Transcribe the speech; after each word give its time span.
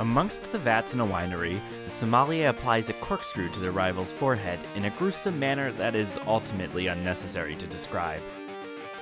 Amongst 0.00 0.50
the 0.50 0.58
vats 0.58 0.94
in 0.94 1.00
a 1.00 1.06
winery, 1.06 1.60
the 1.84 1.90
sommelier 1.90 2.48
applies 2.48 2.88
a 2.88 2.94
corkscrew 2.94 3.50
to 3.50 3.60
their 3.60 3.70
rival's 3.70 4.10
forehead 4.10 4.58
in 4.74 4.86
a 4.86 4.90
gruesome 4.96 5.38
manner 5.38 5.72
that 5.72 5.94
is 5.94 6.18
ultimately 6.26 6.86
unnecessary 6.86 7.54
to 7.56 7.66
describe. 7.66 8.22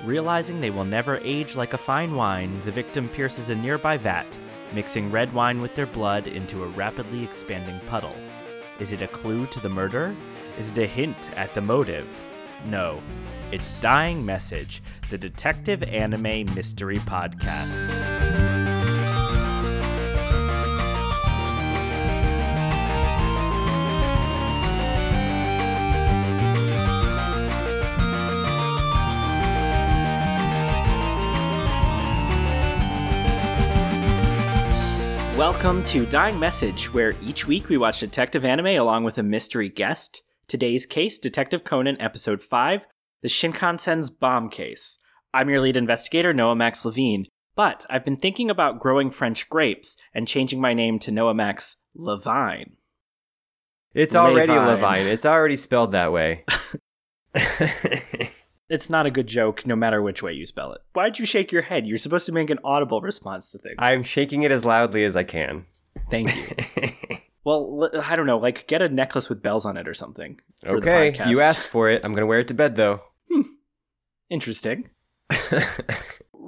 Realizing 0.03 0.61
they 0.61 0.71
will 0.71 0.85
never 0.85 1.21
age 1.23 1.55
like 1.55 1.73
a 1.73 1.79
fine 1.79 2.17
wine, 2.17 2.61
the 2.65 2.73
victim 2.73 3.09
pierces 3.09 3.49
a 3.49 3.55
nearby 3.55 3.97
vat, 3.97 4.37
mixing 4.75 5.09
red 5.13 5.33
wine 5.33 5.63
with 5.63 5.73
their 5.77 5.87
blood 5.87 6.27
into 6.27 6.65
a 6.65 6.69
rapidly 6.71 7.23
expanding 7.23 7.79
puddle. 7.89 8.17
Is 8.81 8.91
it 8.93 9.01
a 9.01 9.07
clue 9.07 9.47
to 9.47 9.61
the 9.61 9.69
murder? 9.69 10.17
Is 10.59 10.73
it 10.73 10.79
a 10.79 10.87
hint 10.87 11.31
at 11.39 11.55
the 11.55 11.61
motive? 11.61 12.09
No. 12.67 13.01
It's 13.53 13.81
Dying 13.81 14.27
Message, 14.27 14.83
the 15.11 15.19
detective 15.19 15.85
anime 15.85 16.53
mystery 16.57 16.97
podcast. 16.97 18.08
Welcome 35.61 35.85
to 35.87 36.07
Dying 36.07 36.39
Message, 36.39 36.95
where 36.95 37.15
each 37.21 37.49
week 37.49 37.69
we 37.69 37.79
watch 37.79 37.99
detective 37.99 38.45
anime 38.45 38.79
along 38.79 39.03
with 39.03 39.19
a 39.19 39.25
mystery 39.25 39.69
guest. 39.69 40.23
Today's 40.47 40.87
case, 40.87 41.19
Detective 41.19 41.65
Conan, 41.65 42.01
Episode 42.01 42.45
5, 42.45 42.87
The 43.23 43.29
Shinkansen's 43.29 44.09
Bomb 44.09 44.51
Case. 44.51 44.99
I'm 45.35 45.51
your 45.51 45.61
lead 45.61 45.77
investigator, 45.77 46.33
Noah 46.33 46.55
Max 46.55 46.85
Levine, 46.85 47.27
but 47.57 47.85
I've 47.91 48.05
been 48.05 48.15
thinking 48.15 48.51
about 48.51 48.79
growing 48.79 49.11
French 49.11 49.49
grapes 49.49 49.97
and 50.15 50.29
changing 50.29 50.61
my 50.61 50.75
name 50.75 51.01
to 51.01 51.11
Noah 51.11 51.35
Max 51.35 51.79
Levine. 51.93 52.77
It's 53.95 54.15
already 54.15 54.53
Levine. 54.53 54.69
Levine. 54.69 55.07
It's 55.09 55.27
already 55.27 55.57
spelled 55.57 55.91
that 55.91 56.13
way. 56.13 56.45
It's 58.69 58.91
not 58.91 59.07
a 59.07 59.11
good 59.11 59.27
joke, 59.27 59.67
no 59.67 59.75
matter 59.75 60.03
which 60.03 60.23
way 60.23 60.33
you 60.33 60.45
spell 60.45 60.73
it. 60.73 60.81
Why'd 60.93 61.19
you 61.19 61.25
shake 61.27 61.53
your 61.53 61.63
head? 61.63 61.87
You're 61.87 61.99
supposed 61.99 62.27
to 62.27 62.33
make 62.33 62.51
an 62.51 62.59
audible 62.63 63.01
response 63.01 63.51
to 63.53 63.59
things. 63.59 63.77
I'm 63.79 64.03
shaking 64.03 64.43
it 64.43 64.51
as 64.51 64.65
loudly 64.65 65.05
as 65.05 65.17
I 65.17 65.25
can. 65.25 65.67
Thank 66.11 66.35
you. 66.35 66.91
Well, 67.45 67.89
I 68.05 68.15
don't 68.15 68.27
know, 68.27 68.37
like 68.37 68.67
get 68.67 68.83
a 68.83 68.91
necklace 68.91 69.31
with 69.31 69.43
bells 69.43 69.65
on 69.65 69.79
it 69.79 69.89
or 69.89 69.95
something. 69.95 70.39
for 70.67 70.81
the 70.81 70.91
okay, 70.91 71.31
you 71.31 71.41
asked 71.41 71.65
for 71.67 71.89
it. 71.89 72.05
I'm 72.05 72.13
going 72.13 72.21
to 72.21 72.27
wear 72.27 72.41
it 72.41 72.49
to 72.49 72.55
bed 72.55 72.77
though. 72.77 73.01
Hmm. 73.33 73.43
Interesting. 74.29 74.91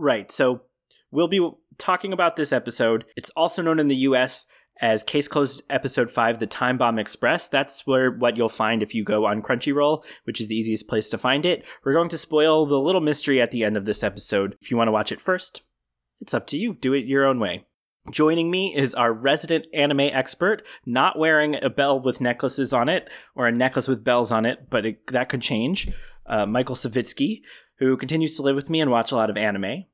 Right. 0.00 0.32
So 0.32 0.62
we'll 1.10 1.28
be 1.28 1.46
talking 1.76 2.12
about 2.12 2.36
this 2.36 2.52
episode. 2.52 3.04
It's 3.16 3.30
also 3.30 3.60
known 3.60 3.78
in 3.78 3.88
the 3.88 3.96
US 3.96 4.46
as 4.80 5.02
Case 5.02 5.28
Closed 5.28 5.62
Episode 5.68 6.10
5, 6.10 6.38
The 6.38 6.46
Time 6.46 6.78
Bomb 6.78 6.98
Express. 6.98 7.48
That's 7.48 7.86
where 7.86 8.10
what 8.10 8.36
you'll 8.36 8.48
find 8.48 8.82
if 8.82 8.94
you 8.94 9.04
go 9.04 9.26
on 9.26 9.42
Crunchyroll, 9.42 10.04
which 10.24 10.40
is 10.40 10.48
the 10.48 10.56
easiest 10.56 10.88
place 10.88 11.10
to 11.10 11.18
find 11.18 11.44
it. 11.44 11.64
We're 11.84 11.92
going 11.92 12.08
to 12.08 12.18
spoil 12.18 12.66
the 12.66 12.80
little 12.80 13.00
mystery 13.00 13.40
at 13.40 13.50
the 13.50 13.64
end 13.64 13.76
of 13.76 13.84
this 13.84 14.02
episode. 14.02 14.56
If 14.60 14.70
you 14.70 14.76
want 14.76 14.88
to 14.88 14.92
watch 14.92 15.12
it 15.12 15.20
first, 15.20 15.62
it's 16.20 16.34
up 16.34 16.46
to 16.48 16.56
you. 16.56 16.74
Do 16.74 16.94
it 16.94 17.04
your 17.04 17.26
own 17.26 17.38
way. 17.38 17.66
Joining 18.10 18.50
me 18.50 18.74
is 18.74 18.94
our 18.94 19.12
resident 19.12 19.66
anime 19.74 20.00
expert, 20.00 20.66
not 20.86 21.18
wearing 21.18 21.62
a 21.62 21.68
bell 21.68 22.00
with 22.00 22.20
necklaces 22.20 22.72
on 22.72 22.88
it 22.88 23.10
or 23.34 23.46
a 23.46 23.52
necklace 23.52 23.88
with 23.88 24.02
bells 24.02 24.32
on 24.32 24.46
it, 24.46 24.70
but 24.70 24.86
it, 24.86 25.06
that 25.08 25.28
could 25.28 25.42
change. 25.42 25.88
Uh, 26.26 26.46
Michael 26.46 26.74
Savitsky, 26.74 27.42
who 27.78 27.96
continues 27.96 28.36
to 28.36 28.42
live 28.42 28.56
with 28.56 28.70
me 28.70 28.80
and 28.80 28.90
watch 28.90 29.12
a 29.12 29.16
lot 29.16 29.28
of 29.28 29.36
anime. 29.36 29.84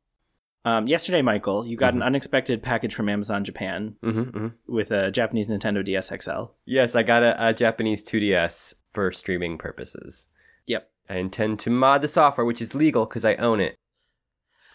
Um, 0.66 0.88
yesterday, 0.88 1.22
Michael, 1.22 1.64
you 1.64 1.76
got 1.76 1.94
an 1.94 2.02
unexpected 2.02 2.60
package 2.60 2.92
from 2.92 3.08
Amazon 3.08 3.44
Japan 3.44 3.94
hmm 4.02 4.22
hmm 4.22 4.48
with 4.66 4.90
a 4.90 5.12
Japanese 5.12 5.46
Nintendo 5.48 5.84
DS 5.84 6.08
XL. 6.20 6.46
Yes, 6.64 6.96
I 6.96 7.04
got 7.04 7.22
a, 7.22 7.48
a 7.50 7.54
Japanese 7.54 8.02
2DS 8.02 8.74
for 8.92 9.12
streaming 9.12 9.58
purposes. 9.58 10.26
Yep. 10.66 10.90
I 11.08 11.18
intend 11.18 11.60
to 11.60 11.70
mod 11.70 12.02
the 12.02 12.08
software, 12.08 12.44
which 12.44 12.60
is 12.60 12.74
legal 12.74 13.06
because 13.06 13.24
I 13.24 13.36
own 13.36 13.60
it. 13.60 13.76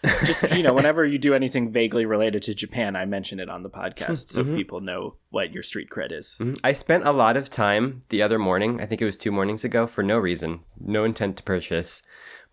Just, 0.24 0.50
you 0.52 0.62
know, 0.62 0.72
whenever 0.72 1.04
you 1.04 1.18
do 1.18 1.34
anything 1.40 1.70
vaguely 1.70 2.06
related 2.06 2.42
to 2.44 2.54
Japan, 2.54 2.96
I 2.96 3.04
mention 3.04 3.38
it 3.38 3.50
on 3.50 3.62
the 3.62 3.70
podcast 3.70 4.30
so 4.30 4.42
Mhm. 4.42 4.56
people 4.56 4.80
know 4.80 5.16
what 5.28 5.52
your 5.52 5.62
street 5.62 5.90
cred 5.90 6.10
is. 6.10 6.36
Mhm. 6.40 6.58
I 6.64 6.72
spent 6.72 7.06
a 7.06 7.12
lot 7.12 7.36
of 7.36 7.50
time 7.50 8.00
the 8.08 8.22
other 8.22 8.38
morning, 8.38 8.80
I 8.80 8.86
think 8.86 9.02
it 9.02 9.04
was 9.04 9.18
two 9.18 9.30
mornings 9.30 9.62
ago, 9.62 9.86
for 9.86 10.02
no 10.02 10.18
reason, 10.18 10.60
no 10.80 11.04
intent 11.04 11.36
to 11.36 11.42
purchase. 11.42 12.02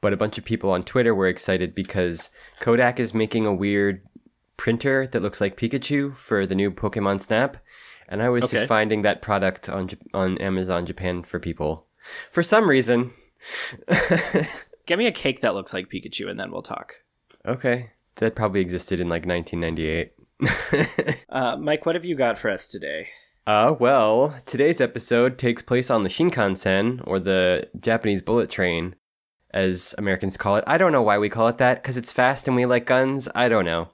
But 0.01 0.13
a 0.13 0.17
bunch 0.17 0.37
of 0.37 0.45
people 0.45 0.71
on 0.71 0.81
Twitter 0.83 1.13
were 1.13 1.27
excited 1.27 1.75
because 1.75 2.29
Kodak 2.59 2.99
is 2.99 3.13
making 3.13 3.45
a 3.45 3.53
weird 3.53 4.01
printer 4.57 5.05
that 5.07 5.21
looks 5.21 5.41
like 5.41 5.57
Pikachu 5.57 6.15
for 6.15 6.45
the 6.45 6.55
new 6.55 6.71
Pokemon 6.71 7.21
Snap. 7.21 7.57
And 8.07 8.21
I 8.23 8.29
was 8.29 8.45
Okay. 8.45 8.57
just 8.57 8.67
finding 8.67 9.01
that 9.03 9.21
product 9.21 9.69
on 9.69 9.89
on 10.13 10.37
Amazon 10.39 10.85
Japan 10.85 11.23
for 11.23 11.39
people. 11.39 11.85
For 12.31 12.41
some 12.43 12.69
reason. 12.69 13.11
Get 14.85 14.97
me 14.97 15.05
a 15.07 15.11
cake 15.11 15.41
that 15.41 15.53
looks 15.53 15.73
like 15.73 15.89
Pikachu 15.89 16.29
and 16.29 16.39
then 16.39 16.51
we'll 16.51 16.61
talk. 16.61 17.01
okay. 17.45 17.91
That 18.15 18.35
probably 18.35 18.59
existed 18.59 18.99
in 18.99 19.07
like 19.07 19.25
1998. 19.25 20.13
Uh, 21.29 21.55
Mike, 21.57 21.85
what 21.85 21.95
have 21.95 22.03
you 22.03 22.15
got 22.15 22.37
for 22.37 22.49
us 22.49 22.67
today? 22.67 23.07
Uh, 23.47 23.75
well, 23.79 24.35
today's 24.45 24.81
episode 24.81 25.37
takes 25.37 25.61
place 25.61 25.89
on 25.89 26.03
the 26.03 26.09
Shinkansen, 26.09 27.01
or 27.07 27.19
the 27.19 27.69
Japanese 27.79 28.21
bullet 28.21 28.49
train, 28.49 28.95
as 29.51 29.95
Americans 29.97 30.37
call 30.37 30.55
it. 30.57 30.63
I 30.67 30.77
don't 30.77 30.91
know 30.91 31.01
why 31.01 31.17
we 31.17 31.29
call 31.29 31.47
it 31.47 31.57
that, 31.57 31.81
because 31.81 31.97
it's 31.97 32.11
fast 32.11 32.47
and 32.47 32.55
we 32.55 32.65
like 32.65 32.85
guns. 32.85 33.27
I 33.33 33.49
don't 33.49 33.65
know. 33.65 33.89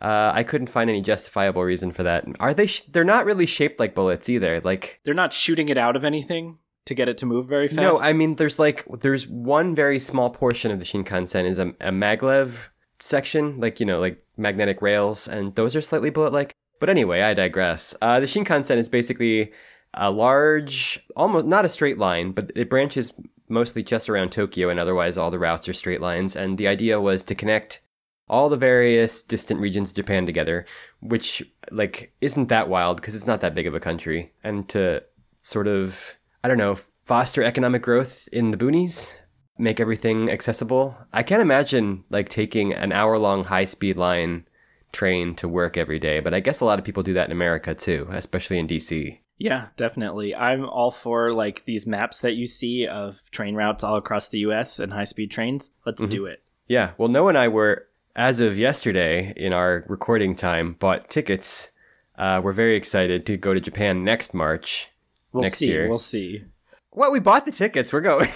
Uh, 0.00 0.30
I 0.34 0.42
couldn't 0.42 0.66
find 0.68 0.90
any 0.90 1.00
justifiable 1.00 1.62
reason 1.64 1.90
for 1.92 2.02
that. 2.02 2.24
Are 2.38 2.52
they? 2.52 2.66
Sh- 2.66 2.82
they're 2.82 3.04
not 3.04 3.24
really 3.24 3.46
shaped 3.46 3.80
like 3.80 3.94
bullets 3.94 4.28
either. 4.28 4.60
Like, 4.60 5.00
They're 5.04 5.14
not 5.14 5.32
shooting 5.32 5.68
it 5.68 5.78
out 5.78 5.96
of 5.96 6.04
anything 6.04 6.58
to 6.84 6.94
get 6.94 7.08
it 7.08 7.18
to 7.18 7.26
move 7.26 7.46
very 7.48 7.66
fast. 7.66 7.80
no, 7.80 7.98
I 7.98 8.12
mean, 8.12 8.36
there's 8.36 8.58
like, 8.58 8.84
there's 9.00 9.26
one 9.26 9.74
very 9.74 9.98
small 9.98 10.30
portion 10.30 10.70
of 10.70 10.78
the 10.78 10.84
Shinkansen 10.84 11.44
is 11.44 11.58
a, 11.58 11.68
a 11.80 11.90
maglev 11.90 12.68
section, 13.00 13.58
like, 13.58 13.80
you 13.80 13.86
know, 13.86 13.98
like 13.98 14.22
magnetic 14.36 14.82
rails, 14.82 15.26
and 15.26 15.54
those 15.54 15.74
are 15.74 15.80
slightly 15.80 16.10
bullet 16.10 16.32
like. 16.32 16.54
But 16.78 16.90
anyway, 16.90 17.22
I 17.22 17.32
digress. 17.32 17.94
Uh, 18.02 18.20
the 18.20 18.26
Shinkansen 18.26 18.76
is 18.76 18.90
basically 18.90 19.52
a 19.94 20.10
large, 20.10 21.00
almost 21.16 21.46
not 21.46 21.64
a 21.64 21.70
straight 21.70 21.96
line, 21.96 22.32
but 22.32 22.52
it 22.54 22.68
branches 22.68 23.14
mostly 23.48 23.82
just 23.82 24.08
around 24.08 24.32
Tokyo, 24.32 24.68
and 24.68 24.78
otherwise 24.78 25.16
all 25.16 25.30
the 25.30 25.38
routes 25.38 25.68
are 25.68 25.72
straight 25.72 26.00
lines. 26.00 26.36
And 26.36 26.58
the 26.58 26.68
idea 26.68 27.00
was 27.00 27.24
to 27.24 27.34
connect 27.34 27.80
all 28.28 28.48
the 28.48 28.56
various 28.56 29.22
distant 29.22 29.60
regions 29.60 29.90
of 29.90 29.96
Japan 29.96 30.26
together, 30.26 30.66
which 31.00 31.42
like 31.70 32.12
isn't 32.20 32.48
that 32.48 32.68
wild 32.68 32.96
because 32.96 33.14
it's 33.14 33.26
not 33.26 33.40
that 33.40 33.54
big 33.54 33.66
of 33.66 33.74
a 33.74 33.80
country, 33.80 34.32
and 34.42 34.68
to 34.70 35.02
sort 35.40 35.68
of 35.68 36.16
I 36.42 36.48
don't 36.48 36.58
know 36.58 36.78
foster 37.04 37.42
economic 37.42 37.82
growth 37.82 38.28
in 38.32 38.50
the 38.50 38.56
boonies, 38.56 39.14
make 39.58 39.80
everything 39.80 40.30
accessible. 40.30 40.98
I 41.12 41.22
can't 41.22 41.42
imagine 41.42 42.04
like 42.10 42.28
taking 42.28 42.72
an 42.72 42.92
hour 42.92 43.18
long 43.18 43.44
high 43.44 43.64
speed 43.64 43.96
line 43.96 44.46
train 44.92 45.34
to 45.36 45.48
work 45.48 45.76
every 45.76 45.98
day, 45.98 46.20
but 46.20 46.34
I 46.34 46.40
guess 46.40 46.60
a 46.60 46.64
lot 46.64 46.78
of 46.78 46.84
people 46.84 47.02
do 47.02 47.14
that 47.14 47.26
in 47.26 47.32
America 47.32 47.74
too, 47.74 48.08
especially 48.10 48.58
in 48.58 48.66
DC. 48.66 49.18
Yeah, 49.38 49.68
definitely. 49.76 50.34
I'm 50.34 50.64
all 50.64 50.90
for 50.90 51.32
like 51.32 51.64
these 51.64 51.86
maps 51.86 52.20
that 52.22 52.34
you 52.36 52.46
see 52.46 52.86
of 52.86 53.22
train 53.30 53.54
routes 53.54 53.84
all 53.84 53.96
across 53.96 54.28
the 54.28 54.38
US 54.40 54.78
and 54.78 54.92
high 54.92 55.04
speed 55.04 55.30
trains. 55.30 55.70
Let's 55.84 56.02
Mm-hmm. 56.02 56.10
do 56.10 56.26
it. 56.26 56.42
Yeah, 56.68 56.92
well, 56.98 57.08
Noah 57.08 57.28
and 57.28 57.38
I 57.38 57.48
were, 57.48 57.86
as 58.16 58.40
of 58.40 58.58
yesterday 58.58 59.32
in 59.36 59.52
our 59.54 59.84
recording 59.88 60.34
time, 60.34 60.72
bought 60.72 61.08
tickets. 61.10 61.70
Uh, 62.18 62.40
we're 62.42 62.52
very 62.52 62.76
excited 62.76 63.24
to 63.26 63.36
go 63.36 63.52
to 63.54 63.60
Japan 63.60 64.02
next 64.04 64.32
March. 64.34 64.88
We'll 65.32 65.42
Next 65.42 65.58
see. 65.58 65.68
year. 65.68 65.86
We'll 65.88 65.98
see. 65.98 66.44
Well, 66.92 67.12
we 67.12 67.20
bought 67.20 67.44
the 67.44 67.52
tickets. 67.52 67.92
We're 67.92 68.00
going. 68.00 68.28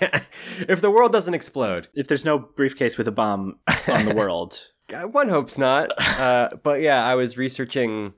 if 0.00 0.80
the 0.80 0.90
world 0.90 1.10
doesn't 1.12 1.34
explode, 1.34 1.88
If 1.94 2.06
there's 2.06 2.24
no 2.24 2.38
briefcase 2.38 2.96
with 2.96 3.08
a 3.08 3.12
bomb 3.12 3.58
on 3.88 4.04
the 4.04 4.14
world. 4.16 4.68
Uh, 4.94 5.08
one 5.08 5.28
hopes 5.28 5.58
not. 5.58 5.90
Uh, 6.18 6.48
but 6.62 6.80
yeah, 6.80 7.04
I 7.04 7.16
was 7.16 7.36
researching 7.36 8.14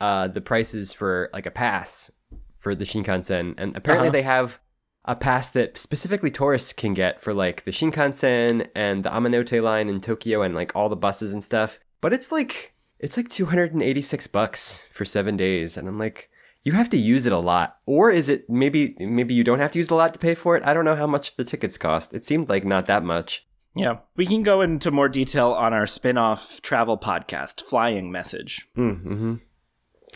uh, 0.00 0.28
the 0.28 0.40
prices 0.40 0.92
for 0.92 1.30
like 1.32 1.46
a 1.46 1.50
pass 1.50 2.10
for 2.58 2.74
the 2.74 2.84
Shinkansen, 2.84 3.54
and 3.58 3.76
apparently 3.76 4.08
Uh-huh. 4.08 4.12
they 4.12 4.22
have 4.22 4.58
a 5.04 5.14
pass 5.14 5.50
that 5.50 5.76
specifically 5.78 6.30
tourists 6.32 6.72
can 6.72 6.92
get 6.92 7.20
for 7.20 7.32
like 7.32 7.64
the 7.64 7.70
Shinkansen 7.70 8.68
and 8.74 9.04
the 9.04 9.10
Yamanote 9.10 9.62
line 9.62 9.88
in 9.88 10.00
Tokyo 10.00 10.42
and 10.42 10.54
like 10.54 10.74
all 10.74 10.88
the 10.88 10.96
buses 10.96 11.32
and 11.32 11.44
stuff. 11.44 11.78
But 12.00 12.12
it's 12.12 12.32
like 12.32 12.74
it's 12.98 13.16
like 13.16 13.28
286 13.28 14.26
bucks 14.28 14.86
for 14.90 15.04
7 15.04 15.36
days 15.36 15.76
and 15.76 15.86
I'm 15.86 15.98
like 15.98 16.28
you 16.64 16.72
have 16.72 16.88
to 16.90 16.96
use 16.96 17.26
it 17.26 17.32
a 17.32 17.38
lot 17.38 17.76
or 17.86 18.10
is 18.10 18.28
it 18.28 18.50
maybe 18.50 18.96
maybe 18.98 19.32
you 19.34 19.44
don't 19.44 19.60
have 19.60 19.70
to 19.72 19.78
use 19.78 19.86
it 19.90 19.94
a 19.94 19.96
lot 19.96 20.12
to 20.14 20.18
pay 20.18 20.34
for 20.34 20.56
it? 20.56 20.66
I 20.66 20.74
don't 20.74 20.84
know 20.84 20.96
how 20.96 21.06
much 21.06 21.36
the 21.36 21.44
tickets 21.44 21.78
cost. 21.78 22.12
It 22.12 22.24
seemed 22.24 22.48
like 22.48 22.64
not 22.64 22.86
that 22.86 23.04
much. 23.04 23.46
Yeah. 23.76 23.98
We 24.16 24.26
can 24.26 24.42
go 24.42 24.60
into 24.62 24.90
more 24.90 25.08
detail 25.08 25.52
on 25.52 25.72
our 25.72 25.86
spin 25.86 26.16
off 26.18 26.60
travel 26.62 26.98
podcast, 26.98 27.60
Flying 27.62 28.10
Message. 28.10 28.66
Mm-hmm. 28.76 29.34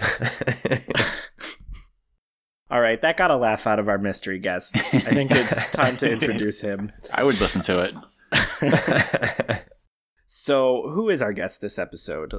All 2.70 2.80
right, 2.80 3.00
that 3.02 3.16
got 3.16 3.30
a 3.32 3.36
laugh 3.36 3.66
out 3.66 3.78
of 3.80 3.88
our 3.88 3.98
mystery 3.98 4.38
guest. 4.38 4.76
I 4.76 4.80
think 5.00 5.30
it's 5.32 5.66
time 5.72 5.96
to 5.98 6.10
introduce 6.10 6.60
him. 6.60 6.92
I 7.12 7.24
would 7.24 7.40
listen 7.40 7.62
to 7.62 7.80
it. 7.80 7.94
So, 10.32 10.82
who 10.86 11.08
is 11.08 11.22
our 11.22 11.32
guest 11.32 11.60
this 11.60 11.76
episode? 11.76 12.32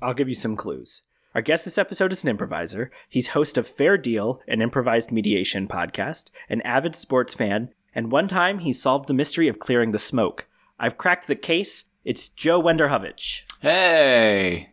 I'll 0.00 0.14
give 0.14 0.30
you 0.30 0.34
some 0.34 0.56
clues. 0.56 1.02
Our 1.34 1.40
Our 1.40 1.42
guest 1.42 1.66
this 1.66 1.76
episode 1.76 2.12
is 2.12 2.22
an 2.22 2.30
improviser. 2.30 2.90
He's 3.10 3.28
host 3.28 3.58
of 3.58 3.68
Fair 3.68 3.98
Deal, 3.98 4.40
an 4.48 4.62
improvised 4.62 5.12
mediation 5.12 5.68
podcast, 5.68 6.30
an 6.48 6.62
avid 6.62 6.96
sports 6.96 7.34
fan, 7.34 7.74
and 7.94 8.10
one 8.10 8.26
time 8.26 8.60
he 8.60 8.72
solved 8.72 9.06
the 9.06 9.12
mystery 9.12 9.48
of 9.48 9.58
clearing 9.58 9.92
the 9.92 9.98
smoke. 9.98 10.46
I've 10.78 10.96
cracked 10.96 11.26
the 11.26 11.36
case. 11.36 11.90
It's 12.06 12.30
Joe 12.30 12.62
Wenderhovich. 12.62 13.42
Hey. 13.60 14.70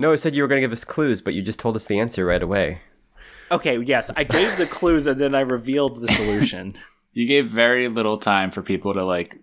No, 0.00 0.12
I 0.12 0.16
said 0.16 0.34
you 0.34 0.42
were 0.42 0.48
going 0.48 0.60
to 0.60 0.66
give 0.66 0.72
us 0.72 0.84
clues, 0.84 1.20
but 1.20 1.34
you 1.34 1.42
just 1.42 1.60
told 1.60 1.76
us 1.76 1.84
the 1.84 2.00
answer 2.00 2.24
right 2.24 2.42
away. 2.42 2.80
Okay, 3.50 3.78
yes, 3.78 4.10
I 4.16 4.24
gave 4.24 4.56
the 4.56 4.66
clues 4.66 5.06
and 5.06 5.20
then 5.20 5.34
I 5.34 5.42
revealed 5.42 6.00
the 6.00 6.08
solution. 6.08 6.74
You 7.12 7.26
gave 7.26 7.46
very 7.46 7.88
little 7.88 8.18
time 8.18 8.52
for 8.52 8.62
people 8.62 8.94
to 8.94 9.04
like 9.04 9.36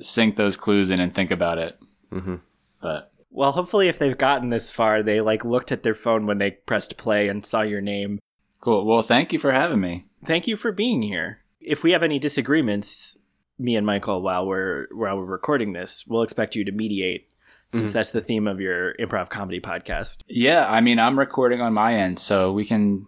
sink 0.00 0.36
those 0.36 0.56
clues 0.56 0.88
in 0.88 0.98
and 0.98 1.14
think 1.14 1.30
about 1.30 1.58
it. 1.58 1.78
Mm-hmm. 2.10 2.36
But 2.80 3.12
well, 3.30 3.52
hopefully, 3.52 3.88
if 3.88 3.98
they've 3.98 4.16
gotten 4.16 4.48
this 4.48 4.70
far, 4.70 5.02
they 5.02 5.20
like 5.20 5.44
looked 5.44 5.72
at 5.72 5.82
their 5.82 5.92
phone 5.92 6.24
when 6.24 6.38
they 6.38 6.52
pressed 6.52 6.96
play 6.96 7.28
and 7.28 7.44
saw 7.44 7.60
your 7.60 7.82
name. 7.82 8.18
cool. 8.60 8.86
Well, 8.86 9.02
thank 9.02 9.30
you 9.30 9.38
for 9.38 9.52
having 9.52 9.80
me. 9.80 10.06
Thank 10.24 10.48
you 10.48 10.56
for 10.56 10.72
being 10.72 11.02
here. 11.02 11.40
If 11.60 11.82
we 11.82 11.92
have 11.92 12.02
any 12.02 12.18
disagreements, 12.18 13.18
me 13.58 13.76
and 13.76 13.84
Michael, 13.84 14.22
while 14.22 14.46
we're 14.46 14.86
while 14.92 15.18
we're 15.18 15.26
recording 15.26 15.74
this, 15.74 16.06
we'll 16.08 16.22
expect 16.22 16.56
you 16.56 16.64
to 16.64 16.72
mediate, 16.72 17.28
since 17.72 17.90
Mhm. 17.90 17.92
that's 17.94 18.10
the 18.10 18.20
theme 18.20 18.46
of 18.46 18.60
your 18.60 18.94
improv 18.94 19.28
comedy 19.30 19.60
podcast. 19.60 20.22
Yeah, 20.28 20.66
I 20.70 20.80
mean, 20.80 20.98
I'm 20.98 21.18
recording 21.18 21.60
on 21.60 21.72
my 21.72 21.94
end, 21.94 22.18
so 22.18 22.52
we 22.52 22.64
can 22.64 23.06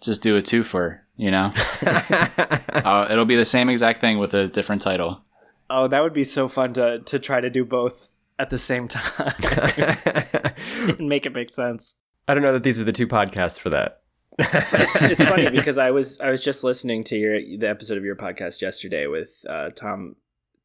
just 0.00 0.22
do 0.22 0.36
a 0.36 0.42
twofer. 0.42 1.00
You 1.16 1.30
know, 1.30 1.52
uh, 1.86 3.06
it'll 3.10 3.24
be 3.24 3.36
the 3.36 3.44
same 3.44 3.68
exact 3.68 4.00
thing 4.00 4.18
with 4.18 4.34
a 4.34 4.48
different 4.48 4.82
title. 4.82 5.22
Oh, 5.70 5.86
that 5.88 6.02
would 6.02 6.12
be 6.12 6.24
so 6.24 6.48
fun 6.48 6.72
to 6.74 7.00
to 7.00 7.18
try 7.18 7.40
to 7.40 7.48
do 7.50 7.64
both 7.64 8.10
at 8.38 8.50
the 8.50 8.58
same 8.58 8.88
time 8.88 9.32
and 10.98 11.08
make 11.08 11.26
it 11.26 11.32
make 11.32 11.50
sense. 11.50 11.94
I 12.26 12.34
don't 12.34 12.42
know 12.42 12.52
that 12.52 12.62
these 12.62 12.80
are 12.80 12.84
the 12.84 12.92
two 12.92 13.06
podcasts 13.06 13.58
for 13.58 13.70
that. 13.70 14.00
it's, 14.38 15.02
it's 15.04 15.24
funny 15.30 15.48
because 15.50 15.78
I 15.78 15.90
was 15.92 16.18
I 16.20 16.30
was 16.30 16.42
just 16.42 16.64
listening 16.64 17.04
to 17.04 17.16
your 17.16 17.38
the 17.40 17.68
episode 17.68 17.98
of 17.98 18.04
your 18.04 18.16
podcast 18.16 18.60
yesterday 18.62 19.06
with 19.06 19.44
uh, 19.48 19.70
Tom, 19.70 20.16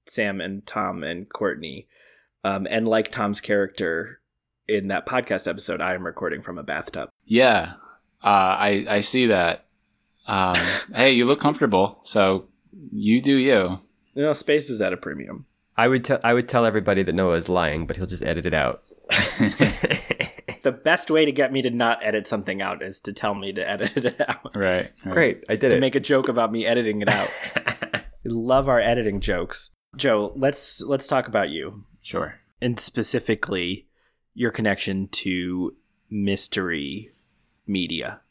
Sam, 0.07 0.41
and 0.41 0.65
Tom 0.65 1.03
and 1.03 1.29
Courtney, 1.29 1.87
um, 2.43 2.67
and 2.69 2.87
like 2.87 3.11
Tom's 3.11 3.41
character 3.41 4.21
in 4.67 4.87
that 4.87 5.05
podcast 5.05 5.47
episode, 5.47 5.81
I 5.81 5.93
am 5.95 6.05
recording 6.05 6.41
from 6.41 6.57
a 6.57 6.63
bathtub. 6.63 7.09
Yeah, 7.25 7.73
uh, 8.23 8.27
I 8.59 8.85
I 8.89 8.99
see 9.01 9.27
that. 9.27 9.65
Um, 10.27 10.55
hey, 10.95 11.11
you 11.11 11.25
look 11.25 11.39
comfortable, 11.39 11.99
so 12.03 12.47
you 12.91 13.21
do 13.21 13.35
you. 13.35 13.79
You 14.13 14.23
know, 14.23 14.33
space 14.33 14.69
is 14.69 14.81
at 14.81 14.93
a 14.93 14.97
premium. 14.97 15.45
I 15.77 15.87
would 15.87 16.03
tell 16.03 16.19
I 16.23 16.33
would 16.33 16.49
tell 16.49 16.65
everybody 16.65 17.03
that 17.03 17.13
Noah 17.13 17.35
is 17.35 17.49
lying, 17.49 17.87
but 17.87 17.97
he'll 17.97 18.05
just 18.05 18.23
edit 18.25 18.45
it 18.45 18.53
out. 18.53 18.83
The 20.61 20.71
best 20.73 21.09
way 21.09 21.23
to 21.23 21.31
get 21.31 21.53
me 21.53 21.61
to 21.61 21.69
not 21.69 22.03
edit 22.03 22.27
something 22.27 22.61
out 22.61 22.83
is 22.83 22.99
to 23.01 23.13
tell 23.13 23.33
me 23.33 23.53
to 23.53 23.67
edit 23.67 23.95
it 23.95 24.19
out. 24.19 24.51
Right. 24.53 24.91
right. 25.05 25.13
Great, 25.13 25.43
I 25.49 25.55
did 25.55 25.69
To 25.69 25.77
it. 25.77 25.79
make 25.79 25.95
a 25.95 26.01
joke 26.01 26.27
about 26.27 26.51
me 26.51 26.65
editing 26.65 27.01
it 27.01 27.07
out. 27.07 27.29
Love 28.25 28.67
our 28.67 28.79
editing 28.79 29.21
jokes. 29.21 29.69
Joe, 29.95 30.33
let's 30.35 30.81
let's 30.81 31.07
talk 31.07 31.27
about 31.27 31.49
you. 31.49 31.85
Sure. 32.01 32.35
and 32.61 32.79
specifically 32.79 33.87
your 34.33 34.51
connection 34.51 35.07
to 35.09 35.75
mystery 36.09 37.11
media. 37.67 38.21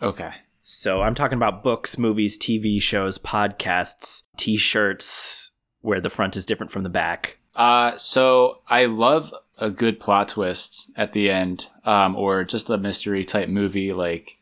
Okay. 0.00 0.32
So 0.62 1.02
I'm 1.02 1.14
talking 1.14 1.36
about 1.36 1.62
books, 1.64 1.98
movies, 1.98 2.38
TV 2.38 2.80
shows, 2.80 3.18
podcasts, 3.18 4.22
t-shirts 4.36 5.50
where 5.80 6.00
the 6.00 6.10
front 6.10 6.36
is 6.36 6.46
different 6.46 6.70
from 6.70 6.84
the 6.84 6.88
back. 6.88 7.38
Uh, 7.56 7.96
so 7.96 8.62
I 8.68 8.86
love 8.86 9.32
a 9.58 9.70
good 9.70 9.98
plot 10.00 10.28
twist 10.28 10.90
at 10.96 11.12
the 11.12 11.30
end, 11.30 11.68
um, 11.84 12.16
or 12.16 12.44
just 12.44 12.70
a 12.70 12.78
mystery 12.78 13.24
type 13.24 13.48
movie. 13.48 13.92
Like 13.92 14.38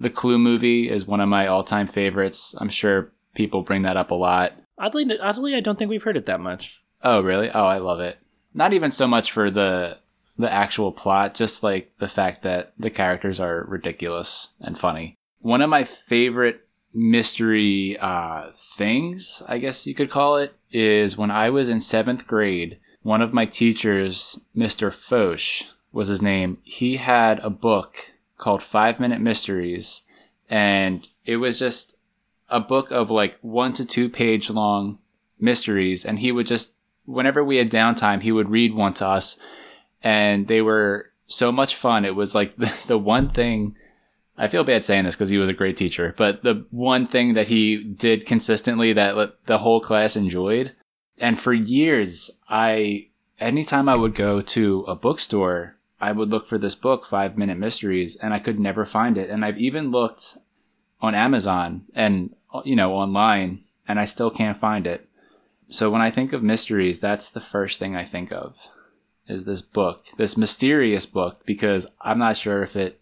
the 0.00 0.10
Clue 0.10 0.38
movie 0.38 0.90
is 0.90 1.06
one 1.06 1.20
of 1.20 1.28
my 1.28 1.46
all 1.46 1.62
time 1.62 1.86
favorites. 1.86 2.54
I'm 2.58 2.68
sure 2.70 3.12
people 3.34 3.62
bring 3.62 3.82
that 3.82 3.96
up 3.96 4.10
a 4.10 4.14
lot. 4.14 4.52
Oddly 4.78 5.18
oddly 5.20 5.54
I 5.54 5.60
don't 5.60 5.78
think 5.78 5.90
we've 5.90 6.02
heard 6.02 6.16
it 6.16 6.26
that 6.26 6.40
much. 6.40 6.82
Oh, 7.02 7.20
really? 7.20 7.50
Oh, 7.50 7.64
I 7.66 7.78
love 7.78 8.00
it. 8.00 8.18
Not 8.54 8.72
even 8.72 8.90
so 8.90 9.06
much 9.06 9.32
for 9.32 9.50
the 9.50 9.98
the 10.38 10.52
actual 10.52 10.92
plot, 10.92 11.34
just 11.34 11.64
like 11.64 11.90
the 11.98 12.06
fact 12.06 12.42
that 12.42 12.72
the 12.78 12.90
characters 12.90 13.40
are 13.40 13.64
ridiculous 13.66 14.50
and 14.60 14.78
funny. 14.78 15.16
One 15.40 15.62
of 15.62 15.68
my 15.68 15.82
favorite 15.82 16.68
mystery 16.94 17.98
uh, 17.98 18.52
things, 18.54 19.42
I 19.48 19.58
guess 19.58 19.86
you 19.86 19.94
could 19.94 20.10
call 20.10 20.36
it, 20.36 20.54
is 20.70 21.18
when 21.18 21.32
I 21.32 21.50
was 21.50 21.68
in 21.68 21.80
seventh 21.80 22.26
grade. 22.26 22.78
One 23.02 23.20
of 23.20 23.32
my 23.32 23.46
teachers, 23.46 24.40
Mr. 24.56 24.92
Foch, 24.92 25.66
was 25.92 26.06
his 26.06 26.22
name. 26.22 26.58
He 26.62 26.98
had 26.98 27.40
a 27.40 27.50
book 27.50 28.12
called 28.36 28.62
Five 28.62 29.00
Minute 29.00 29.20
Mysteries, 29.20 30.02
and 30.48 31.08
it 31.24 31.36
was 31.36 31.58
just 31.58 31.96
a 32.48 32.60
book 32.60 32.90
of 32.92 33.10
like 33.10 33.38
one 33.40 33.72
to 33.74 33.84
two 33.84 34.08
page 34.08 34.50
long 34.50 34.98
mysteries 35.40 36.04
and 36.04 36.18
he 36.18 36.32
would 36.32 36.46
just 36.46 36.77
whenever 37.08 37.42
we 37.42 37.56
had 37.56 37.70
downtime 37.70 38.22
he 38.22 38.30
would 38.30 38.50
read 38.50 38.74
one 38.74 38.92
to 38.92 39.06
us 39.06 39.38
and 40.02 40.46
they 40.46 40.60
were 40.60 41.10
so 41.26 41.50
much 41.50 41.74
fun. 41.74 42.04
It 42.04 42.14
was 42.14 42.34
like 42.34 42.54
the, 42.56 42.72
the 42.86 42.98
one 42.98 43.28
thing 43.28 43.74
i 44.40 44.46
feel 44.46 44.62
bad 44.62 44.84
saying 44.84 45.04
this 45.04 45.16
because 45.16 45.30
he 45.30 45.38
was 45.38 45.48
a 45.48 45.52
great 45.54 45.76
teacher 45.76 46.14
but 46.16 46.44
the 46.44 46.64
one 46.70 47.04
thing 47.04 47.34
that 47.34 47.48
he 47.48 47.82
did 47.82 48.24
consistently 48.24 48.92
that 48.92 49.34
the 49.46 49.58
whole 49.58 49.80
class 49.80 50.14
enjoyed. 50.14 50.74
And 51.20 51.38
for 51.40 51.52
years 51.52 52.30
i 52.48 53.08
anytime 53.40 53.88
i 53.88 53.96
would 53.96 54.14
go 54.14 54.40
to 54.40 54.84
a 54.86 54.94
bookstore 54.94 55.76
i 56.00 56.12
would 56.12 56.30
look 56.30 56.46
for 56.46 56.58
this 56.58 56.76
book 56.76 57.04
five 57.04 57.36
minute 57.36 57.58
mysteries 57.58 58.14
and 58.14 58.32
i 58.32 58.38
could 58.38 58.60
never 58.60 58.84
find 58.84 59.18
it. 59.18 59.28
And 59.28 59.44
i've 59.44 59.58
even 59.58 59.90
looked 59.90 60.38
on 61.00 61.16
amazon 61.16 61.86
and 61.94 62.34
you 62.64 62.76
know 62.76 62.92
online 62.92 63.62
and 63.88 63.98
i 63.98 64.04
still 64.04 64.30
can't 64.30 64.56
find 64.56 64.86
it 64.86 65.07
so 65.70 65.90
when 65.90 66.00
I 66.00 66.10
think 66.10 66.32
of 66.32 66.42
mysteries, 66.42 67.00
that's 67.00 67.28
the 67.28 67.40
first 67.40 67.78
thing 67.78 67.96
I 67.96 68.04
think 68.04 68.32
of 68.32 68.68
is 69.26 69.44
this 69.44 69.60
book, 69.60 70.06
this 70.16 70.36
mysterious 70.36 71.04
book, 71.04 71.44
because 71.44 71.86
I'm 72.00 72.18
not 72.18 72.36
sure 72.36 72.62
if 72.62 72.74
it 72.76 73.00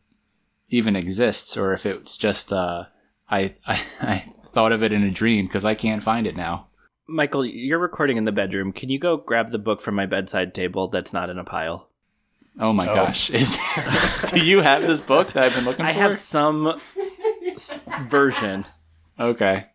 even 0.71 0.97
exists 0.97 1.57
or 1.57 1.73
if 1.73 1.87
it's 1.87 2.19
just 2.19 2.53
uh, 2.53 2.87
I, 3.31 3.55
I 3.67 3.83
I 4.01 4.33
thought 4.53 4.73
of 4.73 4.83
it 4.83 4.93
in 4.93 5.03
a 5.03 5.11
dream 5.11 5.47
because 5.47 5.65
I 5.65 5.75
can't 5.75 6.03
find 6.03 6.27
it 6.27 6.37
now. 6.37 6.67
Michael, 7.09 7.45
you're 7.45 7.79
recording 7.79 8.17
in 8.17 8.25
the 8.25 8.33
bedroom. 8.33 8.73
Can 8.73 8.89
you 8.89 8.99
go 8.99 9.17
grab 9.17 9.53
the 9.53 9.61
book 9.61 9.81
from 9.81 9.95
my 9.95 10.07
bedside 10.07 10.55
table 10.55 10.89
that's 10.89 11.13
not 11.13 11.31
in 11.31 11.39
a 11.39 11.45
pile? 11.45 11.89
Oh 12.59 12.73
my 12.73 12.87
gosh! 12.87 13.31
Is 13.43 13.59
do 14.33 14.45
you 14.45 14.61
have 14.61 14.83
this 14.83 14.99
book 14.99 15.33
that 15.33 15.45
I've 15.45 15.55
been 15.55 15.65
looking 15.65 15.85
I 15.85 15.93
for? 15.93 15.99
I 15.99 16.03
have 16.03 16.17
some 16.17 16.81
s- 17.47 17.79
version. 18.09 18.65
Okay. 19.21 19.67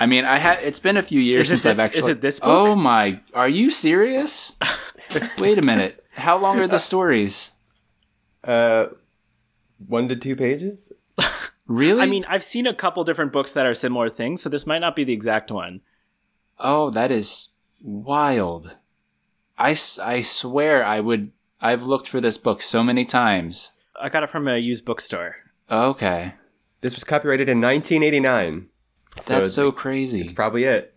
I 0.00 0.06
mean, 0.06 0.24
I 0.24 0.38
have. 0.38 0.58
It's 0.62 0.80
been 0.80 0.96
a 0.96 1.02
few 1.02 1.20
years 1.20 1.48
Is 1.48 1.60
it 1.60 1.60
since 1.62 1.78
I've 1.78 1.84
actually. 1.84 2.00
is 2.00 2.08
it 2.08 2.20
this 2.22 2.40
book? 2.40 2.48
Oh 2.48 2.74
my! 2.74 3.20
Are 3.34 3.48
you 3.48 3.70
serious? 3.70 4.56
Wait 5.38 5.58
a 5.58 5.62
minute. 5.62 6.02
How 6.16 6.38
long 6.38 6.58
are 6.58 6.66
the 6.66 6.78
stories? 6.78 7.50
Uh, 8.42 8.86
one 9.86 10.08
to 10.08 10.16
two 10.16 10.34
pages. 10.34 10.92
Really? 11.70 12.02
I 12.02 12.06
mean, 12.06 12.24
I've 12.28 12.42
seen 12.42 12.66
a 12.66 12.74
couple 12.74 13.04
different 13.04 13.32
books 13.32 13.52
that 13.52 13.64
are 13.64 13.74
similar 13.74 14.08
things, 14.08 14.42
so 14.42 14.48
this 14.48 14.66
might 14.66 14.80
not 14.80 14.96
be 14.96 15.04
the 15.04 15.12
exact 15.12 15.52
one. 15.52 15.82
Oh, 16.58 16.90
that 16.90 17.12
is 17.12 17.50
wild. 17.80 18.76
I, 19.56 19.76
I 20.02 20.20
swear 20.22 20.84
I 20.84 20.98
would. 20.98 21.30
I've 21.60 21.84
looked 21.84 22.08
for 22.08 22.20
this 22.20 22.38
book 22.38 22.60
so 22.60 22.82
many 22.82 23.04
times. 23.04 23.70
I 24.00 24.08
got 24.08 24.24
it 24.24 24.30
from 24.30 24.48
a 24.48 24.56
used 24.58 24.84
bookstore. 24.84 25.36
Okay. 25.70 26.34
This 26.80 26.96
was 26.96 27.04
copyrighted 27.04 27.48
in 27.48 27.60
1989. 27.60 28.66
That's 29.26 29.52
so 29.52 29.72
crazy. 29.72 30.20
it's 30.22 30.32
probably 30.32 30.64
it. 30.64 30.94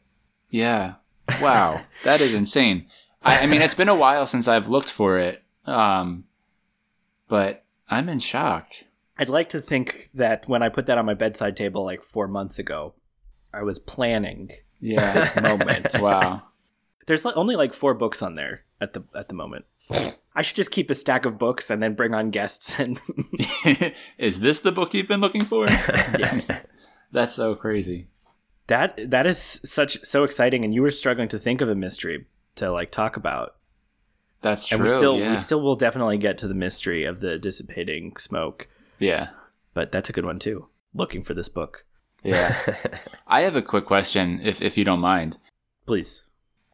Yeah. 0.49 0.95
Wow. 1.41 1.81
that 2.03 2.21
is 2.21 2.33
insane. 2.33 2.87
I, 3.23 3.39
I 3.39 3.45
mean, 3.47 3.61
it's 3.61 3.75
been 3.75 3.89
a 3.89 3.95
while 3.95 4.27
since 4.27 4.47
I've 4.47 4.67
looked 4.69 4.91
for 4.91 5.17
it. 5.17 5.43
Um, 5.65 6.25
but 7.27 7.63
I'm 7.89 8.09
in 8.09 8.19
shock. 8.19 8.67
I'd 9.17 9.29
like 9.29 9.49
to 9.49 9.61
think 9.61 10.07
that 10.13 10.47
when 10.47 10.61
I 10.63 10.69
put 10.69 10.85
that 10.87 10.97
on 10.97 11.05
my 11.05 11.13
bedside 11.13 11.55
table 11.55 11.83
like 11.83 12.03
four 12.03 12.27
months 12.27 12.59
ago, 12.59 12.93
I 13.53 13.61
was 13.63 13.79
planning 13.79 14.49
Yeah. 14.79 15.13
this 15.13 15.35
moment. 15.41 15.87
wow. 16.01 16.43
There's 17.07 17.25
only 17.25 17.55
like 17.55 17.73
four 17.73 17.93
books 17.93 18.21
on 18.21 18.33
there 18.35 18.63
at 18.81 18.93
the 18.93 19.03
at 19.15 19.27
the 19.29 19.35
moment. 19.35 19.65
I 20.35 20.41
should 20.41 20.55
just 20.55 20.71
keep 20.71 20.89
a 20.89 20.95
stack 20.95 21.25
of 21.25 21.37
books 21.37 21.69
and 21.69 21.83
then 21.83 21.93
bring 21.93 22.13
on 22.13 22.31
guests 22.31 22.79
and 22.79 22.99
is 24.17 24.39
this 24.39 24.59
the 24.59 24.71
book 24.71 24.93
you've 24.93 25.07
been 25.09 25.19
looking 25.21 25.43
for? 25.43 25.67
yeah. 26.17 26.41
That's 27.13 27.35
so 27.35 27.55
crazy. 27.55 28.07
That 28.67 29.09
that 29.09 29.25
is 29.25 29.37
such 29.37 30.03
so 30.03 30.23
exciting 30.23 30.65
and 30.65 30.73
you 30.73 30.81
were 30.81 30.89
struggling 30.89 31.29
to 31.29 31.39
think 31.39 31.61
of 31.61 31.69
a 31.69 31.75
mystery 31.75 32.25
to 32.55 32.71
like 32.71 32.91
talk 32.91 33.15
about. 33.15 33.55
That's 34.41 34.67
true. 34.67 34.75
And 34.75 34.83
we 34.83 34.89
still 34.89 35.19
yeah. 35.19 35.29
we 35.29 35.37
still 35.37 35.61
will 35.61 35.75
definitely 35.75 36.17
get 36.17 36.37
to 36.39 36.47
the 36.47 36.53
mystery 36.53 37.05
of 37.05 37.21
the 37.21 37.37
dissipating 37.37 38.17
smoke, 38.17 38.67
yeah. 38.99 39.29
but 39.73 39.91
that's 39.91 40.09
a 40.09 40.13
good 40.13 40.25
one 40.25 40.39
too. 40.39 40.67
Looking 40.93 41.23
for 41.23 41.33
this 41.33 41.49
book. 41.49 41.85
Yeah. 42.23 42.57
I 43.27 43.41
have 43.41 43.55
a 43.55 43.61
quick 43.61 43.85
question, 43.85 44.41
if 44.43 44.61
if 44.61 44.77
you 44.77 44.83
don't 44.83 44.99
mind. 44.99 45.37
Please. 45.85 46.25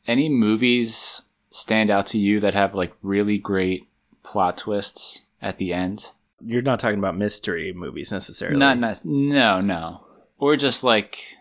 Any 0.07 0.29
movies 0.29 1.21
stand 1.49 1.89
out 1.89 2.05
to 2.07 2.17
you 2.17 2.39
that 2.39 2.53
have 2.53 2.73
like 2.73 2.93
really 3.01 3.37
great 3.37 3.87
plot 4.23 4.57
twists 4.57 5.27
at 5.41 5.57
the 5.57 5.73
end. 5.73 6.11
You're 6.41 6.61
not 6.61 6.79
talking 6.79 6.99
about 6.99 7.17
mystery 7.17 7.73
movies 7.73 8.11
necessarily. 8.11 8.57
Not, 8.57 8.77
not 8.77 9.03
no, 9.03 9.59
no. 9.59 10.05
Or 10.39 10.55
just 10.55 10.83
like, 10.83 11.35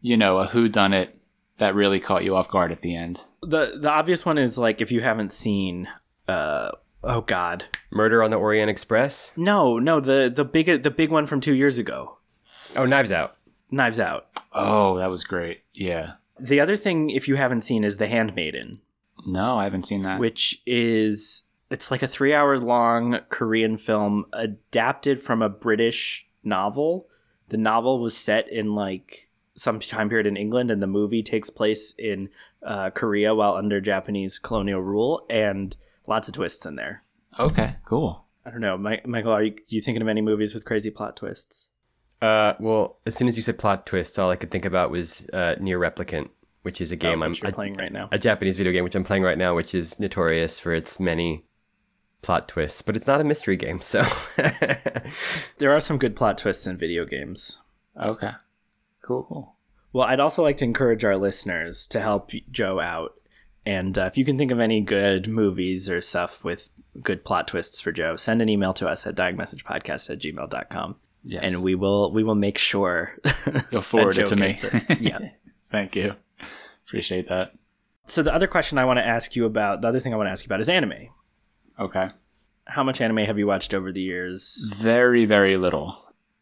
you 0.00 0.16
know, 0.16 0.38
a 0.38 0.46
who 0.46 0.68
done 0.68 0.92
it 0.92 1.16
that 1.58 1.74
really 1.74 2.00
caught 2.00 2.24
you 2.24 2.34
off 2.36 2.48
guard 2.48 2.72
at 2.72 2.80
the 2.80 2.96
end. 2.96 3.24
the 3.42 3.78
the 3.80 3.90
obvious 3.90 4.24
one 4.26 4.38
is 4.38 4.58
like 4.58 4.80
if 4.80 4.90
you 4.90 5.00
haven't 5.02 5.30
seen 5.30 5.88
uh 6.28 6.70
oh 7.04 7.20
god. 7.20 7.66
Murder 7.90 8.22
on 8.22 8.30
the 8.30 8.36
Orient 8.38 8.70
Express. 8.70 9.32
No, 9.36 9.78
no, 9.78 10.00
the 10.00 10.32
the 10.34 10.44
big 10.44 10.82
the 10.82 10.90
big 10.90 11.10
one 11.10 11.26
from 11.26 11.40
2 11.40 11.54
years 11.54 11.76
ago. 11.78 12.18
Oh, 12.76 12.86
Knives 12.86 13.12
Out. 13.12 13.36
Knives 13.70 14.00
Out. 14.00 14.26
Oh, 14.52 14.96
that 14.98 15.10
was 15.10 15.24
great. 15.24 15.62
Yeah. 15.74 16.12
The 16.38 16.60
other 16.60 16.76
thing 16.76 17.10
if 17.10 17.28
you 17.28 17.36
haven't 17.36 17.60
seen 17.60 17.84
is 17.84 17.98
The 17.98 18.06
Handmaiden, 18.08 18.80
No, 19.26 19.58
I 19.58 19.64
haven't 19.64 19.84
seen 19.86 20.02
that. 20.02 20.18
which 20.18 20.62
is 20.66 21.42
it's 21.70 21.90
like 21.90 22.02
a 22.02 22.08
3 22.08 22.32
hour 22.32 22.56
long 22.58 23.20
Korean 23.28 23.76
film 23.76 24.24
adapted 24.32 25.20
from 25.20 25.42
a 25.42 25.48
British 25.50 26.26
novel. 26.42 27.06
The 27.50 27.58
novel 27.58 28.00
was 28.00 28.16
set 28.16 28.50
in 28.50 28.74
like 28.74 29.28
some 29.56 29.78
time 29.78 30.08
period 30.08 30.26
in 30.26 30.36
England 30.36 30.70
and 30.70 30.82
the 30.82 30.86
movie 30.86 31.22
takes 31.22 31.50
place 31.50 31.94
in 31.98 32.30
uh, 32.64 32.90
Korea 32.90 33.34
while 33.34 33.54
under 33.54 33.80
Japanese 33.80 34.38
colonial 34.38 34.80
rule 34.80 35.24
and 35.28 35.76
lots 36.06 36.26
of 36.28 36.34
twists 36.34 36.64
in 36.66 36.76
there. 36.76 37.02
Okay, 37.38 37.76
cool. 37.84 38.24
I 38.46 38.50
don't 38.50 38.60
know, 38.62 38.78
Mi- 38.78 39.02
Michael. 39.04 39.32
Are 39.32 39.42
you, 39.42 39.54
you 39.68 39.80
thinking 39.82 40.00
of 40.02 40.08
any 40.08 40.22
movies 40.22 40.54
with 40.54 40.64
crazy 40.64 40.90
plot 40.90 41.16
twists? 41.16 41.68
Uh, 42.22 42.54
well, 42.58 42.98
as 43.06 43.14
soon 43.14 43.28
as 43.28 43.36
you 43.36 43.42
said 43.42 43.58
plot 43.58 43.84
twists, 43.86 44.18
all 44.18 44.30
I 44.30 44.36
could 44.36 44.50
think 44.50 44.64
about 44.64 44.90
was 44.90 45.28
uh, 45.32 45.54
NieR 45.58 45.78
Replicant, 45.78 46.30
which 46.62 46.80
is 46.80 46.90
a 46.92 46.96
game 46.96 47.22
Oh, 47.22 47.26
I'm 47.26 47.34
you're 47.34 47.50
a, 47.50 47.52
playing 47.52 47.74
right 47.74 47.92
now. 47.92 48.08
a 48.12 48.18
Japanese 48.18 48.56
video 48.56 48.72
game 48.72 48.84
which 48.84 48.94
I'm 48.94 49.04
playing 49.04 49.22
right 49.22 49.38
now, 49.38 49.54
which 49.54 49.74
is 49.74 50.00
notorious 50.00 50.58
for 50.58 50.72
its 50.72 50.98
many 51.00 51.44
plot 52.22 52.48
twists, 52.48 52.82
but 52.82 52.96
it's 52.96 53.06
not 53.06 53.20
a 53.20 53.24
mystery 53.24 53.56
game, 53.56 53.80
so 53.80 54.02
There 55.58 55.72
are 55.72 55.80
some 55.80 55.98
good 55.98 56.16
plot 56.16 56.38
twists 56.38 56.66
in 56.66 56.76
video 56.76 57.04
games. 57.04 57.60
Okay. 58.00 58.32
Cool, 59.02 59.24
cool. 59.24 59.56
Well, 59.92 60.06
I'd 60.06 60.20
also 60.20 60.42
like 60.42 60.56
to 60.58 60.64
encourage 60.64 61.04
our 61.04 61.16
listeners 61.16 61.86
to 61.88 62.00
help 62.00 62.30
Joe 62.50 62.80
out. 62.80 63.14
And 63.66 63.98
uh, 63.98 64.04
if 64.04 64.16
you 64.16 64.24
can 64.24 64.38
think 64.38 64.50
of 64.50 64.60
any 64.60 64.80
good 64.80 65.28
movies 65.28 65.88
or 65.88 66.00
stuff 66.00 66.44
with 66.44 66.70
good 67.02 67.24
plot 67.24 67.48
twists 67.48 67.80
for 67.80 67.92
Joe, 67.92 68.16
send 68.16 68.40
an 68.40 68.48
email 68.48 68.72
to 68.74 68.88
us 68.88 69.06
at 69.06 69.16
dyingmessagepodcast 69.16 70.10
at 70.10 70.18
gmail.com. 70.18 70.96
Yes. 71.22 71.54
And 71.54 71.62
we 71.64 71.74
will 71.74 72.12
we 72.12 72.22
will 72.22 72.34
make 72.34 72.56
sure 72.56 73.18
You'll 73.70 73.82
forward 73.82 74.16
it 74.16 74.26
to 74.28 74.36
me. 74.36 74.48
gets 74.48 74.64
it. 74.64 75.00
Yeah. 75.00 75.18
Thank 75.70 75.94
you. 75.94 76.14
Appreciate 76.86 77.28
that. 77.28 77.52
So 78.06 78.22
the 78.22 78.34
other 78.34 78.46
question 78.46 78.78
I 78.78 78.84
want 78.86 78.98
to 78.98 79.06
ask 79.06 79.36
you 79.36 79.44
about, 79.44 79.82
the 79.82 79.88
other 79.88 80.00
thing 80.00 80.14
I 80.14 80.16
want 80.16 80.28
to 80.28 80.32
ask 80.32 80.44
you 80.44 80.48
about 80.48 80.60
is 80.60 80.68
anime. 80.70 81.08
Okay. 81.80 82.10
How 82.66 82.84
much 82.84 83.00
anime 83.00 83.18
have 83.18 83.38
you 83.38 83.46
watched 83.46 83.72
over 83.74 83.90
the 83.90 84.02
years? 84.02 84.68
Very, 84.70 85.24
very 85.24 85.56
little. 85.56 85.98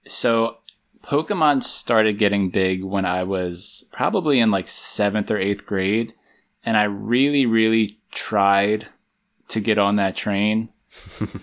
So 0.06 0.58
Pokemon 1.02 1.62
started 1.62 2.18
getting 2.18 2.50
big 2.50 2.82
when 2.82 3.04
I 3.04 3.22
was 3.22 3.86
probably 3.92 4.40
in 4.40 4.50
like 4.50 4.68
seventh 4.68 5.30
or 5.30 5.38
eighth 5.38 5.64
grade. 5.64 6.12
And 6.64 6.76
I 6.76 6.84
really, 6.84 7.46
really 7.46 7.98
tried 8.10 8.88
to 9.48 9.60
get 9.60 9.78
on 9.78 9.96
that 9.96 10.16
train. 10.16 10.70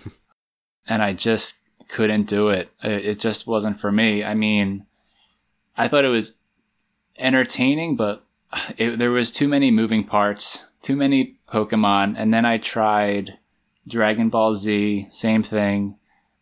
and 0.86 1.02
I 1.02 1.14
just 1.14 1.60
couldn't 1.88 2.24
do 2.24 2.48
it. 2.48 2.70
It 2.82 3.06
it 3.06 3.20
just 3.20 3.46
wasn't 3.46 3.80
for 3.80 3.90
me. 3.90 4.22
I 4.22 4.34
mean, 4.34 4.86
I 5.76 5.88
thought 5.88 6.04
it 6.04 6.08
was 6.08 6.38
entertaining, 7.18 7.96
but 7.96 8.24
it, 8.76 8.98
there 8.98 9.10
was 9.10 9.30
too 9.30 9.48
many 9.48 9.70
moving 9.70 10.04
parts, 10.04 10.66
too 10.82 10.96
many 10.96 11.36
Pokemon. 11.48 12.14
And 12.16 12.32
then 12.32 12.44
I 12.44 12.58
tried 12.58 13.38
Dragon 13.88 14.28
Ball 14.28 14.54
Z, 14.54 15.08
same 15.10 15.42
thing. 15.42 15.96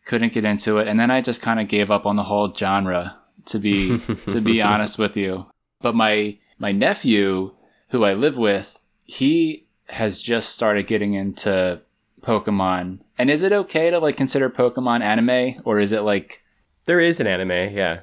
Couldn't 0.05 0.33
get 0.33 0.45
into 0.45 0.77
it. 0.77 0.87
And 0.87 0.99
then 0.99 1.11
i 1.11 1.21
just 1.21 1.41
kind 1.41 1.59
of 1.59 1.67
gave 1.67 1.89
up 1.89 2.05
on 2.05 2.15
the 2.15 2.23
whole 2.23 2.53
genre 2.53 3.17
to 3.45 3.59
be 3.59 3.97
to 4.29 4.41
be 4.41 4.61
honest 4.61 4.97
with 4.97 5.17
you. 5.17 5.47
But 5.81 5.95
my 5.95 6.37
my 6.57 6.71
nephew 6.71 7.53
who 7.89 8.03
i 8.03 8.13
live 8.13 8.37
with 8.37 8.79
he 9.03 9.67
has 9.87 10.21
just 10.21 10.49
started 10.49 10.87
getting 10.87 11.13
into 11.13 11.81
pokemon. 12.21 12.99
And 13.17 13.29
is 13.29 13.43
it 13.43 13.53
okay 13.53 13.91
to 13.91 13.99
like 13.99 14.17
consider 14.17 14.49
pokemon 14.49 15.01
anime? 15.01 15.61
Or 15.63 15.79
is 15.79 15.91
it 15.91 16.01
like 16.01 16.43
there 16.85 16.99
is 16.99 17.19
an 17.19 17.27
anime, 17.27 17.75
yeah. 17.75 18.01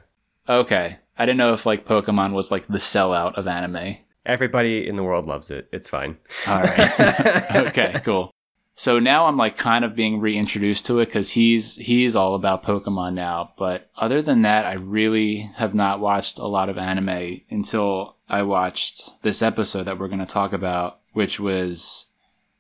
okay. 0.49 0.99
I 1.19 1.27
didn't 1.27 1.39
know 1.39 1.53
if 1.53 1.67
like 1.67 1.85
pokemon 1.85 2.33
was 2.33 2.51
like 2.51 2.67
the 2.67 2.79
sellout 2.79 3.35
of 3.35 3.47
anime. 3.47 3.97
Everybody 4.25 4.89
in 4.89 4.97
the 4.97 5.03
world 5.05 5.27
loves 5.27 5.51
it. 5.51 5.69
It's 5.73 5.89
fine. 5.89 6.19
all 6.49 6.63
right. 6.63 7.51
Okay 7.69 8.01
cool 8.05 8.33
so 8.75 8.99
now 8.99 9.27
i'm 9.27 9.37
like 9.37 9.57
kind 9.57 9.85
of 9.85 9.95
being 9.95 10.21
reintroduced 10.21 10.87
to 10.87 11.01
it 11.01 11.07
because 11.07 11.31
he's 11.31 11.77
he's 11.77 12.17
all 12.17 12.35
about 12.35 12.63
pokemon 12.63 13.15
now. 13.15 13.53
But 13.59 13.91
other 13.97 14.23
than 14.23 14.43
that 14.43 14.65
i 14.65 14.75
really 14.75 15.51
have 15.57 15.75
not 15.75 16.01
watched 16.01 16.39
a 16.39 16.47
lot 16.47 16.69
of 16.69 16.79
anime 16.79 17.41
until 17.51 18.17
i 18.29 18.43
watched 18.43 19.23
this 19.23 19.43
episode 19.43 19.85
that 19.85 19.99
we're 19.99 20.09
going 20.09 20.19
to 20.19 20.27
talk 20.27 20.53
about 20.53 20.99
which 21.13 21.39
was 21.39 22.07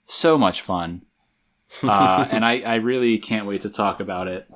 so 0.07 0.37
much 0.37 0.61
fun. 0.61 1.03
Uh, 1.83 2.29
and 2.31 2.45
I, 2.45 2.61
I 2.61 2.75
really 2.75 3.17
can't 3.17 3.47
wait 3.47 3.63
to 3.63 3.71
talk 3.71 3.99
about 4.01 4.29
it. 4.29 4.47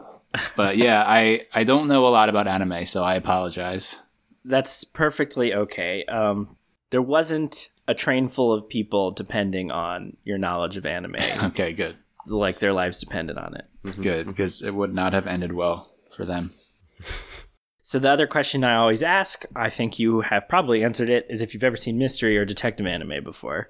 But 0.55 0.77
yeah 0.77 1.03
i 1.07 1.47
i 1.55 1.65
don't 1.65 1.89
know 1.89 2.07
a 2.07 2.11
lot 2.11 2.29
about 2.29 2.47
anime 2.47 2.85
so 2.85 3.03
i 3.03 3.15
apologize. 3.15 3.97
That's 4.45 4.85
perfectly 4.85 5.55
okay. 5.55 6.05
Um, 6.05 6.59
there 6.91 7.03
wasn't 7.03 7.71
a 7.89 7.95
train 7.95 8.29
full 8.29 8.53
of 8.53 8.69
people 8.69 9.11
depending 9.11 9.71
on 9.71 10.17
your 10.25 10.39
knowledge 10.39 10.77
of 10.77 10.87
anime, 10.87 11.17
okay 11.45 11.73
good 11.73 11.97
like 12.29 12.59
their 12.59 12.73
lives 12.73 12.99
depended 12.99 13.39
on 13.39 13.55
it. 13.57 14.01
good 14.03 14.27
because 14.27 14.61
it 14.63 14.75
would 14.75 14.93
not 14.93 15.13
have 15.13 15.27
ended 15.29 15.53
well 15.53 15.93
for 16.11 16.25
them 16.25 16.51
So 17.83 18.01
the 18.01 18.11
other 18.11 18.27
question 18.27 18.65
I 18.65 18.75
always 18.75 19.01
ask, 19.01 19.45
I 19.55 19.71
think 19.71 20.01
you 20.01 20.23
have 20.23 20.49
probably 20.49 20.83
answered 20.83 21.09
it, 21.09 21.25
is 21.31 21.41
if 21.41 21.55
you've 21.55 21.63
ever 21.63 21.77
seen 21.77 21.99
mystery 21.99 22.37
or 22.37 22.45
detective 22.45 22.85
anime 22.85 23.23
before. 23.23 23.69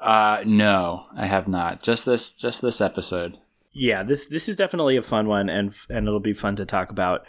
uh 0.00 0.44
no 0.46 1.06
i 1.16 1.26
have 1.26 1.48
not 1.48 1.82
just 1.82 2.04
this 2.06 2.32
just 2.32 2.62
this 2.62 2.80
episode 2.80 3.38
Yeah, 3.72 4.04
this 4.04 4.26
this 4.28 4.48
is 4.48 4.56
definitely 4.56 4.96
a 4.96 5.02
fun 5.02 5.26
one, 5.26 5.48
and 5.50 5.74
and 5.90 6.06
it'll 6.06 6.20
be 6.20 6.32
fun 6.32 6.54
to 6.56 6.64
talk 6.64 6.90
about. 6.90 7.26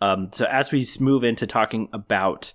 Um, 0.00 0.28
so 0.32 0.46
as 0.46 0.70
we 0.72 0.82
move 1.00 1.24
into 1.24 1.46
talking 1.46 1.88
about 1.92 2.52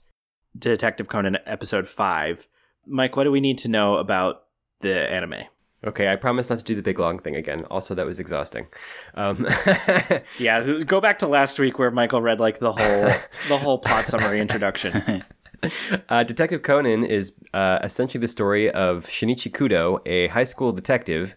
Detective 0.58 1.10
Conan 1.10 1.38
episode 1.46 1.88
five, 1.88 2.48
Mike, 2.88 3.16
what 3.16 3.24
do 3.24 3.32
we 3.32 3.42
need 3.42 3.58
to 3.60 3.68
know 3.68 3.96
about 3.96 4.44
the 4.82 5.12
anime? 5.12 5.44
Okay, 5.86 6.12
I 6.12 6.16
promise 6.16 6.50
not 6.50 6.60
to 6.60 6.66
do 6.66 6.74
the 6.74 6.82
big 6.82 6.98
long 6.98 7.20
thing 7.20 7.36
again. 7.36 7.66
Also, 7.66 7.94
that 7.94 8.06
was 8.06 8.20
exhausting. 8.20 8.68
Um, 9.14 9.48
Yeah, 10.40 10.82
go 10.86 11.00
back 11.00 11.20
to 11.20 11.28
last 11.28 11.60
week 11.60 11.78
where 11.78 11.92
Michael 11.92 12.22
read 12.22 12.40
like 12.40 12.60
the 12.60 12.74
whole 12.74 13.04
the 13.50 13.58
whole 13.58 13.78
plot 13.78 14.06
summary 14.06 14.40
introduction. 14.40 15.24
uh, 16.10 16.24
Detective 16.24 16.64
Conan 16.64 17.04
is 17.04 17.34
uh, 17.54 17.80
essentially 17.84 18.20
the 18.20 18.28
story 18.28 18.72
of 18.72 19.06
Shinichi 19.06 19.52
Kudo, 19.52 20.00
a 20.08 20.28
high 20.30 20.44
school 20.44 20.72
detective 20.72 21.36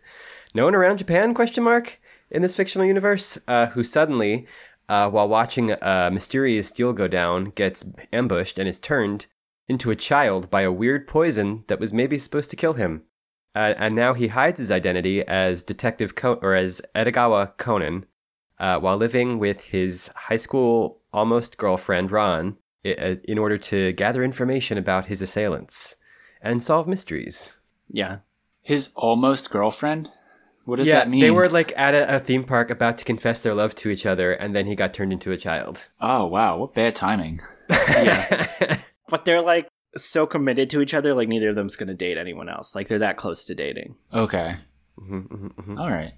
known 0.54 0.74
around 0.74 0.98
Japan? 0.98 1.34
Question 1.34 1.64
mark 1.64 2.00
in 2.30 2.40
this 2.42 2.56
fictional 2.56 2.86
universe, 2.86 3.38
uh, 3.48 3.66
who 3.66 3.82
suddenly, 3.82 4.46
uh, 4.88 5.10
while 5.10 5.28
watching 5.28 5.72
a 5.72 6.10
mysterious 6.10 6.70
deal 6.70 6.92
go 6.92 7.08
down, 7.08 7.46
gets 7.54 7.84
ambushed 8.12 8.58
and 8.58 8.68
is 8.68 8.80
turned 8.80 9.26
into 9.68 9.90
a 9.90 9.96
child 9.96 10.50
by 10.50 10.62
a 10.62 10.72
weird 10.72 11.06
poison 11.06 11.64
that 11.66 11.80
was 11.80 11.92
maybe 11.92 12.18
supposed 12.18 12.50
to 12.50 12.56
kill 12.56 12.74
him. 12.74 13.02
Uh, 13.54 13.74
and 13.76 13.94
now 13.94 14.14
he 14.14 14.28
hides 14.28 14.58
his 14.58 14.70
identity 14.70 15.26
as 15.26 15.64
Detective 15.64 16.14
Con- 16.14 16.38
or 16.42 16.54
as 16.54 16.80
Edogawa 16.94 17.56
Conan, 17.56 18.06
uh, 18.58 18.78
while 18.78 18.96
living 18.96 19.38
with 19.38 19.64
his 19.64 20.08
high 20.14 20.36
school 20.36 21.00
almost 21.12 21.56
girlfriend 21.56 22.10
Ran, 22.10 22.56
in 22.84 23.38
order 23.38 23.58
to 23.58 23.92
gather 23.92 24.22
information 24.22 24.78
about 24.78 25.06
his 25.06 25.20
assailants 25.20 25.96
and 26.40 26.62
solve 26.62 26.86
mysteries. 26.86 27.56
Yeah, 27.90 28.18
His 28.62 28.90
almost 28.94 29.50
girlfriend? 29.50 30.10
What 30.64 30.76
does 30.76 30.88
yeah, 30.88 31.00
that 31.00 31.08
mean? 31.08 31.20
they 31.20 31.30
were 31.30 31.48
like 31.48 31.72
at 31.76 31.94
a, 31.94 32.16
a 32.16 32.18
theme 32.18 32.44
park 32.44 32.70
about 32.70 32.98
to 32.98 33.04
confess 33.04 33.42
their 33.42 33.54
love 33.54 33.74
to 33.76 33.90
each 33.90 34.06
other, 34.06 34.32
and 34.32 34.54
then 34.54 34.66
he 34.66 34.74
got 34.74 34.92
turned 34.94 35.12
into 35.12 35.32
a 35.32 35.36
child. 35.36 35.88
oh, 36.00 36.26
wow. 36.26 36.58
What 36.58 36.74
bad 36.74 36.94
timing. 36.94 37.40
but 39.08 39.24
they're 39.24 39.42
like 39.42 39.68
so 39.96 40.26
committed 40.26 40.70
to 40.70 40.80
each 40.80 40.94
other, 40.94 41.14
like 41.14 41.28
neither 41.28 41.50
of 41.50 41.54
them's 41.56 41.76
gonna 41.76 41.94
date 41.94 42.18
anyone 42.18 42.48
else. 42.48 42.74
Like 42.74 42.88
they're 42.88 42.98
that 43.00 43.16
close 43.16 43.44
to 43.46 43.54
dating. 43.54 43.96
Okay. 44.12 44.56
Mm-hmm, 45.00 45.78
All 45.78 45.90
right. 45.90 46.12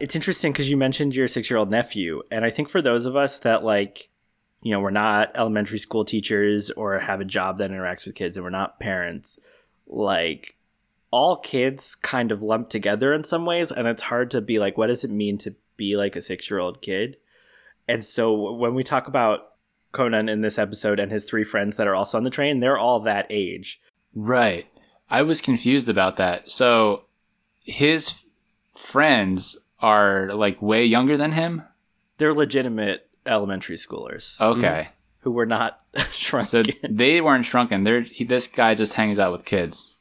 It's 0.00 0.14
interesting 0.14 0.52
because 0.52 0.68
you 0.68 0.76
mentioned 0.76 1.14
your 1.14 1.28
six 1.28 1.48
year 1.48 1.58
old 1.58 1.70
nephew, 1.70 2.22
and 2.30 2.44
I 2.44 2.50
think 2.50 2.68
for 2.68 2.82
those 2.82 3.06
of 3.06 3.16
us 3.16 3.38
that 3.40 3.64
like, 3.64 4.10
you 4.62 4.72
know, 4.72 4.80
we're 4.80 4.90
not 4.90 5.30
elementary 5.34 5.78
school 5.78 6.04
teachers 6.04 6.70
or 6.70 6.98
have 6.98 7.20
a 7.20 7.24
job 7.24 7.58
that 7.58 7.70
interacts 7.70 8.04
with 8.04 8.14
kids, 8.14 8.36
and 8.36 8.44
we're 8.44 8.50
not 8.50 8.80
parents, 8.80 9.38
like 9.86 10.56
all 11.10 11.36
kids 11.36 11.94
kind 11.94 12.32
of 12.32 12.42
lump 12.42 12.68
together 12.68 13.14
in 13.14 13.22
some 13.22 13.46
ways, 13.46 13.70
and 13.70 13.86
it's 13.86 14.02
hard 14.02 14.30
to 14.32 14.40
be 14.40 14.58
like, 14.58 14.76
what 14.76 14.88
does 14.88 15.04
it 15.04 15.10
mean 15.10 15.38
to 15.38 15.54
be 15.76 15.96
like 15.96 16.16
a 16.16 16.22
six 16.22 16.50
year 16.50 16.58
old 16.58 16.82
kid? 16.82 17.16
And 17.86 18.02
so 18.02 18.52
when 18.52 18.74
we 18.74 18.82
talk 18.82 19.06
about 19.06 19.53
Conan 19.94 20.28
in 20.28 20.42
this 20.42 20.58
episode 20.58 21.00
and 21.00 21.10
his 21.10 21.24
three 21.24 21.44
friends 21.44 21.76
that 21.76 21.86
are 21.86 21.94
also 21.94 22.18
on 22.18 22.24
the 22.24 22.30
train, 22.30 22.60
they're 22.60 22.76
all 22.78 23.00
that 23.00 23.26
age. 23.30 23.80
Right. 24.14 24.66
I 25.08 25.22
was 25.22 25.40
confused 25.40 25.88
about 25.88 26.16
that. 26.16 26.50
So 26.50 27.04
his 27.64 28.12
friends 28.76 29.56
are 29.80 30.28
like 30.34 30.60
way 30.60 30.84
younger 30.84 31.16
than 31.16 31.32
him. 31.32 31.62
They're 32.18 32.34
legitimate 32.34 33.08
elementary 33.26 33.76
schoolers 33.76 34.40
Okay, 34.40 34.88
who 35.20 35.30
were 35.30 35.46
not 35.46 35.80
shrunken. 36.10 36.46
so 36.46 36.62
they 36.88 37.20
weren't 37.20 37.44
shrunken. 37.46 37.84
They're 37.84 38.02
he, 38.02 38.24
this 38.24 38.46
guy 38.46 38.74
just 38.74 38.94
hangs 38.94 39.18
out 39.18 39.32
with 39.32 39.44
kids. 39.44 39.96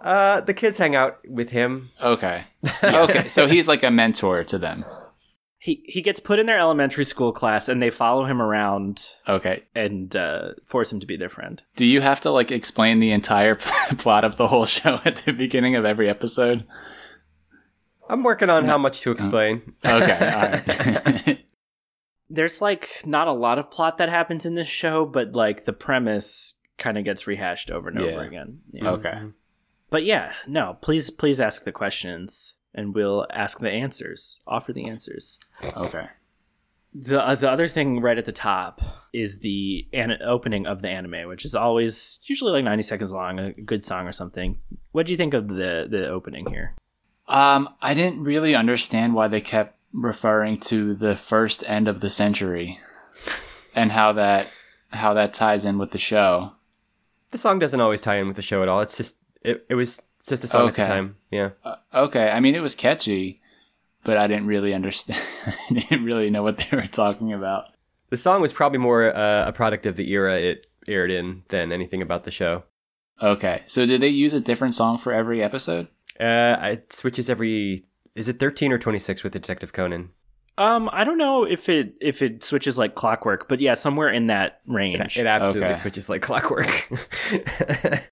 Uh, 0.00 0.40
the 0.42 0.54
kids 0.54 0.78
hang 0.78 0.94
out 0.94 1.18
with 1.28 1.50
him. 1.50 1.90
Okay, 2.02 2.44
okay. 2.84 3.28
So 3.28 3.46
he's 3.48 3.68
like 3.68 3.82
a 3.82 3.90
mentor 3.90 4.44
to 4.44 4.58
them. 4.58 4.84
He 5.60 5.82
he 5.86 6.02
gets 6.02 6.20
put 6.20 6.38
in 6.38 6.46
their 6.46 6.58
elementary 6.58 7.04
school 7.04 7.32
class, 7.32 7.68
and 7.68 7.82
they 7.82 7.90
follow 7.90 8.24
him 8.24 8.40
around 8.40 9.04
Okay. 9.28 9.64
and 9.74 10.14
uh, 10.14 10.50
force 10.64 10.92
him 10.92 11.00
to 11.00 11.06
be 11.06 11.16
their 11.16 11.28
friend. 11.28 11.62
Do 11.76 11.84
you 11.84 12.00
have 12.00 12.20
to 12.22 12.30
like 12.30 12.52
explain 12.52 13.00
the 13.00 13.10
entire 13.10 13.54
plot 13.98 14.24
of 14.24 14.36
the 14.36 14.46
whole 14.48 14.66
show 14.66 15.00
at 15.04 15.16
the 15.18 15.32
beginning 15.32 15.74
of 15.74 15.84
every 15.84 16.08
episode? 16.08 16.64
I'm 18.08 18.22
working 18.22 18.48
on 18.50 18.64
how 18.64 18.78
much 18.78 19.00
to 19.02 19.10
explain. 19.10 19.74
Okay. 19.84 19.94
All 20.32 20.48
right. 21.26 21.44
There's 22.30 22.60
like 22.60 23.02
not 23.04 23.26
a 23.28 23.32
lot 23.32 23.58
of 23.58 23.70
plot 23.70 23.98
that 23.98 24.08
happens 24.08 24.46
in 24.46 24.54
this 24.54 24.68
show, 24.68 25.04
but 25.06 25.34
like 25.34 25.64
the 25.64 25.72
premise 25.72 26.56
kind 26.78 26.96
of 26.98 27.04
gets 27.04 27.26
rehashed 27.26 27.70
over 27.70 27.88
and 27.88 27.98
Yeah. 28.00 28.06
over 28.12 28.22
again. 28.22 28.60
Yeah. 28.70 28.90
okay. 28.92 29.18
But 29.90 30.04
yeah, 30.04 30.34
no, 30.46 30.76
please 30.80 31.10
please 31.10 31.40
ask 31.40 31.64
the 31.64 31.72
questions 31.72 32.54
and 32.74 32.94
we'll 32.94 33.26
ask 33.30 33.58
the 33.58 33.70
answers. 33.70 34.40
Offer 34.46 34.72
the 34.72 34.86
answers. 34.86 35.38
Okay. 35.76 36.06
The 36.94 37.22
uh, 37.22 37.34
the 37.34 37.50
other 37.50 37.68
thing 37.68 38.00
right 38.00 38.16
at 38.16 38.24
the 38.24 38.32
top 38.32 38.80
is 39.12 39.40
the 39.40 39.86
an- 39.92 40.22
opening 40.22 40.66
of 40.66 40.80
the 40.80 40.88
anime, 40.88 41.28
which 41.28 41.44
is 41.44 41.54
always 41.54 42.18
usually 42.24 42.52
like 42.52 42.64
90 42.64 42.82
seconds 42.82 43.12
long, 43.12 43.38
a 43.38 43.52
good 43.52 43.84
song 43.84 44.06
or 44.06 44.12
something. 44.12 44.58
What 44.92 45.06
do 45.06 45.12
you 45.12 45.18
think 45.18 45.34
of 45.34 45.48
the 45.48 45.86
the 45.88 46.08
opening 46.08 46.46
here? 46.46 46.74
Um, 47.26 47.68
I 47.82 47.92
didn't 47.92 48.24
really 48.24 48.54
understand 48.54 49.14
why 49.14 49.28
they 49.28 49.42
kept 49.42 49.76
referring 49.92 50.56
to 50.60 50.94
the 50.94 51.14
first 51.14 51.62
end 51.66 51.88
of 51.88 52.00
the 52.00 52.08
century, 52.08 52.80
and 53.74 53.92
how 53.92 54.12
that 54.14 54.50
how 54.90 55.12
that 55.14 55.34
ties 55.34 55.66
in 55.66 55.76
with 55.76 55.90
the 55.90 55.98
show. 55.98 56.52
The 57.30 57.38
song 57.38 57.58
doesn't 57.58 57.80
always 57.80 58.00
tie 58.00 58.16
in 58.16 58.26
with 58.26 58.36
the 58.36 58.42
show 58.42 58.62
at 58.62 58.68
all. 58.70 58.80
It's 58.80 58.96
just 58.96 59.18
it, 59.42 59.66
it 59.68 59.74
was 59.74 60.00
just 60.28 60.44
a 60.44 60.48
song 60.48 60.68
at 60.68 60.72
Okay. 60.74 60.82
the 60.82 60.88
time. 60.88 61.16
Yeah. 61.30 61.50
Uh, 61.64 61.76
okay, 61.94 62.30
I 62.30 62.40
mean 62.40 62.54
it 62.54 62.60
was 62.62 62.74
catchy, 62.74 63.40
but 64.04 64.16
I 64.16 64.26
didn't 64.26 64.46
really 64.46 64.74
understand. 64.74 65.20
I 65.46 65.74
didn't 65.74 66.04
really 66.04 66.30
know 66.30 66.42
what 66.42 66.58
they 66.58 66.76
were 66.76 66.86
talking 66.86 67.32
about. 67.32 67.64
The 68.10 68.16
song 68.16 68.40
was 68.40 68.52
probably 68.52 68.78
more 68.78 69.14
uh, 69.14 69.48
a 69.48 69.52
product 69.52 69.84
of 69.86 69.96
the 69.96 70.10
era 70.12 70.36
it 70.38 70.66
aired 70.86 71.10
in 71.10 71.42
than 71.48 71.72
anything 71.72 72.00
about 72.02 72.24
the 72.24 72.30
show. 72.30 72.64
Okay, 73.20 73.62
so 73.66 73.84
did 73.84 74.00
they 74.00 74.08
use 74.08 74.32
a 74.32 74.40
different 74.40 74.74
song 74.74 74.96
for 74.96 75.12
every 75.12 75.42
episode? 75.42 75.88
Uh, 76.20 76.56
it 76.62 76.92
switches 76.92 77.28
every. 77.28 77.84
Is 78.14 78.28
it 78.28 78.38
13 78.38 78.72
or 78.72 78.78
26 78.78 79.22
with 79.22 79.32
Detective 79.32 79.72
Conan? 79.72 80.10
Um, 80.56 80.88
I 80.92 81.04
don't 81.04 81.18
know 81.18 81.44
if 81.44 81.68
it 81.68 81.94
if 82.00 82.20
it 82.22 82.42
switches 82.42 82.76
like 82.78 82.94
clockwork, 82.96 83.48
but 83.48 83.60
yeah, 83.60 83.74
somewhere 83.74 84.08
in 84.08 84.26
that 84.28 84.60
It, 84.66 84.72
range. 84.72 85.16
it 85.18 85.26
absolutely 85.26 85.66
Okay. 85.68 85.74
switches 85.74 86.08
like 86.08 86.22
clockwork. 86.22 86.66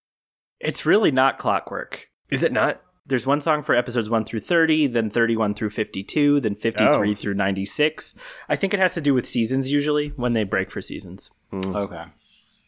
it's 0.60 0.86
really 0.86 1.10
not 1.10 1.38
clockwork. 1.38 2.10
Is 2.30 2.42
it 2.42 2.52
not? 2.52 2.80
There's 3.08 3.26
one 3.26 3.40
song 3.40 3.62
for 3.62 3.75
episodes 3.76 4.10
1 4.10 4.25
through 4.25 4.40
30, 4.40 4.88
then 4.88 5.10
31 5.10 5.54
through 5.54 5.70
52, 5.70 6.40
then 6.40 6.56
53 6.56 7.10
Oh. 7.12 7.14
through 7.14 7.34
96. 7.34 8.14
I 8.48 8.56
think 8.56 8.75
it 8.75 8.80
has 8.80 8.94
to 8.94 9.00
do 9.00 9.14
with 9.14 9.28
seasons 9.28 9.70
usually 9.70 10.08
when 10.16 10.32
they 10.32 10.42
break 10.42 10.72
for 10.72 10.80
seasons. 10.82 11.30
Okay, 11.54 12.02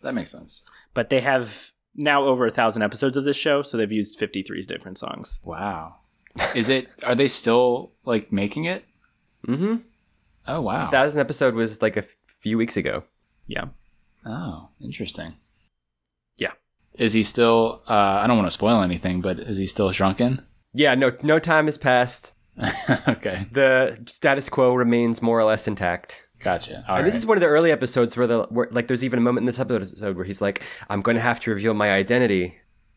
that 0.02 0.14
makes 0.14 0.30
sense. 0.30 0.62
But 0.94 1.10
they 1.10 1.20
have 1.22 1.72
now 1.96 2.22
over 2.22 2.46
a 2.46 2.52
thousand 2.52 2.82
episodes 2.82 3.16
of 3.16 3.24
this 3.24 3.36
show, 3.36 3.62
so 3.62 3.76
they've 3.76 3.90
used 3.90 4.16
53 4.18 4.60
different 4.62 4.96
songs. 4.98 5.40
Wow, 5.42 5.96
is 6.54 6.68
it? 6.68 6.88
Are 7.04 7.16
they 7.16 7.26
still 7.26 7.90
like 8.04 8.30
making 8.30 8.64
it? 8.66 8.84
Mm-hmm. 9.48 9.76
Oh 10.46 10.60
wow. 10.60 10.88
Thousand 10.90 11.20
episode 11.20 11.54
was 11.54 11.82
like 11.82 11.96
a 11.96 12.04
f- 12.04 12.14
few 12.26 12.56
weeks 12.56 12.76
ago. 12.76 13.02
Yeah. 13.48 13.66
Oh, 14.24 14.68
interesting. 14.80 15.34
Yeah. 16.98 17.04
Is 17.04 17.12
he 17.12 17.22
still? 17.22 17.82
Uh, 17.88 17.92
I 17.94 18.26
don't 18.26 18.36
want 18.36 18.46
to 18.48 18.52
spoil 18.52 18.82
anything, 18.82 19.20
but 19.20 19.38
is 19.38 19.56
he 19.58 19.66
still 19.66 19.90
shrunken? 19.92 20.42
Yeah, 20.74 20.94
no, 20.94 21.12
no 21.22 21.38
time 21.38 21.66
has 21.66 21.78
passed. 21.78 22.34
okay, 23.08 23.46
The 23.52 23.98
status 24.06 24.48
quo 24.48 24.74
remains 24.74 25.22
more 25.22 25.38
or 25.38 25.44
less 25.44 25.68
intact. 25.68 26.24
gotcha. 26.40 26.84
All 26.88 26.96
and 26.96 26.98
right. 26.98 27.04
this 27.04 27.14
is 27.14 27.24
one 27.24 27.36
of 27.36 27.40
the 27.40 27.46
early 27.46 27.70
episodes 27.70 28.16
where 28.16 28.26
the 28.26 28.42
where, 28.50 28.68
like 28.72 28.88
there's 28.88 29.04
even 29.04 29.18
a 29.18 29.22
moment 29.22 29.42
in 29.42 29.46
this 29.46 29.60
episode 29.60 30.16
where 30.16 30.24
he's 30.24 30.40
like, 30.40 30.62
"I'm 30.90 31.00
going 31.00 31.14
to 31.16 31.20
have 31.22 31.38
to 31.40 31.50
reveal 31.52 31.72
my 31.74 31.92
identity 31.92 32.56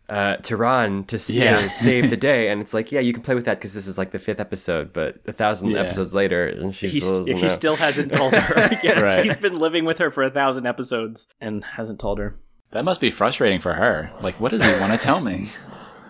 uh, 0.10 0.38
to 0.38 0.58
Ran 0.58 1.04
to, 1.06 1.18
Yeah. 1.32 1.62
to 1.62 1.70
save 1.70 2.10
the 2.10 2.18
day," 2.32 2.50
and 2.50 2.60
it's 2.60 2.74
like, 2.74 2.92
yeah, 2.92 3.00
you 3.02 3.14
can 3.14 3.22
play 3.22 3.36
with 3.36 3.46
that 3.46 3.60
because 3.60 3.74
this 3.76 3.86
is 3.88 3.98
like 4.00 4.10
the 4.12 4.20
fifth 4.20 4.40
episode, 4.40 4.92
but 4.94 5.18
a 5.28 5.32
thousand 5.32 5.70
Yeah. 5.72 5.82
episodes 5.82 6.16
later, 6.16 6.48
and 6.48 6.74
she's 6.76 6.94
He's, 6.94 7.04
still 7.06 7.20
doesn't 7.20 7.36
he 7.36 7.42
know. 7.44 7.48
still 7.48 7.76
hasn't 7.76 8.12
told 8.20 8.34
her. 8.34 8.70
Yeah, 8.84 9.00
Right. 9.00 9.24
He's 9.26 9.38
been 9.38 9.60
living 9.60 9.86
with 9.86 10.00
her 10.00 10.10
for 10.10 10.24
a 10.24 10.32
thousand 10.32 10.66
episodes 10.66 11.28
and 11.40 11.64
hasn't 11.64 12.00
told 12.00 12.18
her. 12.20 12.40
That 12.72 12.84
must 12.86 13.02
be 13.02 13.12
frustrating 13.12 13.60
for 13.60 13.74
her. 13.74 14.12
Like, 14.22 14.40
what 14.40 14.52
does 14.52 14.66
he 14.66 14.80
want 14.82 14.92
to 14.94 14.98
tell 15.00 15.22
me? 15.22 15.50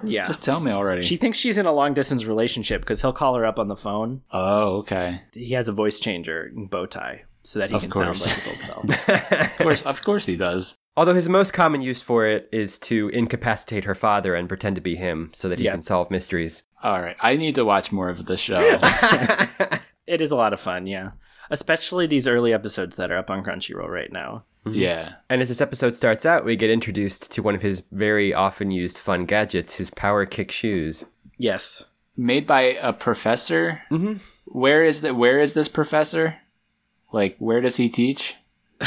Yeah. 0.04 0.24
Just 0.24 0.42
tell 0.44 0.60
me 0.60 0.72
already. 0.72 1.04
she 1.04 1.16
thinks 1.16 1.38
she's 1.38 1.60
in 1.60 1.68
a 1.68 1.72
long 1.72 1.94
distance 1.94 2.26
relationship 2.26 2.82
because 2.82 3.02
he'll 3.02 3.14
call 3.14 3.36
her 3.36 3.46
up 3.46 3.60
on 3.60 3.68
the 3.68 3.76
phone. 3.76 4.24
oh, 4.32 4.78
okay. 4.78 5.22
He 5.32 5.52
has 5.54 5.68
a 5.70 5.72
voice 5.72 6.00
changer 6.00 6.52
and 6.56 6.72
bow 6.72 6.88
tie 6.88 7.26
so 7.44 7.60
that 7.60 7.70
he 7.70 7.76
Of 7.76 7.84
can 7.84 7.92
course. 7.92 8.24
sound 8.24 8.36
like 8.36 8.58
his 8.58 8.74
old 8.80 8.88
self. 8.88 9.10
Of 9.32 9.58
course, 9.60 9.82
of 9.84 10.02
course 10.04 10.26
he 10.26 10.36
does. 10.38 10.76
Although 10.98 11.14
his 11.14 11.30
most 11.30 11.54
common 11.54 11.82
use 11.82 12.02
for 12.02 12.26
it 12.26 12.50
is 12.52 12.80
to 12.80 13.10
incapacitate 13.10 13.84
her 13.84 13.94
father 13.94 14.34
and 14.34 14.48
pretend 14.50 14.74
to 14.78 14.82
be 14.82 14.96
him 14.96 15.30
so 15.36 15.48
that 15.50 15.60
he 15.60 15.66
Yeah. 15.66 15.74
can 15.74 15.84
solve 15.84 16.10
mysteries. 16.10 16.64
All 16.82 17.00
right, 17.00 17.16
I 17.22 17.38
need 17.38 17.54
to 17.54 17.64
watch 17.64 17.92
more 17.92 18.10
of 18.10 18.26
the 18.26 18.38
show. 18.38 18.58
it 20.08 20.20
is 20.20 20.32
a 20.32 20.36
lot 20.36 20.52
of 20.54 20.60
fun, 20.60 20.88
yeah. 20.88 21.12
Especially 21.52 22.08
these 22.08 22.28
early 22.28 22.54
episodes 22.54 22.96
that 22.96 23.12
are 23.12 23.18
up 23.18 23.30
on 23.30 23.44
Crunchyroll 23.44 23.88
right 23.90 24.12
now. 24.12 24.46
yeah. 24.66 25.14
And 25.30 25.42
as 25.42 25.50
this 25.50 25.62
episode 25.62 25.96
starts 25.96 26.26
out, 26.26 26.46
we 26.46 26.56
get 26.56 26.70
introduced 26.70 27.32
to 27.34 27.44
one 27.44 27.56
of 27.56 27.62
his 27.62 27.82
very 27.92 28.34
often 28.34 28.72
used 28.72 28.98
fun 28.98 29.26
gadgets, 29.26 29.76
his 29.76 29.90
power 29.90 30.26
kick 30.26 30.52
shoes. 30.52 31.06
Yes. 31.38 31.86
Made 32.18 32.46
by 32.48 32.62
a 32.62 32.94
professor. 32.94 33.82
Mhm. 33.92 34.20
Where 34.46 34.84
is 34.84 35.02
that? 35.02 35.16
Where 35.16 35.40
is 35.40 35.54
this 35.54 35.68
professor? 35.68 36.38
Like, 37.12 37.38
where 37.38 37.62
does 37.62 37.78
he 37.78 37.90
teach? 37.90 38.36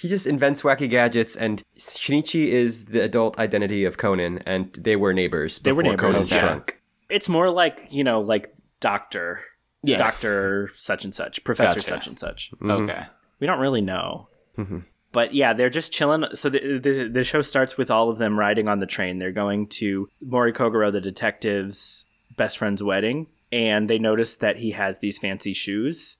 He 0.00 0.06
just 0.06 0.28
invents 0.28 0.62
wacky 0.62 0.88
gadgets, 0.88 1.34
and 1.34 1.60
Shinichi 1.76 2.46
is 2.48 2.84
the 2.84 3.00
adult 3.02 3.36
identity 3.36 3.84
of 3.84 3.96
Conan, 3.98 4.38
and 4.46 4.72
they 4.74 4.94
were 4.94 5.12
neighbors 5.12 5.58
They 5.58 5.72
were 5.72 5.82
neighbors, 5.82 6.18
Conan 6.18 6.28
yeah. 6.28 6.38
shrunk. 6.38 6.80
It's 7.10 7.28
more 7.28 7.50
like, 7.50 7.88
you 7.90 8.04
know, 8.04 8.20
like 8.20 8.54
Doctor. 8.78 9.40
Yeah. 9.82 9.98
Doctor 9.98 10.70
such 10.74 11.04
and 11.04 11.14
such. 11.14 11.44
Professor 11.44 11.76
Gotcha. 11.76 11.86
such 11.86 12.06
and 12.06 12.18
such. 12.18 12.50
Okay. 12.62 13.06
We 13.40 13.46
don't 13.46 13.60
really 13.60 13.80
know. 13.80 14.28
Mm-hmm. 14.56 14.80
But 15.12 15.34
yeah, 15.34 15.52
they're 15.52 15.70
just 15.70 15.92
chilling. 15.92 16.24
So 16.34 16.48
the, 16.48 16.78
the 16.78 17.08
the 17.08 17.24
show 17.24 17.40
starts 17.40 17.78
with 17.78 17.90
all 17.90 18.10
of 18.10 18.18
them 18.18 18.38
riding 18.38 18.68
on 18.68 18.80
the 18.80 18.86
train. 18.86 19.18
They're 19.18 19.32
going 19.32 19.68
to 19.68 20.08
Mori 20.20 20.52
Kogoro, 20.52 20.92
the 20.92 21.00
detective's 21.00 22.04
best 22.36 22.58
friend's 22.58 22.82
wedding, 22.82 23.28
and 23.50 23.88
they 23.88 23.98
notice 23.98 24.36
that 24.36 24.58
he 24.58 24.72
has 24.72 24.98
these 24.98 25.18
fancy 25.18 25.52
shoes. 25.54 26.16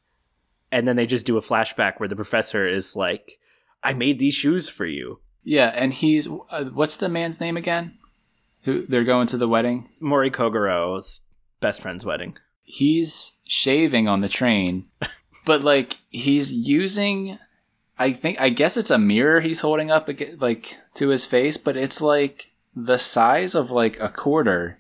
And 0.71 0.87
then 0.87 0.97
they 0.97 1.07
just 1.07 1.27
do 1.27 1.37
a 1.37 1.43
flashback 1.43 1.99
where 1.99 2.09
the 2.09 2.17
professor 2.17 2.67
is 2.67 2.97
like, 2.97 3.39
"I 3.83 3.93
made 3.93 4.19
these 4.19 4.35
shoes 4.35 4.69
for 4.69 4.87
you." 4.87 5.21
Yeah, 5.45 5.73
and 5.75 5.93
he's 5.93 6.29
uh, 6.51 6.65
what's 6.65 6.97
the 6.97 7.09
man's 7.09 7.41
name 7.41 7.57
again? 7.57 7.99
Who 8.63 8.87
they're 8.87 9.05
going 9.05 9.27
to 9.29 9.37
the 9.37 9.49
wedding? 9.49 9.89
Mori 10.01 10.31
Kogoro's 10.31 11.23
best 11.61 11.83
friend's 11.83 12.05
wedding. 12.05 12.37
He's 12.71 13.39
shaving 13.47 14.09
on 14.09 14.21
the 14.21 14.29
train, 14.29 14.87
but 15.47 15.63
like 15.63 15.97
he's 16.11 16.53
using. 16.53 17.39
I 17.99 18.13
think 18.13 18.41
I 18.41 18.51
guess 18.51 18.77
it's 18.77 18.91
a 18.91 18.99
mirror 18.99 19.41
he's 19.41 19.61
holding 19.61 19.91
up 19.91 20.09
like 20.39 20.77
to 20.95 21.09
his 21.09 21.25
face, 21.25 21.57
but 21.57 21.77
it's 21.77 22.01
like 22.03 22.53
the 22.77 22.99
size 22.99 23.55
of 23.55 23.71
like 23.71 23.99
a 24.01 24.09
quarter, 24.11 24.79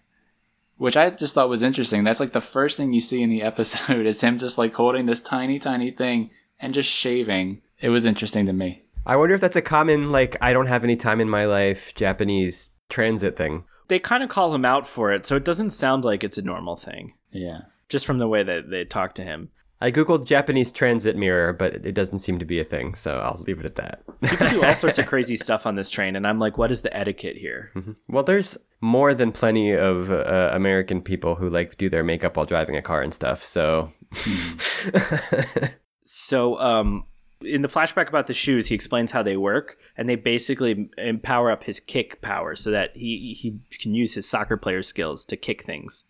which 0.77 0.96
I 0.96 1.09
just 1.11 1.35
thought 1.35 1.48
was 1.48 1.62
interesting. 1.62 2.05
That's 2.05 2.20
like 2.20 2.33
the 2.33 2.40
first 2.40 2.77
thing 2.77 2.92
you 2.92 3.01
see 3.01 3.22
in 3.22 3.31
the 3.31 3.42
episode 3.53 4.07
is 4.07 4.20
him 4.20 4.38
just 4.38 4.59
like 4.59 4.74
holding 4.74 5.07
this 5.07 5.20
tiny, 5.20 5.59
tiny 5.59 5.90
thing 5.90 6.31
and 6.61 6.74
just 6.74 6.90
shaving. 6.90 7.62
It 7.81 7.88
was 7.88 8.07
interesting 8.07 8.46
to 8.46 8.53
me. 8.53 8.83
I 9.07 9.16
wonder 9.16 9.35
if 9.35 9.40
that's 9.40 9.57
a 9.57 9.62
common, 9.62 10.12
like, 10.12 10.37
I 10.42 10.53
don't 10.53 10.66
have 10.66 10.85
any 10.85 10.96
time 10.96 11.20
in 11.20 11.31
my 11.31 11.46
life 11.46 11.94
Japanese 11.94 12.70
transit 12.90 13.37
thing. 13.37 13.64
They 13.88 13.98
kind 13.98 14.22
of 14.22 14.29
call 14.29 14.55
him 14.55 14.66
out 14.66 14.87
for 14.87 15.12
it, 15.12 15.24
so 15.24 15.35
it 15.35 15.46
doesn't 15.46 15.70
sound 15.70 16.05
like 16.05 16.22
it's 16.22 16.37
a 16.37 16.42
normal 16.42 16.77
thing, 16.77 17.14
Yeah. 17.33 17.61
Just 17.88 18.07
from 18.07 18.18
the 18.18 18.29
way 18.29 18.42
that 18.42 18.70
they 18.70 18.85
talk 18.85 19.14
to 19.14 19.22
him. 19.22 19.51
I 19.81 19.92
googled 19.92 20.27
Japanese 20.27 20.72
transit 20.72 21.16
mirror, 21.16 21.53
but 21.53 21.74
it 21.87 21.92
doesn't 21.92 22.18
seem 22.18 22.40
to 22.40 22.44
be 22.44 22.59
a 22.59 22.64
thing, 22.64 22.96
so 22.96 23.20
I'll 23.20 23.40
leave 23.46 23.61
it 23.61 23.64
at 23.64 23.77
that. 23.77 24.03
People 24.22 24.48
do 24.48 24.64
all 24.64 24.74
sorts 24.74 24.98
of 24.98 25.07
crazy 25.12 25.37
stuff 25.37 25.66
on 25.66 25.77
this 25.77 25.88
train, 25.88 26.16
and 26.16 26.27
I'm 26.27 26.40
like, 26.40 26.59
what 26.59 26.72
is 26.72 26.83
the 26.83 26.94
etiquette 26.96 27.37
here? 27.37 27.72
well, 28.09 28.24
there's 28.24 28.59
more 28.81 29.14
than 29.14 29.31
plenty 29.31 29.70
of 29.72 30.11
uh, 30.11 30.51
American 30.53 31.01
people 31.01 31.37
who 31.37 31.48
like 31.48 31.77
do 31.77 31.88
their 31.88 32.03
makeup 32.03 32.37
while 32.37 32.46
driving 32.46 32.77
a 32.77 32.83
car 32.83 33.03
and 33.03 33.14
stuff. 33.14 33.44
So 33.44 33.92
So, 36.11 36.59
um, 36.59 37.05
in 37.42 37.61
the 37.61 37.68
flashback 37.68 38.09
about 38.09 38.29
the 38.29 38.33
shoes, 38.33 38.68
he 38.68 38.74
explains 38.74 39.12
how 39.12 39.22
they 39.22 39.37
work, 39.37 39.77
and 39.94 40.09
they 40.09 40.16
basically 40.16 40.88
empower 40.96 41.51
up 41.51 41.64
his 41.64 41.81
kick 41.81 42.22
power 42.22 42.57
so 42.57 42.70
that 42.70 42.96
he 42.96 43.37
he 43.38 43.61
can 43.79 43.92
use 43.92 44.14
his 44.14 44.27
soccer 44.27 44.57
player 44.57 44.83
skills 44.83 45.27
to 45.27 45.37
kick 45.37 45.62
things. 45.62 46.05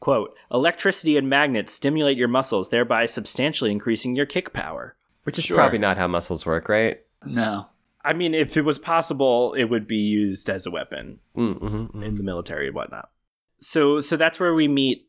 Quote, 0.00 0.36
electricity 0.52 1.16
and 1.16 1.28
magnets 1.28 1.72
stimulate 1.72 2.16
your 2.16 2.28
muscles, 2.28 2.68
thereby 2.70 3.06
substantially 3.06 3.70
increasing 3.72 4.14
your 4.14 4.26
kick 4.26 4.52
power. 4.52 4.96
Which 5.24 5.38
is 5.38 5.44
Sure. 5.44 5.56
probably 5.56 5.78
not 5.78 5.96
how 5.96 6.06
muscles 6.06 6.46
work, 6.46 6.68
right? 6.68 7.00
No. 7.26 7.66
I 8.04 8.12
mean, 8.12 8.32
if 8.32 8.56
it 8.56 8.62
was 8.64 8.78
possible, 8.78 9.52
it 9.54 9.64
would 9.64 9.86
be 9.86 9.96
used 9.98 10.48
as 10.48 10.66
a 10.66 10.70
weapon 10.70 11.18
Mm-hmm. 11.36 12.02
in 12.02 12.14
the 12.16 12.22
military 12.22 12.66
and 12.68 12.74
whatnot. 12.76 13.10
So, 13.58 14.00
so 14.00 14.16
that's 14.16 14.38
where 14.38 14.54
we 14.54 14.68
meet 14.68 15.08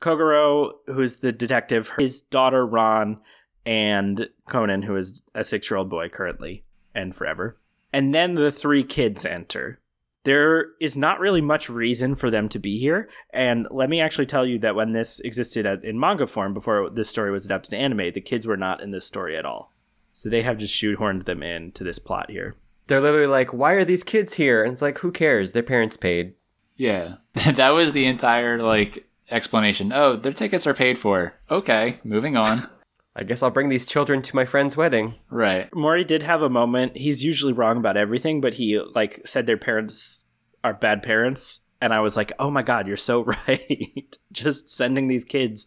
Kogoro, 0.00 0.70
who 0.86 1.00
is 1.00 1.18
the 1.18 1.32
detective, 1.32 1.92
his 1.98 2.22
daughter 2.22 2.64
Ran, 2.64 3.18
and 3.66 4.28
Conan, 4.48 4.82
who 4.82 4.96
is 4.96 5.22
a 5.34 5.42
six-year-old 5.42 5.90
boy 5.90 6.08
currently 6.08 6.64
and 6.94 7.14
forever. 7.14 7.58
And 7.92 8.14
then 8.14 8.34
the 8.36 8.52
three 8.52 8.84
kids 8.84 9.26
enter. 9.26 9.80
There 10.28 10.72
is 10.78 10.94
not 10.94 11.20
really 11.20 11.40
much 11.40 11.70
reason 11.70 12.14
for 12.14 12.30
them 12.30 12.50
to 12.50 12.58
be 12.58 12.78
here, 12.78 13.08
and 13.30 13.66
let 13.70 13.88
me 13.88 14.02
actually 14.02 14.26
tell 14.26 14.44
you 14.44 14.58
that 14.58 14.74
when 14.74 14.92
this 14.92 15.20
existed 15.20 15.64
at, 15.64 15.82
in 15.82 15.98
manga 15.98 16.26
form 16.26 16.52
before 16.52 16.90
this 16.90 17.08
story 17.08 17.30
was 17.30 17.46
adapted 17.46 17.70
to 17.70 17.78
anime, 17.78 18.12
the 18.12 18.20
kids 18.20 18.46
were 18.46 18.58
not 18.58 18.82
in 18.82 18.90
this 18.90 19.06
story 19.06 19.38
at 19.38 19.46
all. 19.46 19.72
So 20.12 20.28
they 20.28 20.42
have 20.42 20.58
just 20.58 20.74
shoehorned 20.74 21.24
them 21.24 21.42
into 21.42 21.82
this 21.82 21.98
plot 21.98 22.30
here. 22.30 22.56
They're 22.88 23.00
literally 23.00 23.26
like, 23.26 23.54
why 23.54 23.72
are 23.72 23.86
these 23.86 24.04
kids 24.04 24.34
here? 24.34 24.62
And 24.62 24.74
it's 24.74 24.82
like, 24.82 24.98
who 24.98 25.12
cares? 25.12 25.52
Their 25.52 25.62
parents 25.62 25.96
paid. 25.96 26.34
Yeah. 26.76 27.14
that 27.46 27.70
was 27.70 27.94
the 27.94 28.04
entire 28.04 28.62
like 28.62 29.08
explanation. 29.30 29.94
Oh, 29.94 30.14
their 30.14 30.34
tickets 30.34 30.66
are 30.66 30.74
paid 30.74 30.98
for. 30.98 31.32
Okay, 31.50 31.96
moving 32.04 32.36
on. 32.36 32.68
I 33.18 33.24
guess 33.24 33.42
I'll 33.42 33.50
bring 33.50 33.68
these 33.68 33.84
children 33.84 34.22
to 34.22 34.36
my 34.36 34.44
friend's 34.44 34.76
wedding. 34.76 35.16
right. 35.28 35.68
Mori 35.74 36.04
did 36.04 36.22
have 36.22 36.40
a 36.40 36.48
moment. 36.48 36.96
He's 36.96 37.24
usually 37.24 37.52
wrong 37.52 37.76
about 37.76 37.96
everything, 37.96 38.40
but 38.40 38.54
he 38.54 38.78
like 38.78 39.26
said 39.26 39.46
their 39.46 39.56
parents 39.56 40.24
are 40.62 40.72
bad 40.72 41.02
parents, 41.02 41.60
and 41.80 41.92
I 41.92 41.98
was 41.98 42.16
like, 42.16 42.32
"Oh 42.38 42.50
my 42.50 42.62
god, 42.62 42.86
you're 42.86 42.96
so 42.96 43.24
right." 43.48 44.16
just 44.30 44.70
sending 44.70 45.08
these 45.08 45.24
kids 45.24 45.66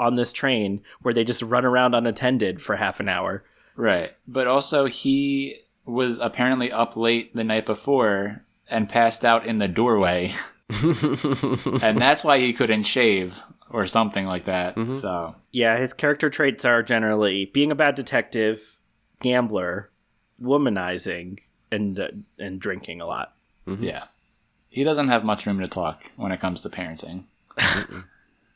on 0.00 0.16
this 0.16 0.32
train 0.32 0.82
where 1.02 1.14
they 1.14 1.22
just 1.22 1.42
run 1.42 1.64
around 1.64 1.94
unattended 1.94 2.60
for 2.60 2.74
half 2.74 2.98
an 2.98 3.08
hour. 3.08 3.44
Right. 3.76 4.12
But 4.26 4.48
also 4.48 4.86
he 4.86 5.58
was 5.84 6.18
apparently 6.18 6.72
up 6.72 6.96
late 6.96 7.36
the 7.36 7.44
night 7.44 7.66
before 7.66 8.44
and 8.68 8.88
passed 8.88 9.24
out 9.24 9.46
in 9.46 9.58
the 9.58 9.68
doorway. 9.68 10.34
and 10.82 12.00
that's 12.00 12.24
why 12.24 12.38
he 12.38 12.52
couldn't 12.52 12.84
shave 12.84 13.40
or 13.70 13.86
something 13.86 14.26
like 14.26 14.44
that. 14.44 14.76
Mm-hmm. 14.76 14.94
So, 14.94 15.34
Yeah, 15.50 15.78
his 15.78 15.92
character 15.92 16.28
traits 16.30 16.64
are 16.64 16.82
generally 16.82 17.46
being 17.46 17.70
a 17.70 17.74
bad 17.74 17.94
detective, 17.94 18.76
gambler, 19.20 19.90
womanizing, 20.42 21.38
and 21.70 21.98
uh, 21.98 22.08
and 22.38 22.60
drinking 22.60 23.00
a 23.00 23.06
lot. 23.06 23.34
Mm-hmm. 23.66 23.74
Mm-hmm. 23.74 23.84
yeah. 23.84 24.04
He 24.70 24.84
doesn't 24.84 25.08
have 25.08 25.24
much 25.24 25.46
room 25.46 25.58
to 25.60 25.66
talk 25.66 26.04
when 26.16 26.30
it 26.30 26.40
comes 26.40 26.62
to 26.62 26.68
parenting. 26.68 27.24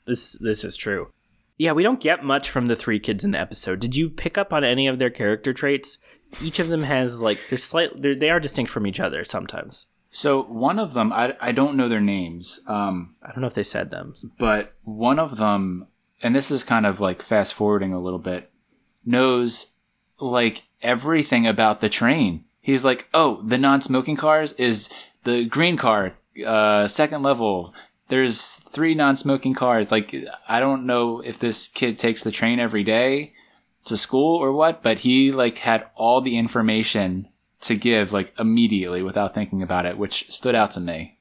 This 0.07 0.33
this 0.33 0.65
is 0.65 0.77
true. 0.77 1.11
Yeah, 1.57 1.73
we 1.73 1.83
don't 1.83 2.01
get 2.01 2.25
much 2.25 2.51
from 2.51 2.67
the 2.67 2.77
three 2.77 2.99
kids 2.99 3.25
in 3.25 3.31
the 3.31 3.41
episode. 3.41 3.81
Did 3.81 3.95
you 3.97 4.11
pick 4.11 4.37
up 4.37 4.53
on 4.53 4.65
any 4.65 4.87
of 4.87 4.99
their 4.99 5.11
character 5.11 5.53
traits? 5.53 5.99
Each 6.43 6.59
of 6.59 6.69
them 6.69 6.83
has 6.83 7.23
like 7.23 7.39
they're 7.49 7.59
slight 7.59 8.03
they're, 8.03 8.15
they 8.15 8.31
are 8.31 8.41
distinct 8.41 8.71
from 8.71 8.87
each 8.87 9.01
other 9.01 9.25
sometimes. 9.25 9.87
So, 10.17 10.43
one 10.45 10.79
of 10.79 10.95
them, 10.95 11.13
I, 11.13 11.37
I 11.41 11.51
don't 11.51 11.77
know 11.77 11.89
their 11.89 12.01
names. 12.01 12.61
Um, 12.69 13.17
I 13.21 13.33
don't 13.33 13.41
know 13.41 13.49
if 13.49 13.55
they 13.55 13.65
said 13.65 13.91
them. 13.91 14.15
but 14.39 14.75
one 14.85 15.19
of 15.19 15.37
them 15.39 15.89
and 16.23 16.35
this 16.35 16.51
is 16.51 16.65
kind 16.65 16.87
of 16.87 17.01
like 17.01 17.21
fast 17.21 17.53
forwarding 17.55 17.93
a 17.93 18.01
little 18.01 18.19
bit 18.21 18.51
knows 19.05 19.75
like 20.19 20.63
everything 20.83 21.47
about 21.47 21.81
the 21.81 21.89
train 21.89 22.45
he's 22.61 22.85
like 22.85 23.09
oh 23.13 23.43
the 23.45 23.59
non-smoking 23.59 24.17
cars 24.17 24.53
is 24.53 24.89
the 25.25 25.45
green 25.45 25.77
car 25.77 26.15
uh 26.47 26.87
second 26.87 27.23
level 27.23 27.75
there's 28.09 28.53
three 28.53 28.95
non-smoking 28.95 29.53
cars 29.55 29.91
like 29.91 30.15
i 30.49 30.61
don't 30.61 30.87
know 30.87 31.21
if 31.21 31.39
this 31.39 31.69
kid 31.69 31.99
takes 31.99 32.23
the 32.23 32.31
train 32.31 32.59
every 32.61 32.85
day 32.85 33.33
to 33.85 33.97
school 33.97 34.37
or 34.37 34.53
what 34.53 34.83
but 34.83 35.01
he 35.01 35.33
like 35.33 35.59
had 35.59 35.85
all 35.97 36.21
the 36.21 36.39
information 36.39 37.29
to 37.65 37.77
give 37.77 38.13
like 38.13 38.33
immediately 38.39 39.03
without 39.03 39.35
thinking 39.35 39.63
about 39.63 39.87
it 39.87 39.99
which 39.99 40.31
stood 40.31 40.55
out 40.55 40.71
to 40.71 40.81
me 40.81 41.19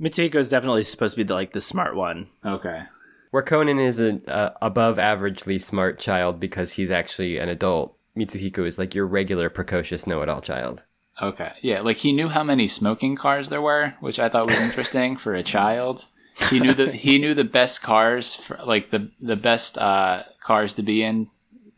Mitsuhiko 0.00 0.34
is 0.34 0.50
definitely 0.50 0.84
supposed 0.84 1.14
to 1.14 1.24
be 1.24 1.26
the, 1.26 1.34
like 1.34 1.52
the 1.52 1.60
smart 1.60 1.96
one. 1.96 2.26
okay 2.44 2.84
Where 3.30 3.42
Conan 3.42 3.78
is 3.78 3.98
an 3.98 4.22
uh, 4.28 4.50
above 4.60 4.98
averagely 4.98 5.60
smart 5.60 5.98
child 5.98 6.38
because 6.38 6.72
he's 6.72 6.90
actually 6.90 7.38
an 7.38 7.48
adult, 7.48 7.96
Mitsuhiko 8.16 8.66
is 8.66 8.78
like 8.78 8.94
your 8.94 9.06
regular 9.06 9.48
precocious 9.48 10.06
know 10.06 10.22
it 10.22 10.28
all 10.28 10.40
child. 10.40 10.84
Okay. 11.20 11.52
Yeah, 11.62 11.80
like 11.80 11.98
he 11.98 12.12
knew 12.12 12.28
how 12.28 12.44
many 12.44 12.68
smoking 12.68 13.16
cars 13.16 13.48
there 13.48 13.62
were, 13.62 13.94
which 14.00 14.18
I 14.18 14.28
thought 14.28 14.46
was 14.46 14.58
interesting 14.60 15.16
for 15.16 15.34
a 15.34 15.42
child. 15.42 16.06
He 16.50 16.60
knew 16.60 16.74
the 16.74 16.92
he 16.92 17.18
knew 17.18 17.32
the 17.32 17.44
best 17.44 17.82
cars, 17.82 18.34
for, 18.34 18.58
like 18.64 18.90
the 18.90 19.10
the 19.20 19.36
best 19.36 19.78
uh, 19.78 20.24
cars 20.40 20.74
to 20.74 20.82
be 20.82 21.02
in 21.02 21.28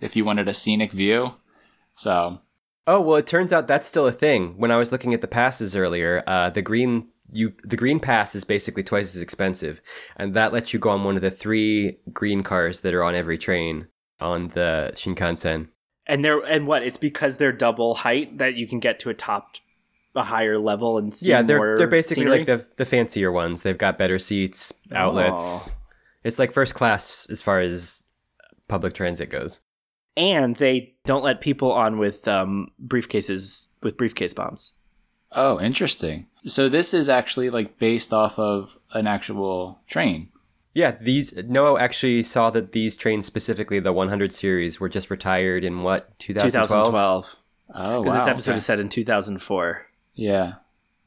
if 0.00 0.16
you 0.16 0.24
wanted 0.24 0.48
a 0.48 0.54
scenic 0.54 0.90
view. 0.90 1.34
So 1.94 2.40
Oh 2.88 3.03
well, 3.03 3.16
it 3.16 3.27
turns 3.27 3.53
out 3.53 3.68
that's 3.68 3.87
still 3.87 4.07
a 4.07 4.12
thing. 4.12 4.55
When 4.57 4.70
I 4.70 4.79
was 4.79 4.92
looking 4.92 5.12
at 5.12 5.20
the 5.20 5.29
passes 5.29 5.77
earlier, 5.77 6.24
uh, 6.27 6.48
the 6.48 6.62
green 6.62 7.09
you 7.31 7.53
the 7.62 7.77
green 7.77 8.01
pass 8.01 8.35
is 8.35 8.44
basically 8.44 8.83
twice 8.83 9.14
as 9.14 9.20
expensive, 9.20 9.83
and 10.16 10.33
that 10.33 10.55
lets 10.55 10.72
you 10.72 10.79
go 10.79 10.88
on 10.88 11.05
one 11.05 11.14
of 11.14 11.20
the 11.20 11.31
three 11.31 11.98
green 12.14 12.42
cars 12.42 12.81
that 12.81 12.94
are 12.94 13.05
on 13.05 13.14
every 13.14 13.37
train 13.37 13.88
on 14.20 14.48
the 14.48 14.90
Shinkansen. 14.94 15.68
And 16.07 16.24
they're 16.24 16.40
and 16.40 16.66
what? 16.66 16.83
It's 16.83 16.96
because 16.96 17.37
they're 17.37 17.53
double 17.53 17.94
height 17.94 18.38
that 18.38 18.55
you 18.55 18.66
can 18.66 18.81
get 18.81 18.98
to 19.01 19.11
a 19.11 19.14
top 19.14 19.57
a 20.14 20.22
higher 20.22 20.59
level 20.59 20.96
and 20.96 21.12
see 21.12 21.29
yeah, 21.29 21.42
they're 21.42 21.77
they're 21.77 21.87
basically 21.88 22.24
scenery? 22.24 22.38
like 22.38 22.46
the 22.46 22.66
the 22.77 22.87
fancier 22.87 23.31
ones. 23.31 23.61
They've 23.61 23.77
got 23.77 23.98
better 23.98 24.18
seats, 24.18 24.72
outlets. 24.92 25.72
It's 26.24 26.38
like 26.38 26.55
first 26.55 26.74
class 26.74 27.27
as 27.29 27.42
far 27.42 27.61
as 27.61 28.03
public 28.66 28.94
transit 28.94 29.29
goes. 29.29 29.61
And 30.18 30.57
they 30.57 30.94
don't 31.07 31.24
let 31.24 31.40
people 31.40 31.72
on 31.72 31.96
with 31.98 32.28
um, 32.28 32.68
briefcases 32.85 33.70
with 33.83 33.96
briefcase 33.96 34.35
bombs. 34.35 34.74
oh, 35.33 35.59
interesting. 35.61 36.26
So 36.44 36.68
this 36.68 36.92
is 36.92 37.09
actually 37.09 37.50
like 37.50 37.78
based 37.78 38.12
off 38.12 38.38
of 38.38 38.78
an 38.92 39.07
actual 39.07 39.81
train. 39.88 40.28
Yeah, 40.74 40.92
these 40.92 41.35
Noah 41.35 41.81
actually 41.81 42.22
saw 42.22 42.50
that 42.50 42.72
these 42.72 42.96
trains, 42.96 43.26
specifically 43.26 43.81
the 43.81 43.92
100 43.92 44.33
series, 44.33 44.78
were 44.78 44.88
just 44.88 45.11
retired 45.11 45.64
in 45.64 45.83
what 45.83 46.18
2012. 46.18 46.68
2012. 46.87 47.37
Oh, 47.74 48.02
Because 48.02 48.12
wow. 48.12 48.18
this 48.18 48.28
episode 48.28 48.50
okay. 48.52 48.57
is 48.59 48.64
set 48.64 48.81
in 48.81 48.88
2004. 48.88 49.87
yeah, 50.14 50.54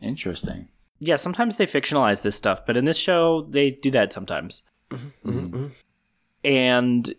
interesting. 0.01 0.67
Yeah, 0.99 1.15
sometimes 1.15 1.57
they 1.57 1.65
fictionalize 1.65 2.21
this 2.21 2.35
stuff, 2.35 2.63
but 2.65 2.77
in 2.77 2.85
this 2.85 2.97
show, 2.97 3.41
they 3.49 3.71
do 3.71 3.89
that 3.91 4.13
sometimes. 4.13 4.61
Mm-hmm. 4.91 5.67
And 6.43 7.13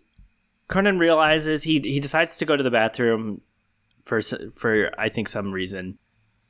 Conan 0.73 0.97
realizes 0.97 1.63
he 1.63 1.79
he 1.79 1.99
decides 1.99 2.37
to 2.37 2.45
go 2.45 2.57
to 2.57 2.63
the 2.63 2.71
bathroom 2.71 3.41
for 4.03 4.21
for 4.55 4.91
I 4.97 5.07
think 5.09 5.29
some 5.29 5.51
reason, 5.51 5.99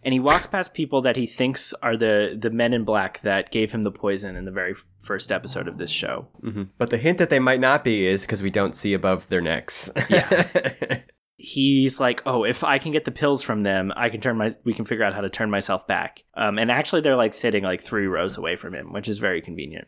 and 0.02 0.14
he 0.14 0.20
walks 0.20 0.48
past 0.48 0.74
people 0.74 1.02
that 1.02 1.18
he 1.18 1.28
thinks 1.28 1.74
are 1.82 1.98
the 1.98 2.38
the 2.40 2.50
men 2.50 2.74
in 2.74 2.86
black 2.86 3.20
that 3.22 3.52
gave 3.52 3.72
him 3.72 3.84
the 3.84 3.92
poison 3.92 4.36
in 4.36 4.46
the 4.46 4.52
very 4.52 4.76
first 5.00 5.32
episode 5.32 5.68
of 5.68 5.78
this 5.78 5.92
show. 5.92 6.28
Mhm. 6.42 6.70
But 6.78 6.90
the 6.90 6.98
hint 6.98 7.18
that 7.18 7.30
they 7.30 7.40
might 7.40 7.60
not 7.60 7.84
be 7.84 8.06
is 8.06 8.22
because 8.22 8.42
we 8.42 8.50
don't 8.50 8.76
see 8.76 8.94
above 8.94 9.28
their 9.28 9.42
necks. 9.42 9.92
Yeah. 10.10 10.48
he's 11.38 12.00
like, 12.00 12.22
"Oh, 12.26 12.46
if 12.46 12.64
I 12.64 12.80
can 12.80 12.94
get 12.94 13.04
the 13.04 13.12
pills 13.12 13.44
from 13.44 13.64
them, 13.64 13.92
I 13.98 14.10
can 14.10 14.22
turn 14.22 14.38
my 14.38 14.52
we 14.64 14.74
can 14.74 14.86
figure 14.86 15.04
out 15.04 15.14
how 15.14 15.22
to 15.22 15.30
turn 15.30 15.50
myself 15.50 15.86
back." 15.86 16.24
Um, 16.36 16.58
and 16.58 16.72
actually, 16.72 17.02
they're 17.02 17.18
like 17.18 17.34
sitting 17.34 17.64
like 17.64 17.82
three 17.82 18.08
rows 18.08 18.38
away 18.38 18.56
from 18.56 18.74
him, 18.74 18.94
which 18.94 19.10
is 19.10 19.18
very 19.18 19.42
convenient. 19.42 19.88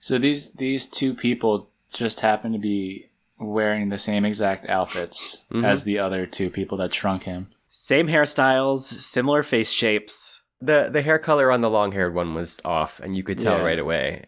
So 0.00 0.18
these 0.18 0.52
these 0.54 0.86
two 0.86 1.14
people 1.14 1.70
just 1.92 2.20
happen 2.20 2.52
to 2.52 2.58
be 2.58 3.09
wearing 3.40 3.88
the 3.88 3.98
same 3.98 4.24
exact 4.24 4.68
outfits 4.68 5.44
mm-hmm. 5.50 5.64
as 5.64 5.84
the 5.84 5.98
other 5.98 6.26
two 6.26 6.50
people 6.50 6.76
that 6.78 6.94
shrunk 6.94 7.22
him. 7.24 7.48
Same 7.68 8.06
hairstyles, 8.08 8.80
similar 8.80 9.42
face 9.42 9.70
shapes. 9.72 10.42
the 10.60 10.88
the 10.92 11.02
hair 11.02 11.18
color 11.18 11.50
on 11.50 11.60
the 11.62 11.70
long 11.70 11.92
haired 11.92 12.14
one 12.14 12.34
was 12.34 12.60
off, 12.64 13.00
and 13.00 13.16
you 13.16 13.22
could 13.22 13.38
tell 13.38 13.58
Yeah. 13.58 13.64
right 13.64 13.78
away. 13.78 14.24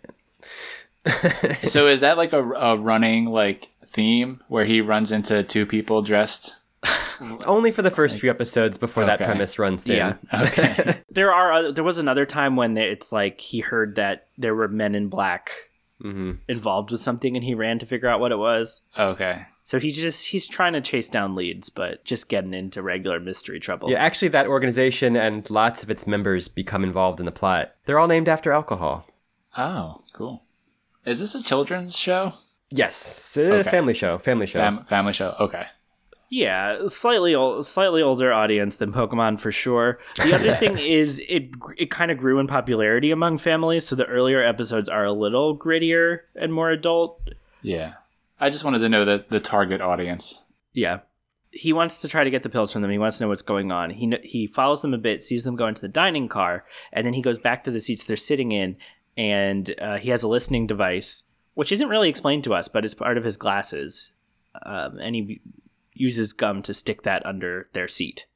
so 1.65 1.89
is 1.89 2.01
that 2.01 2.17
like 2.17 2.33
a, 2.33 2.43
a 2.43 2.77
running 2.77 3.27
like 3.27 3.67
theme 3.85 4.41
where 4.49 4.65
he 4.65 4.81
runs 4.81 5.13
into 5.13 5.43
two 5.43 5.67
people 5.67 6.03
dressed? 6.03 6.55
Only 7.47 7.71
for 7.71 7.83
the 7.83 7.91
first 7.91 8.19
few 8.19 8.31
episodes 8.31 8.79
before 8.79 9.05
that 9.05 9.19
premise 9.19 9.59
runs 9.59 9.85
thin. 9.85 9.97
Yeah. 9.97 10.15
Okay. 10.43 11.01
There 11.11 11.33
are 11.33 11.53
oth- 11.53 11.75
there 11.75 11.85
was 11.85 11.99
another 11.99 12.25
time 12.25 12.57
when 12.57 12.77
it's 12.79 13.13
like 13.13 13.41
he 13.41 13.61
heard 13.61 13.97
that 13.97 14.29
there 14.39 14.55
were 14.55 14.67
men 14.69 14.95
in 14.95 15.09
black 15.09 15.51
hmm 16.03 16.33
involved 16.49 16.91
with 16.91 17.01
something, 17.01 17.37
and 17.37 17.45
he 17.45 17.55
ran 17.55 17.79
to 17.79 17.87
figure 17.87 18.09
out 18.09 18.21
what 18.21 18.33
it 18.33 18.39
was. 18.39 18.83
okay. 18.99 19.47
So 19.65 19.79
he 19.79 19.93
just 19.93 20.27
he's 20.31 20.49
trying 20.49 20.73
to 20.73 20.81
chase 20.81 21.09
down 21.09 21.37
leads, 21.37 21.71
but 21.71 22.05
just 22.05 22.29
getting 22.29 22.53
into 22.53 22.83
regular 22.83 23.21
mystery 23.21 23.61
trouble. 23.61 23.91
Yeah, 23.91 23.99
actually, 24.03 24.27
that 24.29 24.49
organization 24.49 25.17
and 25.17 25.49
lots 25.51 25.85
of 25.85 25.91
its 25.91 26.05
members 26.05 26.49
become 26.49 26.83
involved 26.83 27.21
in 27.21 27.27
the 27.27 27.33
plot. 27.33 27.73
They're 27.87 28.01
all 28.01 28.09
named 28.09 28.29
after 28.29 28.51
alcohol. 28.51 29.07
Oh, 29.57 30.03
cool. 30.13 30.43
Is 31.05 31.21
this 31.21 31.37
a 31.37 31.43
children's 31.43 31.97
show? 31.97 32.33
Yes, 32.71 33.37
uh, 33.37 33.43
Okay. 33.61 33.71
family 33.71 33.95
show, 33.95 34.19
family 34.19 34.47
show. 34.47 34.59
Fam- 34.59 34.85
family 34.85 35.13
show. 35.13 35.37
Okay. 35.39 35.67
Yeah, 36.33 36.87
slightly 36.87 37.35
ol- 37.35 37.63
slightly 37.63 38.01
older 38.01 38.33
audience 38.33 38.79
than 38.79 38.91
Pokemon 38.91 39.39
for 39.39 39.53
sure. 39.53 39.99
The 40.17 40.33
other 40.33 40.55
thing 40.57 40.79
is 40.79 41.21
it 41.29 41.51
it 41.77 41.91
kind 41.91 42.11
of 42.11 42.17
grew 42.17 42.39
in 42.39 42.47
popularity 42.47 43.11
among 43.11 43.37
families, 43.37 43.85
so 43.87 43.97
the 43.97 44.07
earlier 44.07 44.43
episodes 44.43 44.89
are 44.89 45.05
a 45.05 45.13
little 45.13 45.55
grittier 45.55 46.21
and 46.35 46.51
more 46.51 46.71
adult. 46.71 47.21
Yeah. 47.61 47.97
I 48.41 48.49
just 48.49 48.65
wanted 48.65 48.79
to 48.79 48.89
know 48.89 49.05
the, 49.05 49.27
the 49.29 49.41
target 49.41 49.83
audience. 49.83 50.41
Yeah. 50.73 51.01
He 51.51 51.75
wants 51.75 52.01
to 52.01 52.09
try 52.09 52.25
to 52.25 52.31
get 52.31 52.43
the 52.45 52.49
pills 52.49 52.73
from 52.73 52.81
them. 52.81 52.91
He 52.91 52.97
wants 52.97 53.19
to 53.19 53.25
know 53.25 53.29
what's 53.29 53.43
going 53.43 53.71
on. 53.71 53.91
He 53.91 54.17
he 54.23 54.47
follows 54.47 54.81
them 54.81 54.95
a 54.95 54.99
bit, 54.99 55.23
sees 55.23 55.45
them 55.45 55.55
go 55.55 55.67
into 55.67 55.83
the 55.83 55.89
dining 55.89 56.31
car, 56.31 56.65
and 56.95 57.07
then 57.07 57.13
he 57.13 57.21
goes 57.21 57.39
back 57.39 57.63
to 57.65 57.71
the 57.71 57.79
seats 57.79 58.07
they're 58.07 58.17
sitting 58.17 58.53
in, 58.53 58.79
and 59.19 59.75
uh, 59.79 59.99
he 59.99 60.09
has 60.09 60.23
a 60.23 60.29
listening 60.29 60.67
device, 60.67 61.25
which 61.53 61.73
isn't 61.73 61.91
really 61.91 62.09
explained 62.09 62.45
to 62.45 62.55
us, 62.55 62.69
but 62.69 62.87
it's 62.87 62.95
part 62.95 63.19
of 63.19 63.25
his 63.25 63.37
glasses, 63.37 64.13
um, 64.65 64.99
and 64.99 65.15
he 65.15 65.43
uses 65.95 66.33
gum 66.33 66.63
to 66.63 66.75
stick 66.75 67.03
that 67.03 67.25
under 67.27 67.69
their 67.73 67.89
seat. 67.89 68.27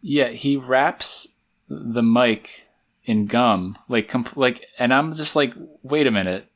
Yeah, 0.00 0.28
he 0.28 0.56
wraps 0.56 1.28
the 1.68 2.02
mic 2.02 2.68
in 3.04 3.26
gum, 3.26 3.78
like 3.88 4.08
comp- 4.08 4.36
like, 4.36 4.66
and 4.78 4.92
I'm 4.92 5.14
just 5.14 5.36
like, 5.36 5.54
wait 5.82 6.06
a 6.06 6.10
minute. 6.10 6.50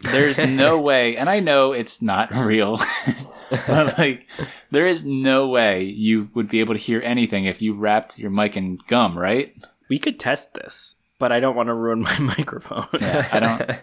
There's 0.00 0.38
no 0.38 0.80
way, 0.80 1.16
and 1.16 1.28
I 1.28 1.40
know 1.40 1.72
it's 1.72 2.00
not 2.00 2.34
real, 2.34 2.80
but 3.50 3.98
like, 3.98 4.26
there 4.70 4.86
is 4.86 5.04
no 5.04 5.48
way 5.48 5.84
you 5.84 6.30
would 6.34 6.48
be 6.48 6.60
able 6.60 6.74
to 6.74 6.80
hear 6.80 7.02
anything 7.04 7.44
if 7.44 7.60
you 7.60 7.74
wrapped 7.74 8.18
your 8.18 8.30
mic 8.30 8.56
in 8.56 8.78
gum, 8.86 9.18
right? 9.18 9.54
We 9.88 9.98
could 9.98 10.18
test 10.18 10.54
this, 10.54 10.94
but 11.18 11.32
I 11.32 11.40
don't 11.40 11.56
want 11.56 11.68
to 11.68 11.74
ruin 11.74 12.00
my 12.00 12.18
microphone. 12.38 12.86
Yeah, 13.00 13.28
I 13.32 13.40
don't. 13.40 13.82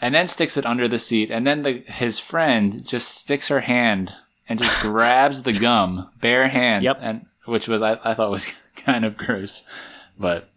And 0.00 0.14
then 0.14 0.26
sticks 0.26 0.56
it 0.56 0.66
under 0.66 0.88
the 0.88 0.98
seat, 0.98 1.30
and 1.30 1.46
then 1.46 1.62
the 1.62 1.78
his 1.86 2.18
friend 2.18 2.86
just 2.86 3.08
sticks 3.08 3.48
her 3.48 3.60
hand 3.60 4.12
and 4.48 4.58
just 4.58 4.80
grabs 4.80 5.42
the 5.42 5.52
gum, 5.52 6.10
bare 6.20 6.48
hands. 6.48 6.84
Yep. 6.84 6.98
and 7.00 7.26
which 7.46 7.68
was 7.68 7.82
I, 7.82 7.98
I 8.04 8.14
thought 8.14 8.30
was 8.30 8.52
kind 8.76 9.04
of 9.04 9.16
gross, 9.16 9.64
but 10.18 10.50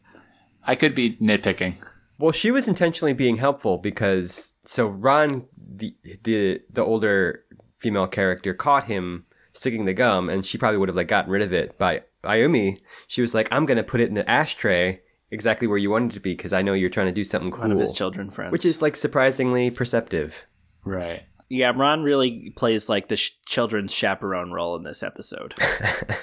I 0.66 0.76
could 0.76 0.96
be 0.96 1.16
nitpicking. 1.18 1.76
Well, 2.20 2.32
she 2.32 2.50
was 2.52 2.68
intentionally 2.68 3.14
being 3.14 3.38
helpful 3.38 3.78
because 3.78 4.54
so 4.66 4.88
Ran, 4.88 5.48
the 5.58 5.96
the 6.24 6.62
the 6.70 6.84
older 6.84 7.44
female 7.80 8.08
character, 8.08 8.54
caught 8.54 8.86
him 8.86 9.26
sticking 9.54 9.86
the 9.86 9.94
gum, 9.94 10.30
and 10.30 10.46
she 10.46 10.58
probably 10.58 10.78
would 10.78 10.90
have 10.90 10.96
like 10.96 11.08
gotten 11.08 11.32
rid 11.32 11.42
of 11.42 11.54
it. 11.54 11.78
By 11.78 12.04
Ayumi, 12.24 12.80
she 13.08 13.22
was 13.22 13.34
like, 13.34 13.48
"I'm 13.52 13.66
gonna 13.66 13.84
put 13.84 14.02
it 14.02 14.10
in 14.10 14.18
an 14.18 14.26
ashtray, 14.28 15.02
exactly 15.30 15.68
where 15.68 15.78
you 15.78 15.92
wanted 15.92 16.12
it 16.12 16.16
to 16.16 16.20
be, 16.20 16.34
because 16.36 16.54
I 16.54 16.62
know 16.62 16.74
you're 16.74 16.90
trying 16.90 17.08
to 17.08 17.14
do 17.14 17.24
something 17.24 17.52
cool." 17.52 17.62
One 17.62 17.72
of 17.72 17.80
his 17.80 17.94
children 17.94 18.32
friends. 18.32 18.52
which 18.52 18.66
is 18.66 18.82
like 18.82 18.96
surprisingly 18.96 19.70
perceptive. 19.70 20.46
Right. 20.84 21.24
Yeah, 21.50 21.72
Ran 21.76 22.04
really 22.04 22.54
plays 22.56 22.90
like 22.90 23.08
the 23.08 23.16
sh- 23.16 23.32
children's 23.46 23.94
chaperone 23.94 24.52
role 24.52 24.76
in 24.76 24.84
this 24.84 25.02
episode, 25.02 25.54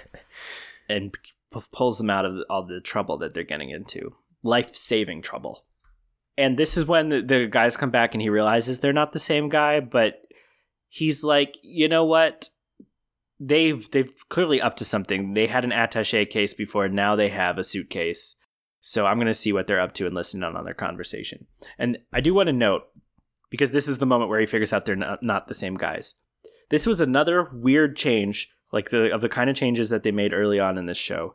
and 0.89 1.13
p- 1.53 1.61
pulls 1.73 1.99
them 1.99 2.11
out 2.11 2.27
of 2.27 2.39
all 2.51 2.67
the 2.67 2.81
trouble 2.81 3.17
that 3.19 3.33
they're 3.33 3.43
getting 3.43 3.71
into, 3.71 4.15
life 4.43 4.77
saving 4.77 5.23
trouble. 5.23 5.65
And 6.37 6.59
this 6.59 6.77
is 6.77 6.85
when 6.85 7.09
the, 7.09 7.23
the 7.23 7.47
guys 7.47 7.77
come 7.77 7.91
back 7.91 8.15
and 8.15 8.21
he 8.21 8.29
realizes 8.29 8.81
they're 8.81 8.93
not 8.93 9.13
the 9.13 9.19
same 9.19 9.49
guy, 9.49 9.81
but 9.81 10.21
he's 10.89 11.25
like, 11.25 11.57
you 11.63 11.89
know 11.89 12.05
what? 12.05 12.49
They've 13.41 13.89
they've 13.91 14.13
clearly 14.29 14.61
up 14.61 14.77
to 14.77 14.85
something. 14.85 15.35
They 15.35 15.47
had 15.47 15.65
an 15.65 15.71
attaché 15.71 16.29
case 16.29 16.55
before, 16.55 16.89
now 16.89 17.17
they 17.17 17.29
have 17.29 17.59
a 17.59 17.65
suitcase. 17.65 18.37
So 18.81 19.07
I'm 19.07 19.17
going 19.17 19.27
to 19.27 19.35
see 19.35 19.53
what 19.53 19.67
they're 19.67 19.81
up 19.81 19.95
to 19.95 20.07
and 20.07 20.15
listen 20.15 20.43
in 20.45 20.57
on 20.57 20.65
their 20.67 20.75
conversation. 20.75 21.47
And 21.79 21.99
I 22.13 22.21
do 22.21 22.35
want 22.35 22.49
to 22.49 22.53
note 22.53 22.83
because 23.51 23.71
this 23.73 23.89
is 23.89 23.99
the 23.99 24.07
moment 24.07 24.31
where 24.31 24.41
he 24.41 24.47
figures 24.47 24.73
out 24.73 24.85
they're 24.85 24.97
not, 24.97 25.23
not 25.23 25.49
the 25.49 25.55
same 25.55 25.77
guys. 25.77 26.15
This 26.71 26.87
was 26.87 27.01
another 27.01 27.49
weird 27.53 27.97
change, 27.97 28.51
like 28.73 28.91
the 28.91 29.13
of 29.15 29.21
the 29.21 29.29
kind 29.29 29.49
of 29.51 29.57
changes 29.57 29.91
that 29.91 30.03
they 30.03 30.11
made 30.13 30.33
early 30.33 30.59
on 30.59 30.79
in 30.79 30.87
this 30.87 30.99
show. 30.99 31.35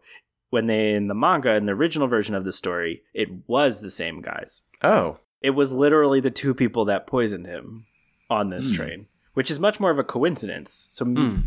When 0.49 0.65
they 0.67 0.93
in 0.95 1.07
the 1.07 1.13
manga, 1.13 1.53
in 1.55 1.65
the 1.67 1.73
original 1.73 2.07
version 2.07 2.33
of 2.33 2.43
the 2.43 2.51
story, 2.51 3.03
it 3.13 3.29
was 3.47 3.81
the 3.81 3.91
same 3.91 4.21
guys. 4.21 4.63
Oh, 4.81 5.17
It 5.41 5.51
was 5.51 5.71
literally 5.71 6.19
the 6.19 6.31
two 6.31 6.53
people 6.53 6.83
that 6.85 7.07
poisoned 7.07 7.45
him 7.45 7.85
on 8.29 8.49
this 8.49 8.69
Hmm. 8.69 8.75
train, 8.75 9.05
which 9.35 9.49
is 9.51 9.59
much 9.59 9.79
more 9.79 9.91
of 9.91 9.99
a 9.99 10.03
coincidence. 10.03 10.87
So 10.89 11.05
Hmm. 11.05 11.37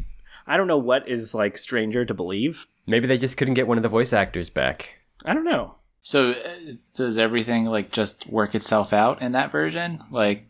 I 0.47 0.57
don't 0.57 0.67
know 0.69 0.79
what 0.79 1.07
is 1.09 1.35
like 1.35 1.59
stranger 1.59 2.05
to 2.05 2.15
believe. 2.15 2.67
maybe 2.87 3.07
they 3.07 3.19
just 3.19 3.37
couldn't 3.37 3.55
get 3.55 3.67
one 3.69 3.77
of 3.77 3.83
the 3.83 3.89
voice 3.89 4.13
actors 4.13 4.51
back. 4.51 5.01
I 5.25 5.35
don't 5.35 5.45
know. 5.45 5.75
So 6.01 6.31
uh, 6.33 6.73
does 6.95 7.17
everything 7.19 7.67
like 7.67 7.91
just 7.93 8.27
work 8.29 8.55
itself 8.57 8.93
out 8.93 9.21
in 9.23 9.33
that 9.33 9.53
version? 9.53 10.03
Like, 10.11 10.47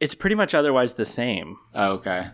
It's 0.00 0.14
pretty 0.14 0.36
much 0.36 0.54
otherwise 0.54 0.94
the 0.94 1.04
same. 1.04 1.56
oh, 1.74 1.92
okay. 1.92 2.30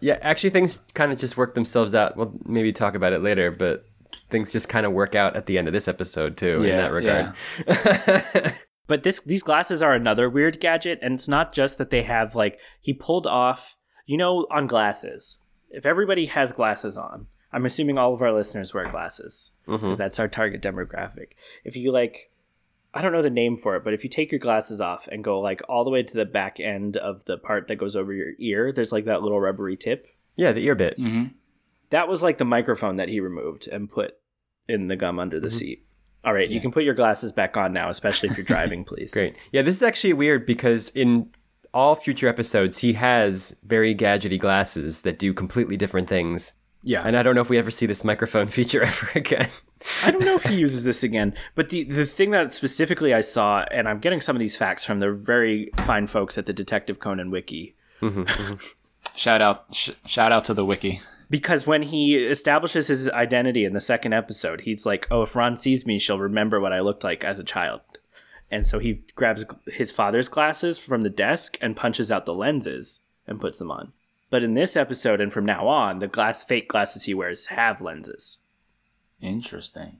Yeah, 0.00 0.18
actually, 0.22 0.50
things 0.50 0.78
kind 0.94 1.12
of 1.12 1.18
just 1.18 1.36
work 1.36 1.54
themselves 1.54 1.94
out. 1.94 2.16
We'll 2.16 2.32
maybe 2.46 2.72
talk 2.72 2.94
about 2.94 3.12
it 3.12 3.22
later, 3.22 3.50
but 3.50 3.84
things 4.30 4.50
just 4.50 4.68
kind 4.68 4.86
of 4.86 4.92
work 4.92 5.14
out 5.14 5.36
at 5.36 5.44
the 5.44 5.58
end 5.58 5.66
of 5.66 5.74
this 5.74 5.88
episode 5.88 6.38
too. 6.38 6.62
in 6.62 6.76
that 6.76 6.92
regard. 6.92 7.34
But 8.86 9.02
this 9.02 9.20
these 9.20 9.42
glasses 9.42 9.82
are 9.82 9.94
another 9.94 10.28
weird 10.28 10.60
gadget, 10.60 10.98
and 11.00 11.14
it's 11.14 11.28
not 11.28 11.52
just 11.52 11.78
that 11.78 11.90
they 11.90 12.02
have 12.02 12.34
like 12.34 12.58
he 12.80 12.92
pulled 12.92 13.26
off, 13.26 13.76
you 14.06 14.16
know, 14.16 14.46
on 14.50 14.66
glasses. 14.66 15.38
If 15.70 15.86
everybody 15.86 16.26
has 16.26 16.52
glasses 16.52 16.96
on, 16.96 17.26
I'm 17.52 17.66
assuming 17.66 17.98
all 17.98 18.12
of 18.12 18.22
our 18.22 18.32
listeners 18.32 18.74
wear 18.74 18.84
glasses 18.84 19.52
because 19.64 19.80
mm-hmm. 19.80 19.92
that's 19.92 20.20
our 20.20 20.28
target 20.28 20.60
demographic. 20.60 21.28
If 21.64 21.76
you 21.76 21.92
like, 21.92 22.30
I 22.96 23.02
don't 23.02 23.12
know 23.12 23.22
the 23.22 23.28
name 23.30 23.56
for 23.56 23.74
it, 23.76 23.82
but 23.84 23.92
if 23.92 24.04
you 24.04 24.08
take 24.08 24.30
your 24.30 24.38
glasses 24.38 24.80
off 24.80 25.08
and 25.10 25.24
go 25.24 25.40
like 25.40 25.60
all 25.68 25.82
the 25.84 25.90
way 25.90 26.02
to 26.04 26.14
the 26.14 26.24
back 26.24 26.60
end 26.60 26.96
of 26.96 27.24
the 27.24 27.36
part 27.36 27.66
that 27.66 27.76
goes 27.76 27.96
over 27.96 28.12
your 28.12 28.30
ear, 28.38 28.72
there's 28.72 28.92
like 28.92 29.04
that 29.06 29.20
little 29.22 29.40
rubbery 29.40 29.76
tip. 29.76 30.06
yeah, 30.36 30.52
the 30.52 30.64
ear 30.64 30.74
bit. 30.76 30.96
hmm 30.96 31.24
That 31.90 32.06
was 32.08 32.22
like 32.22 32.38
the 32.38 32.44
microphone 32.44 32.96
that 32.96 33.08
he 33.08 33.18
removed 33.20 33.66
and 33.66 33.90
put 33.90 34.14
in 34.68 34.86
the 34.86 34.96
gum 34.96 35.18
under 35.18 35.40
the 35.40 35.50
seat. 35.50 35.84
All 36.24 36.32
right, 36.32 36.48
you 36.48 36.60
can 36.60 36.70
put 36.72 36.84
your 36.84 36.94
glasses 36.94 37.32
back 37.32 37.56
on 37.56 37.72
now, 37.74 37.90
especially 37.90 38.30
if 38.30 38.36
you're 38.38 38.46
driving, 38.54 38.84
please. 38.84 39.10
Great. 39.12 39.34
Yeah, 39.52 39.60
this 39.62 39.74
is 39.76 39.82
actually 39.82 40.14
weird 40.14 40.46
because 40.46 40.88
in 40.90 41.30
all 41.74 41.94
future 41.96 42.28
episodes, 42.28 42.78
he 42.78 42.92
has 42.94 43.54
very 43.64 43.94
gadgety 43.94 44.38
glasses 44.38 45.02
that 45.02 45.18
do 45.18 45.34
completely 45.34 45.76
different 45.76 46.08
things. 46.08 46.52
Yeah. 46.84 47.02
And 47.02 47.16
I 47.16 47.22
don't 47.22 47.34
know 47.34 47.40
if 47.40 47.48
we 47.48 47.58
ever 47.58 47.70
see 47.70 47.86
this 47.86 48.04
microphone 48.04 48.46
feature 48.58 48.82
ever 48.82 49.10
again. 49.14 49.48
I 50.04 50.10
don't 50.10 50.24
know 50.24 50.36
if 50.36 50.44
he 50.44 50.56
uses 50.56 50.84
this 50.84 51.02
again, 51.02 51.34
but 51.54 51.70
the 51.70 51.82
the 51.84 52.06
thing 52.06 52.30
that 52.30 52.52
specifically 52.52 53.12
I 53.12 53.20
saw, 53.22 53.64
and 53.70 53.88
I'm 53.88 53.98
getting 53.98 54.20
some 54.20 54.36
of 54.36 54.40
these 54.40 54.56
facts 54.56 54.84
from 54.84 55.00
the 55.00 55.10
very 55.10 55.70
fine 55.78 56.06
folks 56.06 56.38
at 56.38 56.46
the 56.46 56.52
Detective 56.52 57.00
Conan 57.00 57.30
wiki, 57.30 57.74
mm-hmm, 58.00 58.22
mm-hmm. 58.22 58.54
Shout 59.16 59.40
out, 59.40 59.66
sh- 59.72 59.90
shout 60.06 60.32
out 60.32 60.44
to 60.46 60.54
the 60.54 60.64
wiki. 60.64 61.00
because 61.30 61.66
when 61.66 61.82
he 61.82 62.16
establishes 62.16 62.88
his 62.88 63.08
identity 63.10 63.64
in 63.64 63.72
the 63.72 63.80
second 63.80 64.12
episode, 64.12 64.62
he's 64.62 64.84
like, 64.84 65.06
"Oh, 65.10 65.22
if 65.22 65.36
Ran 65.36 65.56
sees 65.56 65.86
me, 65.86 65.98
she'll 65.98 66.18
remember 66.18 66.60
what 66.60 66.72
I 66.72 66.80
looked 66.80 67.04
like 67.04 67.22
as 67.22 67.38
a 67.38 67.44
child." 67.44 67.80
And 68.50 68.66
so 68.66 68.78
he 68.78 69.04
grabs 69.14 69.44
his 69.66 69.90
father's 69.92 70.28
glasses 70.28 70.78
from 70.78 71.02
the 71.02 71.10
desk 71.10 71.56
and 71.60 71.76
punches 71.76 72.10
out 72.10 72.26
the 72.26 72.34
lenses 72.34 73.00
and 73.26 73.40
puts 73.40 73.58
them 73.58 73.70
on. 73.70 73.92
But 74.34 74.42
in 74.42 74.54
this 74.54 74.74
episode 74.76 75.20
and 75.20 75.32
from 75.32 75.44
now 75.46 75.68
on, 75.68 76.00
the 76.00 76.08
glass 76.08 76.42
fake 76.42 76.66
glasses 76.68 77.04
he 77.04 77.14
wears 77.14 77.46
have 77.46 77.80
lenses. 77.80 78.38
Interesting. 79.20 79.98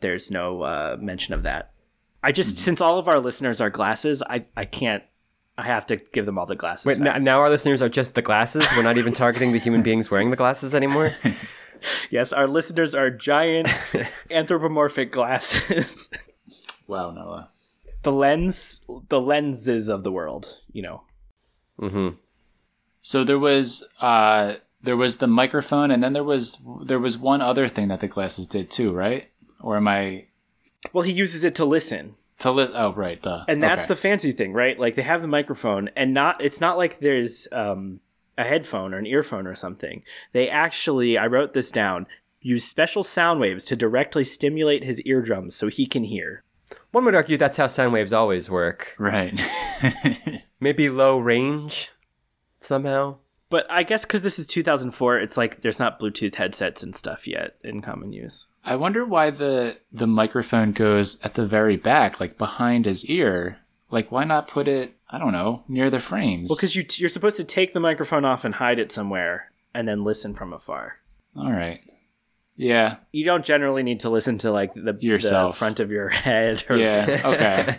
there's 0.00 0.30
no 0.30 0.62
uh, 0.62 0.96
mention 1.00 1.34
of 1.34 1.42
that. 1.42 1.72
I 2.22 2.30
just 2.30 2.58
since 2.58 2.80
all 2.80 2.96
of 3.00 3.08
our 3.08 3.18
listeners 3.18 3.60
are 3.60 3.68
glasses, 3.70 4.22
I 4.30 4.44
I 4.56 4.66
can't. 4.66 5.02
I 5.58 5.62
have 5.64 5.84
to 5.86 5.96
give 5.96 6.26
them 6.26 6.38
all 6.38 6.46
the 6.46 6.54
glasses. 6.54 6.86
Wait, 6.86 7.00
n- 7.04 7.22
now 7.22 7.40
our 7.40 7.50
listeners 7.50 7.82
are 7.82 7.88
just 7.88 8.14
the 8.14 8.22
glasses? 8.22 8.64
We're 8.76 8.84
not 8.84 8.98
even 8.98 9.12
targeting 9.12 9.50
the 9.50 9.58
human 9.58 9.82
beings 9.82 10.12
wearing 10.12 10.30
the 10.30 10.36
glasses 10.36 10.72
anymore? 10.72 11.10
yes, 12.10 12.32
our 12.32 12.46
listeners 12.46 12.94
are 12.94 13.10
giant 13.10 13.68
anthropomorphic 14.30 15.10
glasses. 15.10 16.08
Wow, 16.88 17.10
Noah. 17.10 17.48
the 18.04 18.12
lens, 18.12 18.84
the 19.08 19.20
lenses 19.20 19.88
of 19.88 20.04
the 20.04 20.12
world. 20.12 20.58
You 20.70 20.82
know. 20.82 21.02
hmm 21.80 22.08
So 23.10 23.22
there 23.22 23.38
was 23.38 23.84
uh 24.00 24.54
there 24.82 24.96
was 24.96 25.18
the 25.18 25.28
microphone, 25.28 25.92
and 25.92 26.02
then 26.02 26.12
there 26.12 26.24
was 26.24 26.58
there 26.84 26.98
was 26.98 27.16
one 27.16 27.40
other 27.40 27.68
thing 27.68 27.86
that 27.88 28.00
the 28.00 28.08
glasses 28.08 28.46
did 28.48 28.68
too, 28.68 28.92
right? 28.92 29.28
Or 29.60 29.76
am 29.76 29.86
I 29.86 30.26
Well, 30.92 31.04
he 31.04 31.12
uses 31.12 31.44
it 31.44 31.54
to 31.54 31.64
listen. 31.64 32.16
to 32.40 32.50
li- 32.50 32.74
Oh, 32.74 32.92
right. 32.94 33.22
Duh. 33.22 33.44
and 33.46 33.62
that's 33.62 33.84
Okay. 33.84 33.88
the 33.94 34.00
fancy 34.08 34.32
thing 34.32 34.52
right 34.52 34.76
like 34.78 34.94
they 34.96 35.02
have 35.12 35.22
the 35.22 35.28
microphone 35.38 35.88
and 35.94 36.12
not 36.12 36.34
it's 36.42 36.60
not 36.60 36.76
like 36.76 36.98
there's 36.98 37.46
um, 37.52 38.00
a 38.36 38.42
headphone 38.44 38.92
or 38.92 38.98
an 38.98 39.06
earphone 39.06 39.46
or 39.46 39.54
something 39.54 40.02
they 40.32 40.50
actually 40.50 41.16
i 41.16 41.26
wrote 41.26 41.52
this 41.54 41.70
down 41.70 42.06
use 42.40 42.64
special 42.64 43.02
sound 43.04 43.38
waves 43.40 43.64
to 43.66 43.74
directly 43.76 44.24
stimulate 44.24 44.82
his 44.84 45.00
eardrums 45.02 45.54
so 45.54 45.68
he 45.68 45.86
can 45.86 46.04
hear 46.04 46.42
One 46.90 47.04
would 47.06 47.14
argue 47.14 47.36
that's 47.38 47.56
how 47.56 47.68
sound 47.68 47.92
waves 47.94 48.12
always 48.12 48.50
work. 48.50 48.94
right. 48.98 49.32
Maybe 50.60 50.88
low 50.88 51.18
range 51.18 51.90
somehow. 52.66 53.16
but 53.48 53.70
i 53.70 53.82
guess 53.82 54.04
because 54.04 54.22
this 54.22 54.38
is 54.38 54.46
2004 54.46 55.18
it's 55.18 55.36
like 55.36 55.60
there's 55.62 55.78
not 55.78 55.98
bluetooth 56.00 56.34
headsets 56.34 56.82
and 56.82 56.94
stuff 56.94 57.26
yet 57.26 57.56
in 57.64 57.80
common 57.82 58.12
use 58.12 58.46
I 58.68 58.74
wonder 58.74 59.04
why 59.04 59.30
the 59.30 59.76
the 59.92 60.08
microphone 60.08 60.72
goes 60.72 61.20
at 61.22 61.34
the 61.34 61.46
very 61.46 61.76
back, 61.76 62.18
like 62.18 62.36
behind 62.36 62.84
his 62.84 63.04
ear. 63.04 63.58
Like, 63.92 64.10
why 64.10 64.24
not 64.24 64.48
put 64.48 64.66
it? 64.66 64.96
I 65.08 65.18
don't 65.18 65.30
know, 65.32 65.62
near 65.68 65.88
the 65.88 66.00
frames. 66.00 66.48
well 66.50 66.56
because 66.56 66.74
you, 66.74 66.84
you're 66.96 67.08
supposed 67.08 67.36
to 67.36 67.44
take 67.44 67.74
the 67.74 67.78
microphone 67.78 68.24
off 68.24 68.44
and 68.44 68.56
hide 68.56 68.80
it 68.80 68.90
somewhere 68.90 69.52
and 69.72 69.86
then 69.86 70.02
listen 70.02 70.34
from 70.34 70.52
afar. 70.52 70.96
All 71.36 71.52
right. 71.52 71.80
Yeah. 72.56 72.96
You 73.12 73.24
don't 73.24 73.44
generally 73.44 73.84
need 73.84 74.00
to 74.00 74.10
listen 74.10 74.36
to 74.38 74.50
like 74.50 74.74
the, 74.74 74.94
the 74.94 75.52
front 75.54 75.78
of 75.78 75.92
your 75.92 76.08
head. 76.26 76.64
Or, 76.68 76.76
Yeah. 76.76 77.20
Okay. 77.24 77.78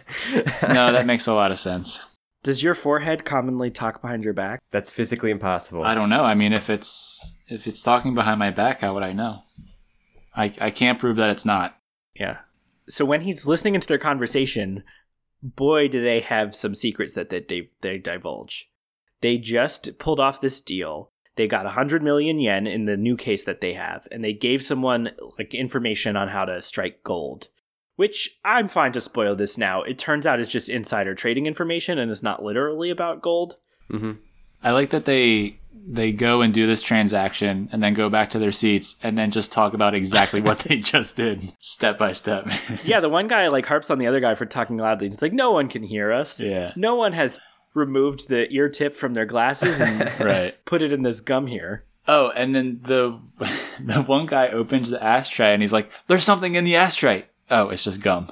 no, 0.74 0.94
that 0.94 1.06
makes 1.06 1.28
a 1.28 1.34
lot 1.34 1.52
of 1.52 1.60
sense. 1.60 2.17
Does 2.44 2.64
your 2.64 2.74
forehead 2.74 3.26
commonly 3.26 3.72
talk 3.72 4.02
behind 4.02 4.24
your 4.24 4.34
back? 4.34 4.62
That's 4.72 4.92
physically 4.92 5.32
impossible. 5.32 5.84
I 5.84 5.94
don't 5.94 6.10
know. 6.10 6.24
I 6.24 6.34
mean, 6.34 6.54
if 6.54 6.70
it's 6.70 7.36
if 7.48 7.68
it's 7.68 7.84
talking 7.84 8.14
behind 8.14 8.40
my 8.40 8.52
back, 8.52 8.82
how 8.82 8.94
would 8.94 9.04
I 9.04 9.14
know? 9.14 9.42
I 10.36 10.54
I 10.62 10.70
can't 10.70 11.00
prove 11.00 11.18
that 11.18 11.30
it's 11.30 11.46
not. 11.46 11.78
Yeah. 12.16 12.40
So 12.88 13.04
when 13.04 13.22
he's 13.22 13.48
listening 13.48 13.76
into 13.76 13.88
their 13.88 13.98
conversation, 13.98 14.84
boy, 15.42 15.88
do 15.88 16.02
they 16.02 16.22
have 16.22 16.56
some 16.56 16.76
secrets 16.76 17.14
that, 17.14 17.30
that 17.30 17.48
they 17.48 17.70
they 17.82 17.98
divulge. 17.98 18.70
They 19.22 19.38
just 19.38 19.98
pulled 20.00 20.20
off 20.20 20.42
this 20.42 20.62
deal. 20.62 21.12
They 21.36 21.48
got 21.48 21.66
100 21.66 22.02
million 22.02 22.40
yen 22.40 22.66
in 22.66 22.86
the 22.86 22.98
new 22.98 23.16
case 23.16 23.44
that 23.44 23.62
they 23.62 23.74
have, 23.74 24.08
and 24.12 24.24
they 24.24 24.34
gave 24.34 24.64
someone 24.64 25.12
like 25.38 25.54
information 25.54 26.16
on 26.16 26.30
how 26.30 26.46
to 26.46 26.62
strike 26.62 27.04
gold. 27.04 27.50
Which 27.98 28.38
I'm 28.46 28.68
fine 28.70 28.94
to 28.94 29.02
spoil 29.02 29.36
this 29.36 29.58
now. 29.58 29.82
It 29.84 29.98
turns 30.00 30.26
out 30.26 30.40
is 30.40 30.48
just 30.48 30.70
insider 30.70 31.14
trading 31.14 31.46
information 31.46 31.98
and 32.00 32.10
is 32.10 32.24
not 32.24 32.42
literally 32.42 32.90
about 32.90 33.22
gold. 33.22 33.58
hmm 33.92 34.14
I 34.64 34.72
like 34.72 34.90
that 34.92 35.06
they 35.06 35.60
they 35.90 36.12
go 36.12 36.42
and 36.42 36.52
do 36.54 36.66
this 36.68 36.82
transaction 36.82 37.70
and 37.72 37.82
then 37.84 37.94
go 37.94 38.10
back 38.10 38.30
to 38.32 38.40
their 38.40 38.52
seats 38.52 38.96
and 39.04 39.18
then 39.18 39.30
just 39.32 39.52
talk 39.52 39.74
about 39.74 39.94
exactly 39.96 40.42
what 40.42 40.60
they 40.60 40.78
just 40.94 41.16
did 41.16 41.54
step 41.60 41.98
by 41.98 42.12
step. 42.12 42.48
Yeah, 42.84 43.00
the 43.00 43.10
one 43.10 43.28
guy 43.28 43.48
like 43.50 43.66
harps 43.68 43.90
on 43.92 43.98
the 44.00 44.08
other 44.08 44.20
guy 44.20 44.36
for 44.36 44.46
talking 44.46 44.78
loudly. 44.78 45.08
He's 45.08 45.22
like, 45.22 45.34
"No 45.34 45.52
one 45.52 45.68
can 45.68 45.84
hear 45.84 46.12
us. 46.12 46.40
yeah. 46.40 46.74
No 46.76 46.96
one 46.96 47.14
has 47.14 47.40
removed 47.76 48.28
the 48.30 48.52
ear 48.52 48.70
tip 48.70 48.96
from 48.96 49.14
their 49.14 49.26
glasses 49.26 49.80
and 49.80 50.02
Right. 50.20 50.66
put 50.66 50.82
it 50.82 50.92
in 50.92 51.04
this 51.04 51.22
gum 51.22 51.48
here." 51.48 51.86
Oh, 52.08 52.32
and 52.36 52.54
then 52.56 52.80
the 52.84 53.20
the 53.80 54.02
one 54.04 54.26
guy 54.26 54.48
opens 54.50 54.90
the 54.90 55.02
ashtray 55.04 55.54
and 55.54 55.62
he's 55.62 55.74
like, 55.74 55.90
"There's 56.08 56.24
something 56.24 56.56
in 56.56 56.64
the 56.64 56.76
ashtray." 56.76 57.26
Oh, 57.50 57.70
it's 57.70 57.84
just 57.84 58.02
gum. 58.04 58.32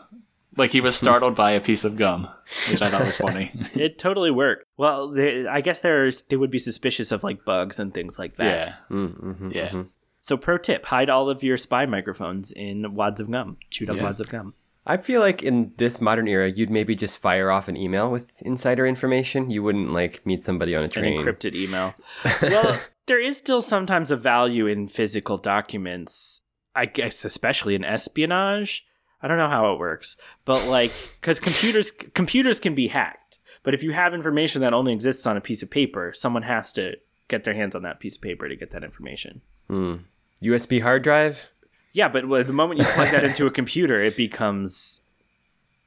Like 0.58 0.72
he 0.72 0.80
was 0.82 0.96
startled 0.96 1.36
by 1.36 1.52
a 1.52 1.60
piece 1.60 1.84
of 1.84 1.98
gum, 1.98 2.30
which 2.70 2.82
I 2.82 2.90
thought 2.90 3.06
was 3.06 3.18
funny. 3.18 3.52
It 3.76 3.98
totally 3.98 4.32
worked. 4.32 4.66
Well, 4.78 5.10
they, 5.10 5.46
I 5.48 5.60
guess 5.62 5.82
there's 5.82 6.22
they 6.24 6.38
would 6.38 6.52
be 6.52 6.60
suspicious 6.60 7.12
of 7.12 7.24
like 7.24 7.44
bugs 7.46 7.80
and 7.80 7.94
things 7.94 8.18
like 8.18 8.38
that. 8.38 8.46
yeah. 8.46 8.76
Mm-hmm, 8.90 9.52
Yeah. 9.54 9.84
So, 10.22 10.38
pro 10.38 10.58
tip: 10.58 10.86
hide 10.86 11.10
all 11.10 11.30
of 11.30 11.44
your 11.44 11.58
spy 11.58 11.86
microphones 11.86 12.52
in 12.52 12.96
wads 12.96 13.20
of 13.20 13.30
gum, 13.30 13.58
chewed 13.70 13.90
up 13.90 13.98
Yeah. 13.98 14.04
wads 14.04 14.20
of 14.22 14.30
gum. 14.30 14.54
I 14.88 14.98
feel 14.98 15.20
like 15.20 15.44
in 15.44 15.74
this 15.78 16.00
modern 16.00 16.28
era, 16.28 16.50
you'd 16.50 16.70
maybe 16.70 16.96
just 16.96 17.20
fire 17.22 17.52
off 17.52 17.68
an 17.68 17.76
email 17.76 18.10
with 18.10 18.42
insider 18.44 18.86
information. 18.88 19.50
You 19.50 19.62
wouldn't 19.64 19.92
like 19.92 20.26
meet 20.26 20.42
somebody 20.44 20.76
on 20.76 20.84
a 20.84 20.88
train. 20.88 21.18
An 21.20 21.24
train. 21.24 21.36
encrypted 21.36 21.56
email. 21.56 21.96
well, 22.42 22.80
there 23.08 23.20
is 23.22 23.36
still 23.38 23.62
sometimes 23.62 24.10
a 24.10 24.16
value 24.16 24.68
in 24.68 24.88
physical 24.88 25.38
documents. 25.38 26.42
I 26.76 26.86
guess, 26.86 27.26
especially 27.26 27.76
in 27.76 27.84
espionage. 27.84 28.86
I 29.26 29.28
don't 29.28 29.40
know 29.40 29.50
how 29.50 29.74
it 29.74 29.80
works, 29.80 30.18
but 30.46 30.68
like, 30.68 30.92
because 31.20 31.40
computers 31.40 31.90
computers 31.90 32.60
can 32.60 32.76
be 32.76 32.90
hacked. 32.90 33.40
But 33.64 33.74
if 33.74 33.82
you 33.82 33.92
have 33.92 34.14
information 34.14 34.62
that 34.62 34.72
only 34.72 34.94
exists 34.94 35.26
on 35.26 35.36
a 35.36 35.42
piece 35.42 35.64
of 35.64 35.72
paper, 35.72 36.14
someone 36.14 36.44
has 36.44 36.72
to 36.74 36.98
get 37.28 37.44
their 37.44 37.56
hands 37.56 37.74
on 37.74 37.82
that 37.82 38.00
piece 38.00 38.18
of 38.18 38.22
paper 38.22 38.48
to 38.48 38.56
get 38.56 38.70
that 38.70 38.84
information. 38.84 39.42
Hmm. 39.68 39.96
USB 40.44 40.80
hard 40.80 41.02
drive. 41.02 41.50
Yeah, 41.92 42.08
but 42.08 42.30
the 42.46 42.54
moment 42.54 42.82
you 42.82 42.86
plug 42.86 43.10
that 43.10 43.24
into 43.24 43.48
a 43.48 43.52
computer, 43.52 43.96
it 43.96 44.16
becomes. 44.16 45.02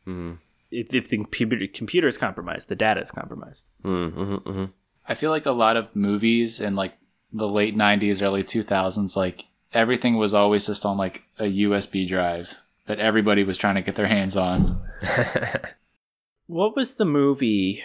Hmm. 0.05 0.33
If, 0.73 0.93
if 0.93 1.09
the 1.09 1.19
computer, 1.19 1.69
computer 1.73 2.09
is 2.09 2.19
compromised, 2.19 2.69
the 2.69 2.75
data 2.75 3.01
is 3.01 3.13
compromised. 3.13 3.69
Mm-hmm, 3.85 4.35
hmm 4.35 4.65
I 5.07 5.15
feel 5.15 5.31
like 5.31 5.47
a 5.47 5.53
lot 5.53 5.77
of 5.77 5.95
movies 5.95 6.61
in 6.61 6.75
like 6.75 6.95
the 7.33 7.49
late 7.49 7.77
90s, 7.77 8.21
early 8.21 8.43
2000s, 8.43 9.15
like 9.15 9.45
everything 9.73 10.17
was 10.17 10.35
always 10.35 10.67
just 10.67 10.85
on 10.85 10.97
like 10.97 11.23
a 11.39 11.45
USB 11.45 12.05
drive 12.09 12.57
that 12.89 12.99
everybody 12.99 13.45
was 13.45 13.57
trying 13.57 13.77
to 13.77 13.83
get 13.83 13.95
their 13.95 14.09
hands 14.09 14.37
on. 14.37 14.81
What 16.51 16.75
was 16.75 16.95
the 16.95 17.05
movie? 17.05 17.83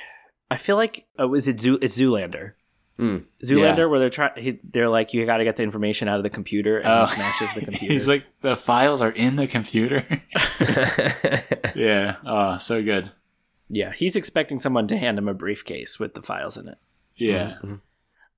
I 0.49 0.55
feel 0.55 0.77
like 0.77 1.05
oh, 1.19 1.27
was 1.27 1.49
it 1.49 1.59
Zoo? 1.59 1.77
It's 1.81 1.99
Zoolander. 1.99 2.53
Mm. 2.97 3.25
Zoolander, 3.43 3.77
Yeah. 3.79 3.85
where 3.87 3.99
they're 3.99 4.07
trying. 4.09 4.59
They're 4.63 4.87
like, 4.87 5.13
you 5.13 5.25
got 5.25 5.37
to 5.39 5.43
get 5.43 5.57
the 5.57 5.63
information 5.63 6.07
out 6.07 6.15
of 6.15 6.23
the 6.23 6.29
computer, 6.29 6.77
and 6.77 6.87
Oh. 6.87 6.99
he 7.01 7.07
smashes 7.07 7.53
the 7.55 7.61
computer. 7.65 7.93
He's 7.93 8.07
like, 8.07 8.23
the 8.39 8.55
files 8.55 9.01
are 9.01 9.09
in 9.11 9.35
the 9.35 9.47
computer. 9.47 10.05
yeah. 11.75 12.15
Oh, 12.25 12.55
so 12.57 12.81
good. 12.81 13.11
yeah, 13.69 13.91
he's 13.91 14.15
expecting 14.15 14.59
someone 14.59 14.87
to 14.87 14.97
hand 14.97 15.17
him 15.17 15.27
a 15.27 15.33
briefcase 15.33 15.99
with 15.99 16.13
the 16.13 16.21
files 16.21 16.55
in 16.57 16.67
it. 16.69 16.77
Yeah. 17.17 17.57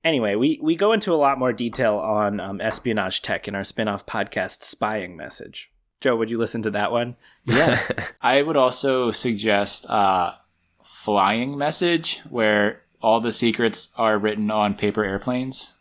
Anyway, 0.04 0.34
we 0.36 0.60
we 0.62 0.76
go 0.76 0.92
into 0.94 1.14
a 1.14 1.16
lot 1.22 1.38
more 1.38 1.54
detail 1.54 1.98
on 1.98 2.40
um, 2.40 2.62
espionage 2.62 3.22
tech 3.22 3.48
in 3.48 3.56
our 3.56 3.64
spin-off 3.64 4.06
podcast, 4.06 4.64
Spying 4.64 5.16
Message. 5.16 5.72
Joe, 6.02 6.16
would 6.16 6.30
you 6.30 6.38
listen 6.38 6.62
to 6.64 6.72
that 6.72 6.92
one? 6.92 7.16
Yeah. 7.46 7.82
I 8.22 8.42
would 8.42 8.58
also 8.58 9.12
suggest 9.12 9.90
uh, 9.90 10.34
flying 10.84 11.58
message 11.58 12.22
where 12.30 12.82
all 13.02 13.20
the 13.20 13.32
secrets 13.32 13.90
are 13.98 14.18
written 14.18 14.52
on 14.52 14.76
paper 14.76 15.04
airplanes. 15.04 15.74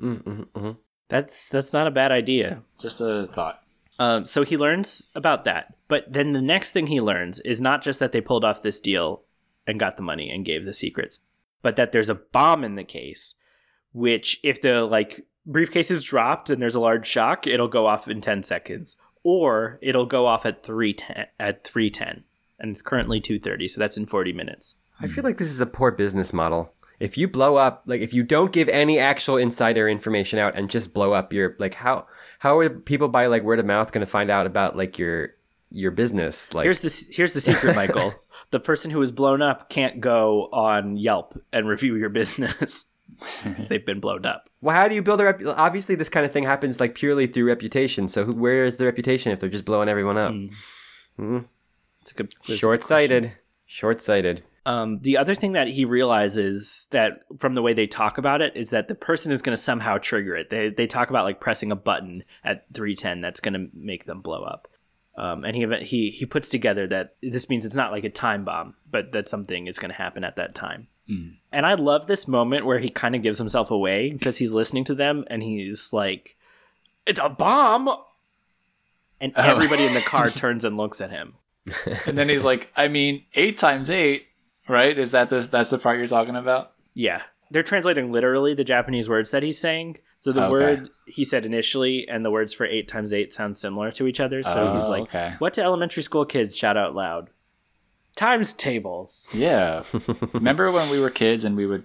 Mm-hmm, 0.00 0.70
That's 1.08 1.48
that's 1.48 1.72
not 1.72 1.86
a 1.86 1.92
bad 1.92 2.12
idea. 2.12 2.62
Just 2.78 3.00
a 3.00 3.28
thought. 3.32 3.62
Um, 3.98 4.24
so 4.24 4.44
he 4.44 4.56
learns 4.56 5.08
about 5.16 5.44
that, 5.44 5.74
but 5.88 6.12
then 6.12 6.32
the 6.32 6.42
next 6.42 6.70
thing 6.70 6.86
he 6.86 7.00
learns 7.00 7.40
is 7.40 7.60
not 7.60 7.82
just 7.82 7.98
that 7.98 8.12
they 8.12 8.20
pulled 8.20 8.44
off 8.44 8.62
this 8.62 8.80
deal 8.80 9.24
and 9.66 9.80
got 9.80 9.96
the 9.96 10.04
money 10.04 10.30
and 10.30 10.44
gave 10.44 10.64
the 10.64 10.74
secrets, 10.74 11.20
but 11.62 11.74
that 11.74 11.90
there's 11.90 12.08
a 12.08 12.14
bomb 12.14 12.62
in 12.62 12.76
the 12.76 12.84
case, 12.84 13.34
which 13.92 14.38
if 14.44 14.62
the 14.62 14.84
like 14.84 15.26
briefcase 15.44 15.90
is 15.90 16.04
dropped 16.04 16.48
and 16.48 16.62
there's 16.62 16.76
a 16.76 16.80
large 16.80 17.06
shock, 17.08 17.44
it'll 17.48 17.66
go 17.66 17.86
off 17.86 18.06
in 18.06 18.20
ten 18.20 18.44
seconds, 18.44 18.94
or 19.22 19.78
it'll 19.82 20.06
go 20.06 20.26
off 20.26 20.46
at 20.46 20.62
three 20.62 20.94
ten 20.94 21.26
at 21.38 21.64
three 21.64 21.90
ten, 21.90 22.24
and 22.58 22.70
it's 22.70 22.82
currently 22.82 23.20
two 23.20 23.38
thirty, 23.38 23.68
so 23.68 23.80
that's 23.80 23.96
in 23.96 24.06
forty 24.06 24.32
minutes. 24.32 24.76
I 25.00 25.06
feel 25.06 25.24
like 25.24 25.38
this 25.38 25.50
is 25.50 25.60
a 25.60 25.66
poor 25.66 25.90
business 25.90 26.32
model. 26.32 26.72
If 26.98 27.16
you 27.16 27.28
blow 27.28 27.56
up, 27.56 27.84
like 27.86 28.00
if 28.00 28.12
you 28.12 28.24
don't 28.24 28.52
give 28.52 28.68
any 28.68 28.98
actual 28.98 29.36
insider 29.36 29.88
information 29.88 30.38
out 30.40 30.56
and 30.56 30.68
just 30.68 30.92
blow 30.92 31.12
up 31.12 31.32
your 31.32 31.54
like 31.58 31.74
how 31.74 32.06
how 32.40 32.58
are 32.58 32.68
people 32.68 33.08
by 33.08 33.26
like 33.26 33.44
word 33.44 33.60
of 33.60 33.66
mouth 33.66 33.92
going 33.92 34.00
to 34.00 34.10
find 34.10 34.30
out 34.30 34.46
about 34.46 34.76
like 34.76 34.98
your 34.98 35.34
your 35.70 35.92
business? 35.92 36.52
Like 36.52 36.64
Here's 36.64 36.80
the 36.80 37.12
here's 37.14 37.32
the 37.34 37.40
secret, 37.40 37.76
Michael. 37.76 38.14
the 38.50 38.58
person 38.58 38.90
who 38.90 38.98
was 38.98 39.12
blown 39.12 39.42
up 39.42 39.68
can't 39.68 40.00
go 40.00 40.48
on 40.52 40.96
Yelp 40.96 41.40
and 41.52 41.68
review 41.68 41.94
your 41.94 42.08
business. 42.08 42.86
They've 43.68 43.84
been 43.84 44.00
blown 44.00 44.24
up. 44.26 44.48
well, 44.60 44.76
how 44.76 44.88
do 44.88 44.94
you 44.94 45.02
build 45.02 45.20
a 45.20 45.24
rep? 45.24 45.40
Obviously, 45.56 45.94
this 45.94 46.08
kind 46.08 46.24
of 46.24 46.32
thing 46.32 46.44
happens 46.44 46.80
like 46.80 46.94
purely 46.94 47.26
through 47.26 47.46
reputation. 47.46 48.08
So 48.08 48.24
who, 48.24 48.32
where 48.32 48.64
is 48.64 48.76
the 48.76 48.84
reputation 48.84 49.32
if 49.32 49.40
they're 49.40 49.48
just 49.48 49.64
blowing 49.64 49.88
everyone 49.88 50.18
up? 50.18 50.32
It's 52.02 52.12
a 52.12 52.14
good 52.14 52.32
a 52.44 52.46
good 52.46 52.58
Short 52.58 52.84
sighted. 52.84 53.32
Short 53.66 54.02
sighted. 54.02 54.42
Um, 54.66 54.98
the 54.98 55.16
other 55.16 55.34
thing 55.34 55.52
that 55.52 55.68
he 55.68 55.84
realizes 55.84 56.88
that 56.90 57.22
from 57.38 57.54
the 57.54 57.62
way 57.62 57.72
they 57.72 57.86
talk 57.86 58.18
about 58.18 58.42
it 58.42 58.54
is 58.54 58.70
that 58.70 58.88
the 58.88 58.94
person 58.94 59.32
is 59.32 59.40
going 59.40 59.56
to 59.56 59.62
somehow 59.62 59.98
trigger 59.98 60.36
it. 60.36 60.50
They 60.50 60.70
they 60.70 60.86
talk 60.86 61.10
about 61.10 61.24
like 61.24 61.40
pressing 61.40 61.72
a 61.72 61.76
button 61.76 62.22
at 62.44 62.66
three 62.74 62.94
ten 62.94 63.20
that's 63.20 63.40
going 63.40 63.54
to 63.54 63.68
make 63.72 64.04
them 64.04 64.20
blow 64.20 64.42
up. 64.42 64.68
Um, 65.16 65.44
and 65.44 65.56
he 65.56 65.66
he 65.84 66.10
he 66.10 66.26
puts 66.26 66.48
together 66.48 66.86
that 66.88 67.16
this 67.22 67.48
means 67.48 67.64
it's 67.64 67.74
not 67.74 67.92
like 67.92 68.04
a 68.04 68.10
time 68.10 68.44
bomb, 68.44 68.74
but 68.90 69.12
that 69.12 69.28
something 69.28 69.66
is 69.66 69.78
going 69.78 69.90
to 69.90 69.96
happen 69.96 70.22
at 70.22 70.36
that 70.36 70.54
time. 70.54 70.88
Mm. 71.08 71.34
And 71.52 71.64
I 71.66 71.74
love 71.74 72.06
this 72.06 72.28
moment 72.28 72.66
where 72.66 72.78
he 72.78 72.90
kind 72.90 73.14
of 73.16 73.22
gives 73.22 73.38
himself 73.38 73.70
away 73.70 74.10
because 74.10 74.36
he's 74.38 74.52
listening 74.52 74.84
to 74.84 74.94
them 74.94 75.24
and 75.28 75.42
he's 75.42 75.92
like, 75.92 76.36
"It's 77.06 77.20
a 77.22 77.28
bomb," 77.30 77.88
and 79.20 79.32
oh. 79.36 79.42
everybody 79.42 79.86
in 79.86 79.94
the 79.94 80.00
car 80.02 80.28
turns 80.28 80.64
and 80.64 80.76
looks 80.76 81.00
at 81.00 81.10
him. 81.10 81.34
And 82.06 82.16
then 82.16 82.28
he's 82.28 82.44
like, 82.44 82.72
I 82.76 82.88
mean, 82.88 83.24
eight 83.34 83.58
times 83.58 83.90
eight, 83.90 84.26
right? 84.68 84.96
Is 84.96 85.12
that 85.12 85.28
this? 85.28 85.46
That's 85.48 85.70
the 85.70 85.78
part 85.78 85.98
you're 85.98 86.06
talking 86.06 86.36
about? 86.36 86.72
Yeah. 86.94 87.22
They're 87.50 87.62
translating 87.62 88.12
literally 88.12 88.54
the 88.54 88.64
Japanese 88.64 89.08
words 89.08 89.30
that 89.30 89.42
he's 89.42 89.58
saying. 89.58 89.98
So 90.18 90.32
the 90.32 90.42
Okay. 90.42 90.50
word 90.50 90.88
he 91.06 91.24
said 91.24 91.46
initially 91.46 92.08
and 92.08 92.24
the 92.24 92.30
words 92.30 92.52
for 92.52 92.66
8 92.66 92.88
times 92.88 93.12
8 93.12 93.32
sound 93.32 93.56
similar 93.56 93.90
to 93.92 94.06
each 94.06 94.20
other. 94.20 94.42
So 94.42 94.72
he's 94.72 94.82
Oh, 94.82 94.90
like, 94.90 95.02
okay. 95.04 95.34
what 95.38 95.54
do 95.54 95.62
elementary 95.62 96.02
school 96.02 96.24
kids 96.24 96.56
shout 96.56 96.76
out 96.76 96.94
loud? 96.94 97.30
Times 98.18 98.52
tables. 98.52 99.28
Yeah. 99.32 99.84
Remember 100.32 100.72
when 100.72 100.90
we 100.90 100.98
were 100.98 101.08
kids 101.08 101.44
and 101.44 101.56
we 101.56 101.66
would 101.66 101.84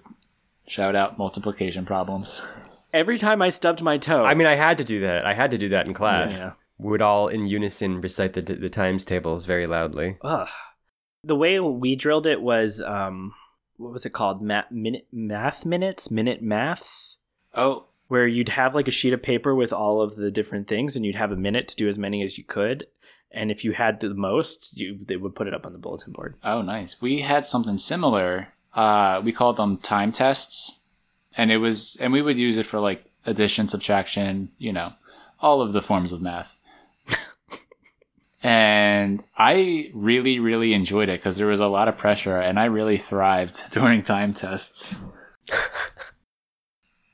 shout 0.66 0.96
out 0.96 1.16
multiplication 1.16 1.84
problems? 1.86 2.44
Every 2.92 3.18
time 3.18 3.40
I 3.40 3.50
stubbed 3.50 3.82
my 3.82 3.98
toe. 3.98 4.24
I 4.24 4.34
mean, 4.34 4.48
I 4.48 4.56
had 4.56 4.78
to 4.78 4.84
do 4.84 4.98
that. 5.02 5.24
I 5.24 5.32
had 5.34 5.52
to 5.52 5.58
do 5.58 5.68
that 5.68 5.86
in 5.86 5.94
class. 5.94 6.38
Yeah. 6.38 6.52
We 6.78 6.90
would 6.90 7.02
all 7.02 7.28
in 7.28 7.46
unison 7.46 8.00
recite 8.00 8.32
the 8.32 8.42
the 8.42 8.68
times 8.68 9.04
tables 9.04 9.44
very 9.46 9.68
loudly. 9.68 10.18
ugh. 10.22 10.48
The 11.22 11.36
way 11.36 11.60
we 11.60 11.94
drilled 11.94 12.26
it 12.26 12.42
was, 12.42 12.82
um, 12.82 13.32
what 13.76 13.92
was 13.92 14.04
it 14.04 14.10
called? 14.12 14.42
Ma- 14.42 14.64
minute, 14.72 15.06
math 15.12 15.64
minutes? 15.64 16.10
Minute 16.10 16.42
maths? 16.42 17.18
Oh, 17.54 17.86
Where 18.08 18.26
you'd 18.26 18.48
have 18.50 18.74
like 18.74 18.88
a 18.88 18.90
sheet 18.90 19.12
of 19.12 19.22
paper 19.22 19.54
with 19.54 19.72
all 19.72 20.00
of 20.02 20.16
the 20.16 20.32
different 20.32 20.66
things 20.66 20.96
and 20.96 21.06
you'd 21.06 21.14
have 21.14 21.30
a 21.30 21.36
minute 21.36 21.68
to 21.68 21.76
do 21.76 21.86
as 21.86 21.96
many 21.96 22.24
as 22.24 22.36
you 22.38 22.44
could. 22.44 22.86
And 23.34 23.50
if 23.50 23.64
you 23.64 23.72
had 23.72 24.00
the 24.00 24.14
most, 24.14 24.76
you 24.76 24.98
they 25.04 25.16
would 25.16 25.34
put 25.34 25.46
it 25.46 25.54
up 25.54 25.66
on 25.66 25.72
the 25.72 25.78
bulletin 25.78 26.12
board. 26.12 26.36
oh, 26.44 26.62
nice. 26.62 27.00
We 27.00 27.20
had 27.20 27.46
something 27.46 27.78
similar. 27.78 28.48
Uh, 28.74 29.20
we 29.24 29.32
called 29.32 29.56
them 29.56 29.76
time 29.78 30.12
tests, 30.12 30.78
and 31.36 31.50
it 31.50 31.58
was, 31.58 31.96
and 32.00 32.12
we 32.12 32.22
would 32.22 32.38
use 32.38 32.58
it 32.58 32.66
for 32.66 32.80
like 32.80 33.04
addition, 33.26 33.68
subtraction, 33.68 34.50
you 34.58 34.72
know, 34.72 34.92
all 35.40 35.60
of 35.60 35.72
the 35.72 35.82
forms 35.82 36.12
of 36.12 36.22
math. 36.22 36.58
and 38.42 39.22
I 39.36 39.90
really, 39.94 40.38
really 40.38 40.74
enjoyed 40.74 41.08
it 41.08 41.20
because 41.20 41.36
there 41.36 41.46
was 41.46 41.60
a 41.60 41.68
lot 41.68 41.88
of 41.88 41.96
pressure 41.96 42.38
and 42.38 42.58
I 42.58 42.64
really 42.64 42.98
thrived 42.98 43.62
during 43.70 44.02
time 44.02 44.34
tests. 44.34 44.96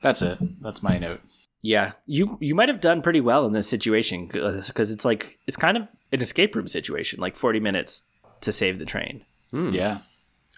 That's 0.01 0.21
it. 0.21 0.39
That's 0.61 0.81
my 0.81 0.97
note. 0.97 1.21
Yeah, 1.63 1.91
you 2.07 2.37
you 2.41 2.55
might 2.55 2.69
have 2.69 2.81
done 2.81 3.03
pretty 3.03 3.21
well 3.21 3.45
in 3.45 3.53
this 3.53 3.69
situation 3.69 4.25
because 4.25 4.89
it's 4.89 5.05
like 5.05 5.37
it's 5.45 5.57
kind 5.57 5.77
of 5.77 5.87
an 6.11 6.21
escape 6.21 6.55
room 6.55 6.67
situation, 6.67 7.19
like 7.19 7.35
forty 7.37 7.59
minutes 7.59 8.03
to 8.41 8.51
save 8.51 8.79
the 8.79 8.85
train. 8.85 9.23
Yeah. 9.53 9.99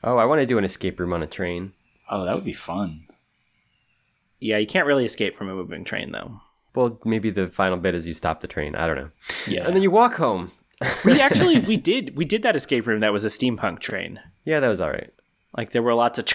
Oh, 0.04 0.18
I 0.18 0.26
want 0.26 0.40
to 0.42 0.46
do 0.46 0.58
an 0.58 0.64
escape 0.66 1.00
room 1.00 1.14
on 1.14 1.24
a 1.24 1.28
train. 1.28 1.72
Oh, 2.10 2.26
that 2.26 2.36
would 2.36 2.44
be 2.46 2.54
fun. 2.54 3.02
Yeah, 4.40 4.58
you 4.58 4.68
can't 4.68 4.86
really 4.88 5.06
escape 5.06 5.36
from 5.36 5.50
a 5.50 5.56
moving 5.56 5.84
train 5.84 6.12
though. 6.12 6.42
Well, 6.76 7.00
maybe 7.06 7.30
the 7.30 7.48
final 7.50 7.78
bit 7.78 7.96
is 7.96 8.08
you 8.08 8.14
stop 8.14 8.42
the 8.42 8.48
train. 8.48 8.76
I 8.76 8.88
don't 8.88 8.98
know. 8.98 9.10
Yeah, 9.48 9.66
And 9.66 9.76
then 9.76 9.84
you 9.84 9.92
walk 9.92 10.16
home. 10.16 10.52
we 11.06 11.22
actually 11.22 11.60
we 11.68 11.78
did 11.78 12.16
we 12.16 12.26
did 12.26 12.42
that 12.44 12.56
escape 12.56 12.86
room 12.88 13.00
that 13.00 13.14
was 13.14 13.24
a 13.24 13.30
steampunk 13.30 13.80
train. 13.80 14.20
Yeah, 14.44 14.60
that 14.60 14.68
was 14.68 14.82
all 14.82 14.90
right. 14.90 15.12
Like 15.56 15.72
there 15.72 15.84
were 15.84 15.94
lots 15.94 16.20
of 16.20 16.26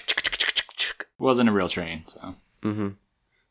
wasn't 1.19 1.49
a 1.49 1.53
real 1.53 1.69
train, 1.69 2.05
so 2.07 2.37
Mm-hmm. 2.63 2.89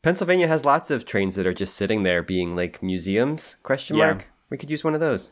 Pennsylvania 0.02 0.46
has 0.48 0.64
lots 0.66 0.90
of 0.90 1.04
trains 1.06 1.34
that 1.36 1.46
are 1.46 1.54
just 1.54 1.74
sitting 1.74 2.02
there 2.02 2.22
being 2.22 2.54
like 2.56 2.82
museums? 2.82 3.56
Question 3.62 3.96
Yeah. 3.96 4.06
mark. 4.12 4.26
We 4.50 4.56
could 4.58 4.70
use 4.70 4.84
one 4.84 4.94
of 4.94 5.00
those. 5.00 5.30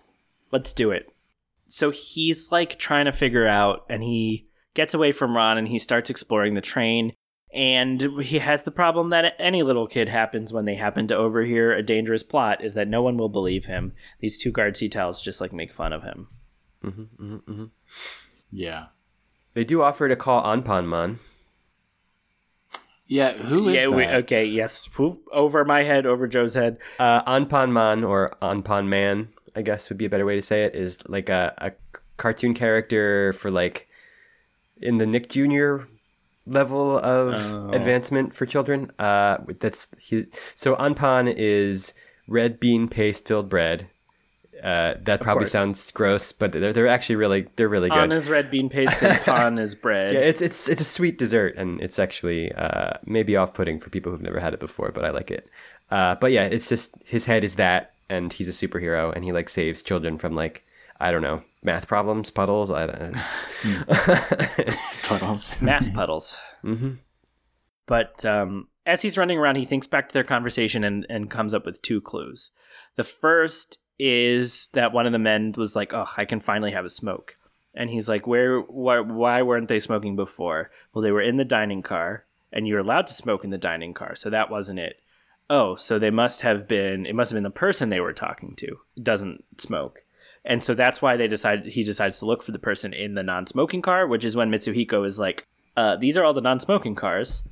Let's 0.52 0.72
do 0.74 0.90
it. 0.90 1.08
So 1.66 1.90
he's 1.90 2.52
like 2.52 2.78
trying 2.78 3.06
to 3.06 3.12
figure 3.12 3.46
out, 3.46 3.84
and 3.88 4.02
he 4.02 4.46
gets 4.74 4.94
away 4.94 5.12
from 5.12 5.36
Ran 5.36 5.58
and 5.58 5.68
he 5.68 5.78
starts 5.78 6.10
exploring 6.10 6.54
the 6.54 6.60
train. 6.60 7.12
And 7.52 8.20
he 8.22 8.38
has 8.38 8.62
the 8.62 8.70
problem 8.70 9.10
that 9.10 9.34
any 9.38 9.62
little 9.62 9.86
kid 9.86 10.08
happens 10.08 10.52
when 10.52 10.66
they 10.66 10.74
happen 10.74 11.06
to 11.08 11.16
overhear 11.16 11.72
a 11.72 11.82
dangerous 11.82 12.22
plot 12.22 12.62
is 12.62 12.74
that 12.74 12.88
no 12.88 13.02
one 13.02 13.16
will 13.16 13.30
believe 13.30 13.64
him. 13.64 13.94
These 14.20 14.38
two 14.38 14.52
guards 14.52 14.80
he 14.80 14.88
tells 14.88 15.22
just 15.22 15.40
like 15.40 15.52
make 15.52 15.72
fun 15.72 15.92
of 15.92 16.02
him. 16.02 16.28
Mm-hmm, 16.84 17.02
mm-hmm, 17.02 17.50
mm-hmm. 17.50 17.64
yeah. 18.50 18.86
They 19.54 19.64
do 19.64 19.82
offer 19.82 20.06
to 20.06 20.16
call 20.16 20.44
Anpanman. 20.44 21.16
Yeah, 23.08 23.32
who 23.34 23.68
is 23.68 23.84
yeah, 23.84 23.90
that? 23.90 23.96
we, 23.96 24.06
okay, 24.06 24.44
yes. 24.44 24.86
Whoop, 24.98 25.22
over 25.32 25.64
my 25.64 25.84
head, 25.84 26.04
over 26.04 26.26
Joe's 26.26 26.54
head. 26.54 26.76
Uh, 26.98 27.22
Anpanman 27.22 28.06
or 28.06 28.36
Anpan 28.42 28.88
Man, 28.88 29.28
I 29.56 29.62
guess 29.62 29.88
would 29.88 29.98
be 29.98 30.04
a 30.04 30.10
better 30.10 30.26
way 30.26 30.36
to 30.36 30.42
say 30.42 30.64
it, 30.64 30.76
is 30.76 31.02
like 31.08 31.28
a, 31.28 31.54
a 31.58 31.72
cartoon 32.18 32.54
character 32.54 33.32
for 33.32 33.50
like 33.50 33.88
in 34.80 34.98
the 34.98 35.06
Nick 35.06 35.30
Jr. 35.30 35.78
level 36.46 36.98
of 36.98 37.34
Oh. 37.34 37.70
advancement 37.72 38.34
for 38.34 38.46
children. 38.46 38.90
Uh, 38.98 39.38
that's 39.60 39.88
he. 39.98 40.26
So 40.54 40.76
Anpan 40.76 41.32
is 41.36 41.92
red 42.28 42.60
bean 42.60 42.86
paste 42.88 43.26
filled 43.26 43.48
bread. 43.48 43.86
Uh, 44.62 44.94
that 45.02 45.20
probably 45.20 45.42
course. 45.44 45.52
sounds 45.52 45.90
gross, 45.92 46.32
but 46.32 46.50
they're 46.52 46.72
they're 46.72 46.88
actually 46.88 47.16
really 47.16 47.42
they're 47.56 47.68
really 47.68 47.90
good. 47.90 47.98
On 47.98 48.10
is 48.12 48.30
red 48.30 48.50
bean 48.50 48.68
paste 48.70 49.02
and 49.02 49.18
pan 49.20 49.58
is 49.58 49.74
bread. 49.74 50.14
Yeah, 50.14 50.20
it's 50.20 50.40
it's 50.40 50.68
it's 50.68 50.80
a 50.80 50.84
sweet 50.84 51.18
dessert, 51.18 51.56
and 51.56 51.80
it's 51.82 51.98
actually 51.98 52.52
uh, 52.52 52.94
maybe 53.04 53.36
off-putting 53.36 53.80
for 53.80 53.90
people 53.90 54.12
who've 54.12 54.22
never 54.22 54.40
had 54.40 54.54
it 54.54 54.60
before, 54.60 54.92
but 54.92 55.04
I 55.04 55.10
like 55.10 55.30
it. 55.30 55.46
Uh, 55.90 56.14
but 56.14 56.32
yeah, 56.32 56.44
it's 56.44 56.68
just 56.70 56.94
his 57.04 57.26
head 57.26 57.44
is 57.44 57.56
that, 57.56 57.92
and 58.08 58.32
he's 58.32 58.48
a 58.48 58.66
superhero, 58.68 59.12
and 59.14 59.24
he 59.24 59.32
like 59.32 59.48
saves 59.48 59.82
children 59.82 60.18
from 60.18 60.34
like 60.34 60.64
I 61.00 61.10
don't 61.12 61.22
know 61.22 61.42
math 61.62 61.86
problems, 61.88 62.30
puddles. 62.30 62.70
I 62.70 62.86
don't. 62.86 63.14
Puddles. 65.08 65.60
math 65.60 65.92
puddles. 65.94 66.40
hmm 66.62 66.92
But 67.86 68.24
um, 68.24 68.68
as 68.84 69.02
he's 69.02 69.18
running 69.18 69.38
around, 69.38 69.56
he 69.56 69.64
thinks 69.64 69.86
back 69.86 70.08
to 70.08 70.12
their 70.12 70.24
conversation 70.24 70.84
and, 70.84 71.06
and 71.08 71.30
comes 71.30 71.54
up 71.54 71.66
with 71.66 71.82
two 71.82 72.00
clues. 72.00 72.50
The 72.96 73.04
first 73.04 73.78
is 73.98 74.68
that 74.74 74.92
one 74.92 75.06
of 75.06 75.12
the 75.12 75.18
men 75.18 75.52
was 75.56 75.74
like, 75.76 75.92
"Oh, 75.92 76.06
I 76.16 76.24
can 76.24 76.40
finally 76.40 76.70
have 76.72 76.84
a 76.84 76.90
smoke," 76.90 77.36
and 77.74 77.90
he's 77.90 78.08
like, 78.08 78.26
"Where? 78.26 78.60
Why, 78.60 79.00
why 79.00 79.42
weren't 79.42 79.68
they 79.68 79.80
smoking 79.80 80.16
before?" 80.16 80.70
Well, 80.92 81.02
they 81.02 81.12
were 81.12 81.20
in 81.22 81.36
the 81.36 81.44
dining 81.44 81.82
car, 81.82 82.24
and 82.52 82.66
you're 82.66 82.80
allowed 82.80 83.06
to 83.08 83.12
smoke 83.14 83.42
in 83.44 83.50
the 83.50 83.58
dining 83.58 83.94
car, 83.94 84.14
so 84.14 84.30
that 84.30 84.50
wasn't 84.50 84.78
it. 84.78 85.00
Oh, 85.48 85.76
so 85.76 85.98
they 85.98 86.10
must 86.10 86.42
have 86.42 86.66
been. 86.66 87.06
It 87.06 87.14
must 87.14 87.30
have 87.30 87.36
been 87.36 87.44
the 87.44 87.50
person 87.50 87.88
they 87.88 88.00
were 88.00 88.12
talking 88.12 88.54
to 88.56 88.78
doesn't 89.00 89.44
smoke. 89.60 90.02
And 90.44 90.62
so 90.62 90.74
that's 90.74 91.02
why 91.02 91.16
they 91.16 91.28
decide 91.28 91.66
he 91.66 91.82
decides 91.82 92.18
to 92.20 92.26
look 92.26 92.42
for 92.42 92.52
the 92.52 92.58
person 92.58 92.92
in 92.92 93.14
the 93.14 93.22
non-smoking 93.22 93.82
car, 93.82 94.06
which 94.06 94.24
is 94.24 94.36
when 94.36 94.50
Mitsuhiko 94.50 95.04
is 95.06 95.18
like, 95.18 95.44
uh, 95.76 95.96
"These 95.96 96.16
are 96.16 96.24
all 96.24 96.32
the 96.34 96.40
non-smoking 96.40 96.94
cars." 96.94 97.42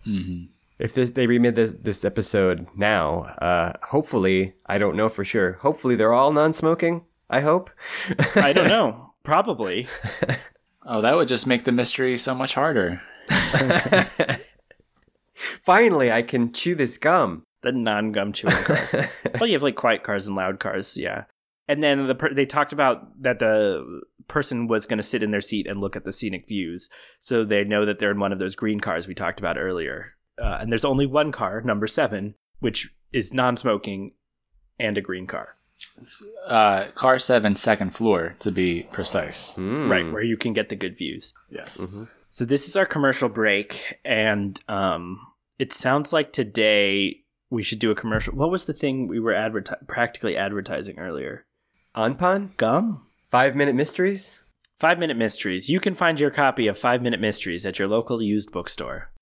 If 0.78 0.94
this, 0.94 1.10
they 1.12 1.26
remade 1.26 1.54
this 1.56 1.72
this 1.72 2.04
episode 2.04 2.66
now, 2.76 3.34
uh, 3.40 3.72
hopefully 3.90 4.54
I 4.66 4.78
don't 4.78 4.96
know 4.96 5.08
for 5.08 5.24
sure. 5.24 5.58
Hopefully 5.62 5.94
they're 5.96 6.12
all 6.12 6.32
non-smoking. 6.32 7.04
I 7.30 7.40
hope. 7.40 7.70
I 8.36 8.52
don't 8.52 8.68
know. 8.76 9.14
Probably. 9.22 9.86
Oh, 10.86 11.00
that 11.00 11.16
would 11.16 11.28
just 11.28 11.46
make 11.46 11.64
the 11.64 11.72
mystery 11.72 12.16
so 12.18 12.34
much 12.34 12.54
harder. 12.54 13.02
Finally, 15.34 16.12
I 16.12 16.22
can 16.22 16.52
chew 16.52 16.74
this 16.74 16.98
gum. 16.98 17.42
The 17.64 17.72
non-gum 17.72 18.32
chewing 18.32 18.54
cars. 18.54 18.94
well, 19.40 19.46
you 19.46 19.54
have 19.54 19.62
like 19.62 19.74
quiet 19.76 20.02
cars 20.04 20.26
and 20.28 20.36
loud 20.36 20.60
cars, 20.60 20.96
yeah. 20.96 21.24
And 21.66 21.82
then 21.82 22.06
the 22.06 22.14
per- 22.14 22.32
they 22.34 22.46
talked 22.46 22.72
about 22.72 23.22
that 23.22 23.38
the 23.38 24.02
person 24.28 24.68
was 24.68 24.86
going 24.86 24.98
to 24.98 25.02
sit 25.02 25.22
in 25.22 25.30
their 25.30 25.40
seat 25.40 25.66
and 25.66 25.80
look 25.80 25.96
at 25.96 26.04
the 26.04 26.12
scenic 26.12 26.46
views, 26.46 26.88
so 27.18 27.42
they 27.44 27.64
know 27.64 27.84
that 27.86 27.98
they're 27.98 28.10
in 28.10 28.20
one 28.20 28.32
of 28.32 28.38
those 28.38 28.54
green 28.54 28.80
cars 28.80 29.08
we 29.08 29.14
talked 29.14 29.40
about 29.40 29.56
earlier. 29.58 30.12
Uh, 30.38 30.58
and 30.60 30.70
there's 30.70 30.84
only 30.84 31.06
one 31.06 31.32
car, 31.32 31.60
number 31.62 31.86
seven, 31.86 32.34
which 32.60 32.92
is 33.12 33.32
non-smoking 33.32 34.12
and 34.78 34.98
a 34.98 35.00
green 35.00 35.26
car, 35.26 35.56
Uh, 36.46 36.86
car 36.94 37.18
seven, 37.18 37.54
second 37.56 37.90
floor, 37.94 38.34
to 38.40 38.50
be 38.50 38.82
precise. 38.92 39.52
Hmm. 39.52 39.88
right, 39.90 40.12
where 40.12 40.22
you 40.22 40.36
can 40.36 40.52
get 40.52 40.68
the 40.68 40.76
good 40.76 40.98
views. 40.98 41.32
Yes. 41.48 41.80
So 42.28 42.44
this 42.44 42.66
is 42.68 42.76
our 42.76 42.86
commercial 42.86 43.28
break, 43.28 44.00
and 44.04 44.60
um, 44.68 45.20
it 45.58 45.72
sounds 45.72 46.12
like 46.12 46.32
today 46.32 47.23
we 47.50 47.62
should 47.62 47.78
do 47.78 47.90
a 47.90 47.94
commercial. 47.94 48.34
What 48.34 48.50
was 48.50 48.64
the 48.64 48.72
thing 48.72 49.06
we 49.08 49.20
were 49.20 49.32
adverti- 49.32 49.86
practically 49.86 50.36
advertising 50.36 50.98
earlier? 50.98 51.46
Anpan? 51.94 52.56
Gum. 52.56 53.06
Five 53.30 53.54
minute 53.54 53.74
mysteries? 53.74 54.40
Five 54.78 54.98
Minute 54.98 55.16
Mysteries. 55.16 55.70
You 55.70 55.80
can 55.80 55.94
find 55.94 56.18
your 56.18 56.30
copy 56.30 56.66
of 56.66 56.76
Five 56.76 57.00
Minute 57.00 57.20
Mysteries 57.20 57.64
at 57.64 57.78
your 57.78 57.88
local 57.88 58.20
used 58.20 58.50
bookstore. 58.52 59.12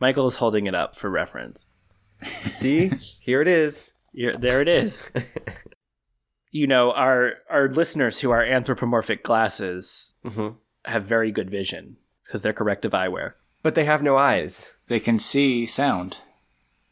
Michael 0.00 0.26
is 0.28 0.36
holding 0.36 0.66
it 0.66 0.74
up 0.74 0.96
for 0.96 1.10
reference. 1.10 1.66
See? 2.22 2.88
Here 3.20 3.42
it 3.42 3.48
is. 3.48 3.92
Here, 4.12 4.32
there 4.32 4.62
it 4.62 4.68
is. 4.68 5.10
you 6.50 6.66
know, 6.66 6.92
our 6.92 7.34
our 7.50 7.68
listeners 7.68 8.20
who 8.20 8.30
are 8.30 8.44
anthropomorphic 8.44 9.22
glasses 9.22 10.14
hmm 10.24 10.50
have 10.84 11.04
very 11.04 11.30
good 11.30 11.48
vision 11.48 11.96
because 12.24 12.42
they're 12.42 12.52
corrective 12.52 12.92
eyewear. 12.92 13.34
But 13.62 13.76
they 13.76 13.84
have 13.84 14.02
no 14.02 14.16
eyes. 14.16 14.74
They 14.88 14.98
can 14.98 15.18
see 15.20 15.64
sound. 15.66 16.16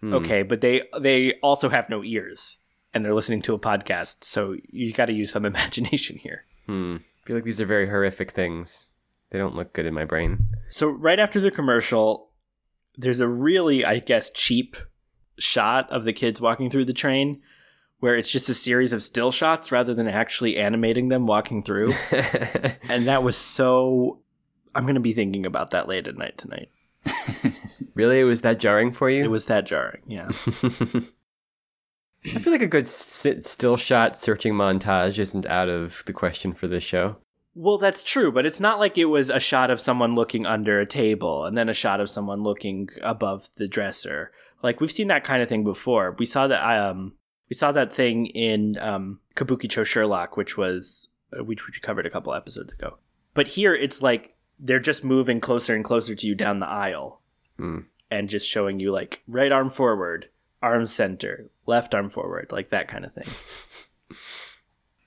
Hmm. 0.01 0.15
Okay, 0.15 0.43
but 0.43 0.61
they 0.61 0.83
they 0.99 1.35
also 1.43 1.69
have 1.69 1.91
no 1.91 2.03
ears 2.03 2.59
and 2.93 3.05
they're 3.05 3.15
listening 3.15 3.43
to 3.43 3.55
a 3.55 3.59
podcast, 3.59 4.25
so 4.25 4.57
you 4.71 4.93
got 4.93 5.07
to 5.07 5.13
use 5.13 5.31
some 5.31 5.45
imagination 5.53 6.17
here. 6.19 6.45
Hmm. 6.67 6.97
I 6.97 7.27
feel 7.27 7.37
like 7.37 7.45
these 7.45 7.61
are 7.61 7.67
very 7.67 7.89
horrific 7.89 8.31
things. 8.31 8.87
They 9.31 9.39
don't 9.39 9.55
look 9.55 9.73
good 9.73 9.87
in 9.87 9.95
my 9.95 10.05
brain. 10.05 10.47
So 10.69 10.89
right 10.89 11.21
after 11.21 11.41
the 11.41 11.51
commercial, 11.51 12.31
there's 12.97 13.21
a 13.21 13.29
really, 13.29 13.85
I 13.85 14.01
guess, 14.01 14.31
cheap 14.31 14.77
shot 15.39 15.89
of 15.91 16.05
the 16.05 16.13
kids 16.13 16.41
walking 16.41 16.69
through 16.69 16.87
the 16.87 16.93
train 16.93 17.41
where 18.01 18.17
it's 18.17 18.31
just 18.31 18.49
a 18.49 18.55
series 18.55 18.93
of 18.93 19.03
still 19.03 19.31
shots 19.31 19.71
rather 19.71 19.95
than 19.95 20.09
actually 20.09 20.57
animating 20.57 21.09
them 21.09 21.27
walking 21.27 21.63
through. 21.63 21.93
and 22.89 23.07
that 23.07 23.23
was 23.23 23.37
so 23.37 24.21
I'm 24.75 24.85
going 24.85 24.95
to 24.95 25.01
be 25.01 25.13
thinking 25.13 25.47
about 25.47 25.71
that 25.71 25.87
late 25.87 26.07
at 26.07 26.17
night 26.17 26.39
tonight. 26.39 26.71
really? 27.95 28.21
It 28.21 28.25
was 28.25 28.43
that 28.43 28.61
jarring 28.61 28.93
for 28.93 29.11
you? 29.11 29.25
It 29.25 29.31
was 29.31 29.47
that 29.47 29.67
jarring. 29.67 30.03
Yeah. 30.07 30.31
I 32.25 32.39
feel 32.39 32.53
like 32.53 32.63
a 32.63 32.67
good 32.67 32.87
sit 32.87 33.47
still 33.47 33.77
shot 33.77 34.19
searching 34.19 34.53
montage 34.53 35.19
isn't 35.19 35.47
out 35.47 35.69
of 35.69 36.03
the 36.07 36.13
question 36.13 36.53
for 36.53 36.67
this 36.67 36.85
show. 36.85 37.17
Well, 37.55 37.79
that's 37.79 38.05
true, 38.05 38.31
but 38.31 38.47
it's 38.47 38.61
not 38.61 38.79
like 38.79 38.97
it 38.97 39.07
was 39.07 39.31
a 39.31 39.41
shot 39.41 39.71
of 39.71 39.81
someone 39.81 40.15
looking 40.15 40.47
under 40.47 40.81
a 40.81 40.87
table 40.87 41.45
and 41.45 41.57
then 41.57 41.69
a 41.69 41.75
shot 41.75 42.01
of 42.01 42.11
someone 42.11 42.43
looking 42.43 42.89
above 43.03 43.49
the 43.57 43.67
dresser. 43.67 44.33
Like 44.63 44.81
we've 44.81 44.93
seen 44.93 45.09
that 45.09 45.25
kind 45.25 45.43
of 45.43 45.49
thing 45.49 45.65
before. 45.65 46.15
We 46.19 46.27
saw 46.27 46.47
that 46.47 46.63
um 46.63 47.15
we 47.49 47.55
saw 47.55 47.73
that 47.73 47.93
thing 47.93 48.27
in 48.27 48.79
um 48.79 49.21
Kabukicho 49.35 49.85
Sherlock, 49.85 50.37
which 50.37 50.57
was 50.57 51.09
uh, 51.37 51.43
which 51.43 51.67
which 51.67 51.77
we 51.77 51.81
covered 51.81 52.07
a 52.07 52.11
couple 52.11 52.35
episodes 52.35 52.75
ago. 52.75 52.99
But 53.35 53.49
here 53.49 53.75
it's 53.75 54.03
like 54.03 54.37
they're 54.63 54.79
just 54.79 55.03
moving 55.05 55.41
closer 55.41 55.75
and 55.75 55.85
closer 55.85 56.15
to 56.15 56.27
you 56.27 56.35
down 56.35 56.61
the 56.61 56.69
aisle 56.69 57.21
Hmm. 57.57 57.79
and 58.11 58.29
just 58.29 58.49
showing 58.49 58.79
you 58.81 58.93
like 58.93 59.23
right 59.27 59.51
arm 59.53 59.71
forward, 59.71 60.29
arm 60.63 60.85
center, 60.87 61.51
left 61.67 61.95
arm 61.95 62.11
forward, 62.11 62.53
like 62.53 62.69
that 62.71 62.89
kind 62.89 63.05
of 63.05 63.13
thing. 63.15 63.25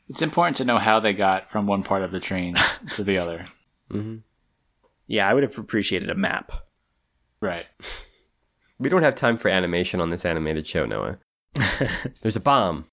It's 0.09 0.21
important 0.21 0.57
to 0.57 0.65
know 0.65 0.77
how 0.79 0.99
they 0.99 1.13
got 1.13 1.49
from 1.49 1.65
one 1.65 1.81
part 1.81 2.03
of 2.03 2.11
the 2.11 2.19
train 2.19 2.55
to 2.91 3.03
the 3.03 3.17
other. 3.17 3.45
hmm 3.91 4.17
Yeah, 5.07 5.27
I 5.29 5.33
would 5.33 5.43
have 5.43 5.57
appreciated 5.57 6.09
a 6.09 6.15
map. 6.15 6.51
Right. 7.41 7.65
We 8.79 8.89
don't 8.89 9.03
have 9.03 9.15
time 9.15 9.37
for 9.37 9.47
animation 9.49 10.01
on 10.01 10.09
this 10.09 10.25
animated 10.25 10.67
show, 10.67 10.85
Noah. 10.85 11.19
There's 12.21 12.35
a 12.35 12.41
bomb. 12.41 12.87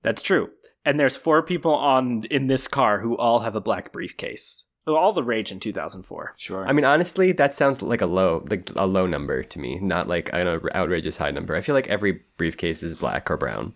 That's 0.00 0.22
true. 0.22 0.50
And 0.86 0.98
there's 0.98 1.16
four 1.16 1.42
people 1.42 1.74
on 1.74 2.22
in 2.30 2.46
this 2.46 2.66
car 2.66 3.00
who 3.00 3.14
all 3.18 3.40
have 3.40 3.54
a 3.54 3.60
black 3.60 3.92
briefcase. 3.92 4.64
All 4.86 5.12
the 5.12 5.22
rage 5.22 5.50
in 5.50 5.60
2004. 5.60 6.34
Sure. 6.36 6.68
I 6.68 6.72
mean, 6.72 6.84
honestly, 6.84 7.32
that 7.32 7.54
sounds 7.54 7.80
like 7.80 8.02
a 8.02 8.06
low, 8.06 8.44
like 8.50 8.70
a 8.76 8.86
low 8.86 9.06
number 9.06 9.42
to 9.42 9.58
me, 9.58 9.78
not 9.80 10.08
like 10.08 10.28
an 10.32 10.46
outrageous 10.74 11.16
high 11.16 11.30
number. 11.30 11.56
I 11.56 11.62
feel 11.62 11.74
like 11.74 11.88
every 11.88 12.22
briefcase 12.36 12.82
is 12.82 12.94
black 12.94 13.30
or 13.30 13.38
brown. 13.38 13.72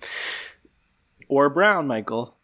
Or 1.29 1.49
brown, 1.49 1.87
Michael. 1.87 2.37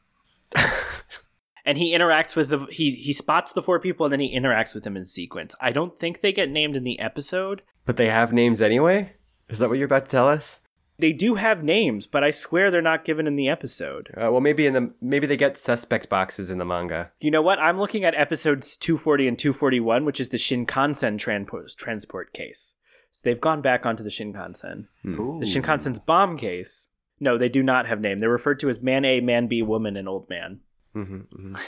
and 1.64 1.78
he 1.78 1.94
interacts 1.94 2.36
with 2.36 2.50
the 2.50 2.66
he 2.70 2.92
he 2.92 3.12
spots 3.12 3.52
the 3.52 3.62
four 3.62 3.80
people 3.80 4.06
and 4.06 4.12
then 4.12 4.20
he 4.20 4.38
interacts 4.38 4.74
with 4.74 4.84
them 4.84 4.96
in 4.96 5.04
sequence. 5.04 5.54
I 5.60 5.72
don't 5.72 5.98
think 5.98 6.20
they 6.20 6.32
get 6.32 6.50
named 6.50 6.76
in 6.76 6.84
the 6.84 7.00
episode. 7.00 7.62
But 7.84 7.96
they 7.96 8.08
have 8.08 8.32
names 8.32 8.62
anyway? 8.62 9.14
Is 9.48 9.58
that 9.58 9.68
what 9.68 9.76
you're 9.78 9.86
about 9.86 10.06
to 10.06 10.10
tell 10.10 10.28
us? 10.28 10.60
They 10.98 11.12
do 11.12 11.34
have 11.34 11.64
names, 11.64 12.06
but 12.06 12.22
I 12.22 12.30
swear 12.30 12.70
they're 12.70 12.80
not 12.80 13.04
given 13.04 13.26
in 13.26 13.34
the 13.34 13.48
episode. 13.48 14.10
Uh, 14.16 14.30
well, 14.30 14.40
maybe 14.40 14.66
in 14.66 14.74
the 14.74 14.92
maybe 15.00 15.26
they 15.26 15.36
get 15.36 15.56
suspect 15.56 16.08
boxes 16.08 16.50
in 16.50 16.58
the 16.58 16.64
manga. 16.64 17.10
You 17.20 17.32
know 17.32 17.42
what? 17.42 17.58
I'm 17.58 17.78
looking 17.78 18.04
at 18.04 18.14
episodes 18.14 18.76
240 18.76 19.28
and 19.28 19.38
241, 19.38 20.04
which 20.04 20.20
is 20.20 20.28
the 20.28 20.36
Shinkansen 20.36 21.18
transport 21.18 21.72
transport 21.76 22.32
case. 22.32 22.74
So 23.10 23.22
they've 23.24 23.40
gone 23.40 23.60
back 23.60 23.86
onto 23.86 24.04
the 24.04 24.10
Shinkansen. 24.10 24.86
Ooh. 25.06 25.38
The 25.40 25.46
Shinkansen's 25.46 25.98
bomb 25.98 26.36
case. 26.36 26.88
No, 27.20 27.38
they 27.38 27.48
do 27.48 27.62
not 27.62 27.86
have 27.86 28.00
name. 28.00 28.18
They're 28.18 28.28
referred 28.28 28.58
to 28.60 28.68
as 28.68 28.80
man 28.80 29.04
A, 29.04 29.20
man 29.20 29.46
B, 29.46 29.62
woman, 29.62 29.96
and 29.96 30.08
old 30.08 30.28
man. 30.28 30.60
hmm 30.92 31.02
hmm 31.02 31.54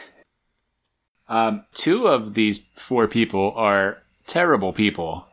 Um, 1.29 1.65
two 1.75 2.07
of 2.07 2.35
these 2.35 2.59
four 2.75 3.09
people 3.09 3.53
are 3.57 3.99
terrible 4.29 4.73
people. 4.73 5.27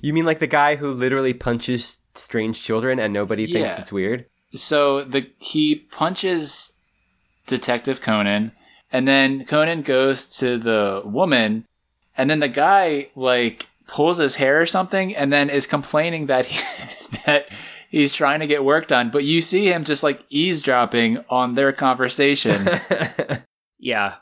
You 0.00 0.12
mean 0.12 0.24
like 0.24 0.38
the 0.38 0.46
guy 0.46 0.76
who 0.76 0.88
literally 0.92 1.34
punches 1.34 1.98
strange 2.16 2.62
children 2.62 2.98
and 2.98 3.12
nobody 3.12 3.46
thinks 3.46 3.78
it's 3.78 3.92
weird? 3.92 4.26
So 4.54 5.04
the 5.04 5.30
he 5.38 5.74
punches 5.76 6.76
Detective 7.46 8.00
Conan, 8.00 8.52
and 8.92 9.06
then 9.06 9.44
Conan 9.44 9.82
goes 9.82 10.26
to 10.38 10.58
the 10.58 11.02
woman, 11.04 11.64
and 12.16 12.30
then 12.30 12.40
the 12.40 12.48
guy 12.48 13.08
like 13.14 13.66
pulls 13.86 14.18
his 14.18 14.36
hair 14.36 14.60
or 14.60 14.66
something, 14.66 15.14
and 15.14 15.32
then 15.32 15.50
is 15.50 15.66
complaining 15.66 16.26
that 16.26 16.46
he, 16.46 17.16
that 17.26 17.48
he's 17.90 18.12
trying 18.12 18.40
to 18.40 18.46
get 18.46 18.64
work 18.64 18.86
done. 18.88 19.10
But 19.10 19.24
you 19.24 19.40
see 19.40 19.66
him 19.66 19.84
just 19.84 20.02
like 20.02 20.24
eavesdropping 20.30 21.24
on 21.28 21.54
their 21.54 21.72
conversation. 21.72 22.68
Yeah. 23.78 24.16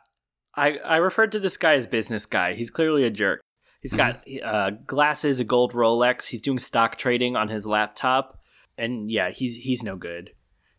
I, 0.56 0.78
I 0.78 0.96
referred 0.96 1.32
to 1.32 1.40
this 1.40 1.56
guy 1.56 1.74
as 1.74 1.86
business 1.86 2.26
guy. 2.26 2.54
He's 2.54 2.70
clearly 2.70 3.04
a 3.04 3.10
jerk. 3.10 3.40
He's 3.84 3.92
got 3.92 4.24
uh, 4.42 4.70
glasses, 4.86 5.40
a 5.40 5.44
gold 5.44 5.74
Rolex. 5.74 6.28
He's 6.28 6.40
doing 6.40 6.58
stock 6.58 6.96
trading 6.96 7.36
on 7.36 7.48
his 7.48 7.66
laptop, 7.66 8.40
and 8.78 9.10
yeah, 9.10 9.28
he's 9.28 9.56
he's 9.56 9.82
no 9.82 9.94
good. 9.94 10.30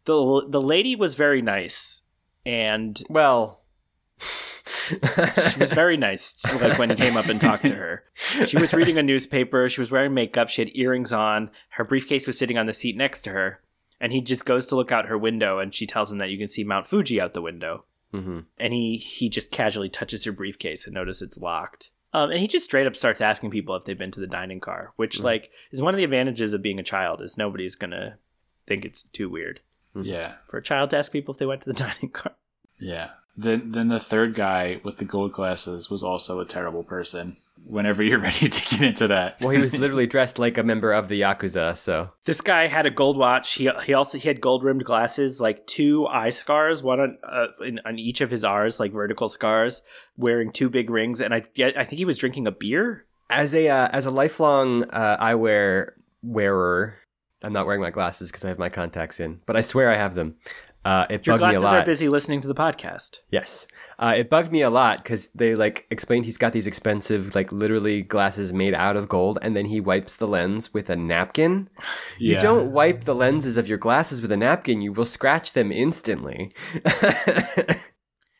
the 0.06 0.47
The 0.49 0.60
lady 0.60 0.95
was 0.95 1.14
very 1.14 1.43
nice, 1.43 2.01
and 2.47 2.99
well, 3.08 3.62
she 4.18 5.60
was 5.60 5.72
very 5.72 5.97
nice. 5.97 6.43
Like 6.60 6.80
when 6.80 6.89
he 6.89 6.95
came 6.95 7.16
up 7.16 7.30
and 7.30 7.39
talked 7.39 7.66
to 7.66 7.76
her, 7.76 8.06
she 8.16 8.58
was 8.58 8.74
reading 8.74 8.97
a 8.97 9.03
newspaper. 9.03 9.70
She 9.70 9.82
was 9.82 9.91
wearing 9.91 10.16
makeup. 10.16 10.49
She 10.49 10.64
had 10.64 10.76
earrings 10.76 11.14
on. 11.14 11.51
Her 11.70 11.84
briefcase 11.84 12.26
was 12.26 12.39
sitting 12.39 12.58
on 12.58 12.66
the 12.66 12.74
seat 12.74 12.97
next 12.97 13.22
to 13.22 13.30
her, 13.30 13.62
and 14.01 14.14
he 14.14 14.22
just 14.22 14.45
goes 14.45 14.66
to 14.66 14.76
look 14.76 14.91
out 14.91 15.06
her 15.06 15.18
window, 15.18 15.60
and 15.60 15.76
she 15.76 15.86
tells 15.86 16.12
him 16.12 16.18
that 16.18 16.32
you 16.32 16.39
can 16.39 16.47
see 16.47 16.64
Mount 16.64 16.88
Fuji 16.88 17.22
out 17.22 17.34
the 17.34 17.41
window 17.43 17.86
hmm 18.12 18.39
and 18.58 18.74
he 18.74 18.97
he 18.97 19.30
just 19.30 19.51
casually 19.51 19.89
touches 19.89 20.24
her 20.24 20.32
briefcase 20.32 20.86
and 20.86 20.93
notices 20.93 21.22
it's 21.22 21.38
locked. 21.38 21.91
Um, 22.16 22.32
and 22.32 22.39
he 22.39 22.47
just 22.47 22.63
straight 22.63 22.88
up 22.88 22.95
starts 22.95 23.20
asking 23.20 23.49
people 23.49 23.76
if 23.76 23.84
they've 23.84 23.97
been 23.97 24.11
to 24.11 24.22
the 24.22 24.26
dining 24.26 24.61
car, 24.61 24.93
which 24.95 25.20
like 25.20 25.51
is 25.72 25.82
one 25.82 25.93
of 25.93 25.97
the 25.97 26.05
advantages 26.05 26.53
of 26.53 26.61
being 26.61 26.80
a 26.80 26.84
child 26.84 27.22
is 27.22 27.38
nobody's 27.38 27.76
gonna 27.76 28.18
think 28.66 28.86
it's 28.86 29.03
too 29.03 29.30
weird 29.30 29.59
yeah, 30.01 30.36
for 30.47 30.57
a 30.57 30.63
child 30.63 30.91
to 30.91 30.97
ask 30.97 31.11
people 31.11 31.34
if 31.34 31.39
they 31.39 31.45
went 31.45 31.61
to 31.63 31.70
the 31.70 31.76
dining 31.86 32.11
car. 32.11 32.32
yeah. 32.80 33.09
Then 33.36 33.72
then 33.72 33.89
the 33.89 33.99
third 33.99 34.34
guy 34.34 34.80
with 34.82 34.95
the 34.95 35.03
gold 35.03 35.34
glasses 35.34 35.89
was 35.89 36.03
also 36.03 36.39
a 36.39 36.45
terrible 36.45 36.84
person. 36.84 37.36
Whenever 37.68 38.03
you're 38.03 38.20
ready 38.30 38.47
to 38.47 38.70
get 38.70 38.82
into 38.82 39.07
that. 39.07 39.41
well, 39.41 39.49
he 39.49 39.57
was 39.57 39.76
literally 39.76 40.07
dressed 40.07 40.38
like 40.38 40.57
a 40.57 40.63
member 40.63 40.91
of 40.93 41.07
the 41.07 41.22
yakuza. 41.22 41.76
So 41.76 42.11
This 42.26 42.41
guy 42.41 42.68
had 42.68 42.86
a 42.86 42.91
gold 42.91 43.18
watch. 43.18 43.53
He 43.55 43.70
he 43.86 43.93
also 43.93 44.18
he 44.18 44.28
had 44.28 44.39
gold 44.39 44.63
rimmed 44.63 44.86
glasses, 44.86 45.41
like 45.41 45.66
two 45.66 46.05
eye 46.07 46.30
scars, 46.30 46.84
one 46.84 46.99
on 46.99 47.18
uh, 47.24 47.47
in, 47.63 47.80
on 47.86 47.97
each 47.97 48.22
of 48.22 48.30
his 48.32 48.43
R's, 48.43 48.80
like 48.80 48.91
vertical 48.91 49.30
scars, 49.30 49.82
wearing 50.16 50.51
two 50.51 50.70
big 50.70 50.89
rings, 50.89 51.22
and 51.22 51.34
I 51.34 51.43
I 51.57 51.84
think 51.84 51.97
he 51.97 52.05
was 52.05 52.18
drinking 52.18 52.47
a 52.47 52.51
beer. 52.51 53.05
as 53.30 53.53
a 53.55 53.68
uh, 53.70 53.89
as 53.91 54.05
a 54.05 54.11
lifelong 54.11 54.84
uh, 54.91 55.18
eyewear 55.18 55.91
wearer, 56.22 56.95
I'm 57.43 57.53
not 57.53 57.66
wearing 57.66 57.82
my 57.82 57.91
glasses 57.91 58.30
because 58.32 58.45
I 58.45 58.49
have 58.49 58.59
my 58.59 58.70
contacts 58.70 59.20
in, 59.20 59.41
but 59.45 59.55
I 59.55 59.61
swear 59.61 59.91
I 59.91 59.95
have 59.95 60.16
them. 60.16 60.36
Uh, 60.86 61.07
it 61.09 61.25
Your 61.25 61.39
bugged 61.39 61.41
me 61.51 61.57
a 61.57 61.59
glasses 61.59 61.63
lot. 61.63 61.75
are 61.77 61.86
busy 61.86 62.07
listening 62.09 62.41
to 62.41 62.47
the 62.47 62.53
podcast. 62.53 63.21
Yes. 63.31 63.65
Uh, 63.97 64.13
it 64.15 64.29
bugged 64.29 64.51
me 64.51 64.61
a 64.61 64.69
lot 64.69 64.99
because 64.99 65.29
they 65.29 65.55
like 65.55 65.88
explained 65.89 66.25
he's 66.25 66.38
got 66.38 66.53
these 66.53 66.67
expensive, 66.67 67.33
like 67.33 67.51
literally 67.51 68.03
glasses 68.03 68.53
made 68.53 68.75
out 68.75 68.95
of 68.95 69.09
gold, 69.09 69.39
and 69.41 69.55
then 69.57 69.65
he 69.65 69.81
wipes 69.81 70.15
the 70.15 70.27
lens 70.27 70.75
with 70.75 70.89
a 70.91 70.95
napkin. 70.95 71.69
You 72.19 72.39
don't 72.39 72.71
wipe 72.71 73.05
the 73.05 73.15
lenses 73.15 73.57
of 73.57 73.67
your 73.67 73.79
glasses 73.79 74.21
with 74.21 74.31
a 74.31 74.38
napkin; 74.38 74.81
you 74.81 74.93
will 74.93 75.05
scratch 75.05 75.53
them 75.53 75.71
instantly. 75.71 76.51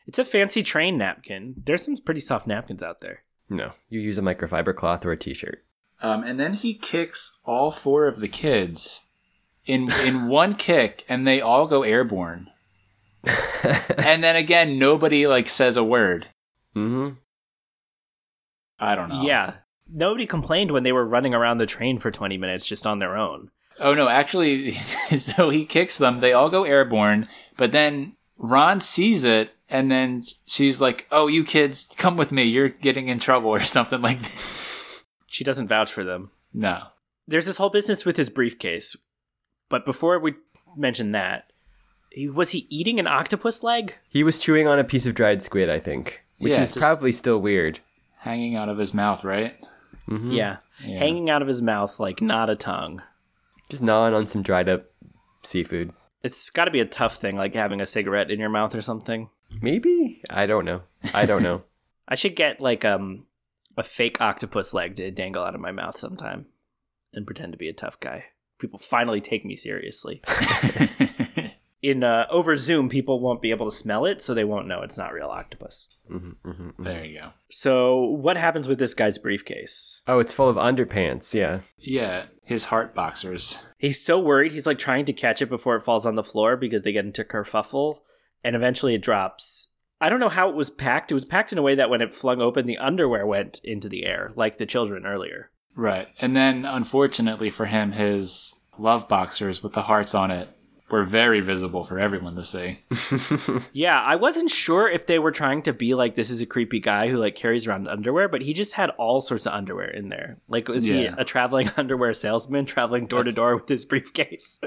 It's 0.06 0.20
a 0.20 0.24
fancy 0.24 0.62
train 0.62 0.98
napkin. 0.98 1.54
There's 1.64 1.84
some 1.84 1.96
pretty 1.96 2.20
soft 2.20 2.46
napkins 2.46 2.82
out 2.82 3.00
there. 3.00 3.24
no, 3.48 3.72
you 3.88 3.98
use 3.98 4.18
a 4.18 4.22
microfiber 4.22 4.74
cloth 4.74 5.04
or 5.04 5.10
a 5.10 5.16
t-shirt. 5.16 5.64
Um, 6.00 6.22
and 6.22 6.38
then 6.38 6.54
he 6.54 6.74
kicks 6.74 7.40
all 7.44 7.72
four 7.72 8.06
of 8.06 8.20
the 8.20 8.28
kids 8.28 9.02
in 9.66 9.90
in 10.04 10.28
one 10.28 10.54
kick, 10.54 11.04
and 11.08 11.26
they 11.26 11.40
all 11.40 11.66
go 11.66 11.82
airborne. 11.82 12.50
and 13.98 14.22
then 14.22 14.36
again, 14.36 14.78
nobody 14.78 15.26
like 15.26 15.48
says 15.48 15.76
a 15.76 15.84
word. 15.84 16.28
hmm 16.74 17.10
I 18.78 18.94
don't 18.94 19.08
know. 19.08 19.22
Yeah. 19.22 19.54
Nobody 19.88 20.26
complained 20.26 20.70
when 20.70 20.82
they 20.82 20.92
were 20.92 21.06
running 21.06 21.34
around 21.34 21.58
the 21.58 21.66
train 21.66 21.98
for 21.98 22.10
20 22.10 22.36
minutes 22.36 22.66
just 22.66 22.86
on 22.86 22.98
their 22.98 23.16
own. 23.16 23.50
Oh 23.78 23.94
no, 23.94 24.08
actually, 24.08 24.72
so 25.18 25.50
he 25.50 25.64
kicks 25.64 25.98
them. 25.98 26.20
They 26.20 26.32
all 26.32 26.50
go 26.50 26.64
airborne, 26.64 27.28
but 27.56 27.72
then 27.72 28.16
Ran 28.38 28.80
sees 28.80 29.24
it, 29.24 29.54
and 29.68 29.90
then 29.90 30.22
she's 30.46 30.80
like, 30.80 31.06
"Oh, 31.10 31.26
you 31.26 31.44
kids, 31.44 31.88
come 31.96 32.16
with 32.16 32.32
me. 32.32 32.44
You're 32.44 32.68
getting 32.68 33.08
in 33.08 33.18
trouble 33.18 33.50
or 33.54 33.60
something 33.60 34.00
like 34.00 34.20
that." 34.22 35.02
She 35.26 35.44
doesn't 35.44 35.68
vouch 35.68 35.92
for 35.92 36.04
them. 36.04 36.30
No. 36.54 36.84
There's 37.28 37.46
this 37.46 37.58
whole 37.58 37.70
business 37.70 38.04
with 38.04 38.16
his 38.16 38.30
briefcase. 38.30 38.96
But 39.68 39.84
before 39.84 40.18
we 40.18 40.34
mention 40.76 41.12
that, 41.12 41.50
he, 42.10 42.28
was 42.28 42.50
he 42.50 42.66
eating 42.70 42.98
an 43.00 43.06
octopus 43.06 43.62
leg? 43.62 43.96
He 44.08 44.22
was 44.22 44.38
chewing 44.38 44.66
on 44.68 44.78
a 44.78 44.84
piece 44.84 45.06
of 45.06 45.14
dried 45.14 45.42
squid, 45.42 45.68
I 45.68 45.78
think, 45.78 46.22
which 46.38 46.52
Yeah, 46.54 46.62
is 46.62 46.72
probably 46.72 47.12
still 47.12 47.38
weird. 47.40 47.80
Hanging 48.20 48.56
out 48.56 48.68
of 48.68 48.78
his 48.78 48.94
mouth, 48.94 49.24
right? 49.24 49.56
hmm 50.06 50.30
Yeah. 50.30 50.58
Yeah. 50.84 50.98
Hanging 50.98 51.30
out 51.30 51.42
of 51.42 51.48
his 51.48 51.62
mouth 51.62 51.98
like 51.98 52.20
not 52.20 52.50
a 52.50 52.56
tongue. 52.56 53.02
Just 53.68 53.82
gnawing 53.82 54.14
on 54.14 54.26
some 54.26 54.42
dried 54.42 54.68
up 54.68 54.86
seafood. 55.42 55.92
It's 56.22 56.50
got 56.50 56.66
to 56.66 56.70
be 56.70 56.80
a 56.80 56.84
tough 56.86 57.16
thing, 57.16 57.36
like 57.36 57.54
having 57.54 57.80
a 57.80 57.86
cigarette 57.86 58.30
in 58.30 58.38
your 58.40 58.48
mouth 58.48 58.74
or 58.74 58.80
something. 58.82 59.30
Maybe 59.60 60.22
I 60.30 60.46
don't 60.46 60.64
know. 60.64 60.82
I 61.14 61.26
don't 61.26 61.42
know. 61.42 61.62
I 62.08 62.14
should 62.14 62.36
get 62.36 62.60
like 62.60 62.84
um 62.84 63.26
a 63.76 63.82
fake 63.82 64.20
octopus 64.20 64.72
leg 64.74 64.94
to 64.96 65.10
dangle 65.10 65.42
out 65.44 65.54
of 65.54 65.60
my 65.60 65.72
mouth 65.72 65.98
sometime 65.98 66.46
and 67.12 67.26
pretend 67.26 67.52
to 67.52 67.58
be 67.58 67.68
a 67.68 67.72
tough 67.72 67.98
guy. 68.00 68.26
People 68.58 68.78
finally 68.78 69.20
take 69.20 69.44
me 69.44 69.56
seriously. 69.56 70.22
In 71.82 72.02
uh, 72.02 72.26
over 72.30 72.56
Zoom, 72.56 72.88
people 72.88 73.20
won't 73.20 73.42
be 73.42 73.50
able 73.50 73.70
to 73.70 73.76
smell 73.76 74.06
it, 74.06 74.22
so 74.22 74.32
they 74.34 74.44
won't 74.44 74.66
know 74.66 74.82
it's 74.82 74.98
not 74.98 75.12
real 75.12 75.28
octopus. 75.28 75.86
hmm 76.08 76.30
hmm 76.42 76.70
there 76.82 77.04
you 77.04 77.20
go. 77.20 77.30
So, 77.50 78.00
what 78.00 78.36
happens 78.36 78.66
with 78.66 78.78
this 78.78 78.94
guy's 78.94 79.18
briefcase? 79.18 80.02
Oh, 80.06 80.18
it's 80.18 80.32
full 80.32 80.48
of 80.48 80.56
underpants. 80.56 81.34
Yeah. 81.34 81.60
Yeah, 81.78 82.26
his 82.42 82.66
heart 82.66 82.94
boxers. 82.94 83.58
He's 83.78 84.04
so 84.04 84.18
worried, 84.18 84.52
he's 84.52 84.66
like 84.66 84.78
trying 84.78 85.04
to 85.04 85.12
catch 85.12 85.42
it 85.42 85.48
before 85.50 85.76
it 85.76 85.82
falls 85.82 86.06
on 86.06 86.16
the 86.16 86.24
floor 86.24 86.56
because 86.56 86.82
they 86.82 86.92
get 86.92 87.04
into 87.04 87.24
kerfuffle, 87.24 87.98
and 88.42 88.56
eventually 88.56 88.94
it 88.94 89.02
drops. 89.02 89.68
I 90.00 90.08
don't 90.08 90.20
know 90.20 90.28
how 90.28 90.48
it 90.48 90.56
was 90.56 90.70
packed. 90.70 91.10
It 91.10 91.14
was 91.14 91.24
packed 91.24 91.52
in 91.52 91.58
a 91.58 91.62
way 91.62 91.74
that 91.74 91.88
when 91.88 92.02
it 92.02 92.14
flung 92.14 92.40
open, 92.40 92.66
the 92.66 92.78
underwear 92.78 93.26
went 93.26 93.60
into 93.62 93.88
the 93.88 94.04
air, 94.06 94.32
like 94.34 94.56
the 94.58 94.66
children 94.66 95.06
earlier. 95.06 95.50
Right. 95.76 96.08
And 96.20 96.34
then, 96.34 96.64
unfortunately 96.64 97.50
for 97.50 97.66
him, 97.66 97.92
his 97.92 98.54
love 98.78 99.08
boxers 99.08 99.62
with 99.62 99.74
the 99.74 99.82
hearts 99.82 100.14
on 100.14 100.30
it 100.30 100.48
were 100.90 101.04
very 101.04 101.40
visible 101.40 101.82
for 101.84 101.98
everyone 101.98 102.36
to 102.36 102.44
see. 102.44 102.78
Yeah, 103.72 104.00
I 104.00 104.16
wasn't 104.16 104.50
sure 104.50 104.88
if 104.88 105.06
they 105.06 105.18
were 105.18 105.32
trying 105.32 105.62
to 105.62 105.72
be 105.72 105.94
like 105.94 106.14
this 106.14 106.30
is 106.30 106.40
a 106.40 106.46
creepy 106.46 106.80
guy 106.80 107.08
who 107.08 107.18
like 107.18 107.36
carries 107.36 107.66
around 107.66 107.88
underwear, 107.88 108.28
but 108.28 108.42
he 108.42 108.54
just 108.54 108.72
had 108.72 108.90
all 108.90 109.20
sorts 109.20 109.46
of 109.46 109.52
underwear 109.52 109.88
in 109.88 110.08
there. 110.08 110.38
Like 110.48 110.68
was 110.68 110.86
he 110.86 111.04
a 111.06 111.24
traveling 111.24 111.70
underwear 111.76 112.14
salesman 112.14 112.64
traveling 112.64 113.06
door 113.06 113.24
to 113.24 113.30
door 113.30 113.56
with 113.56 113.68
his 113.68 113.84
briefcase? 113.84 114.60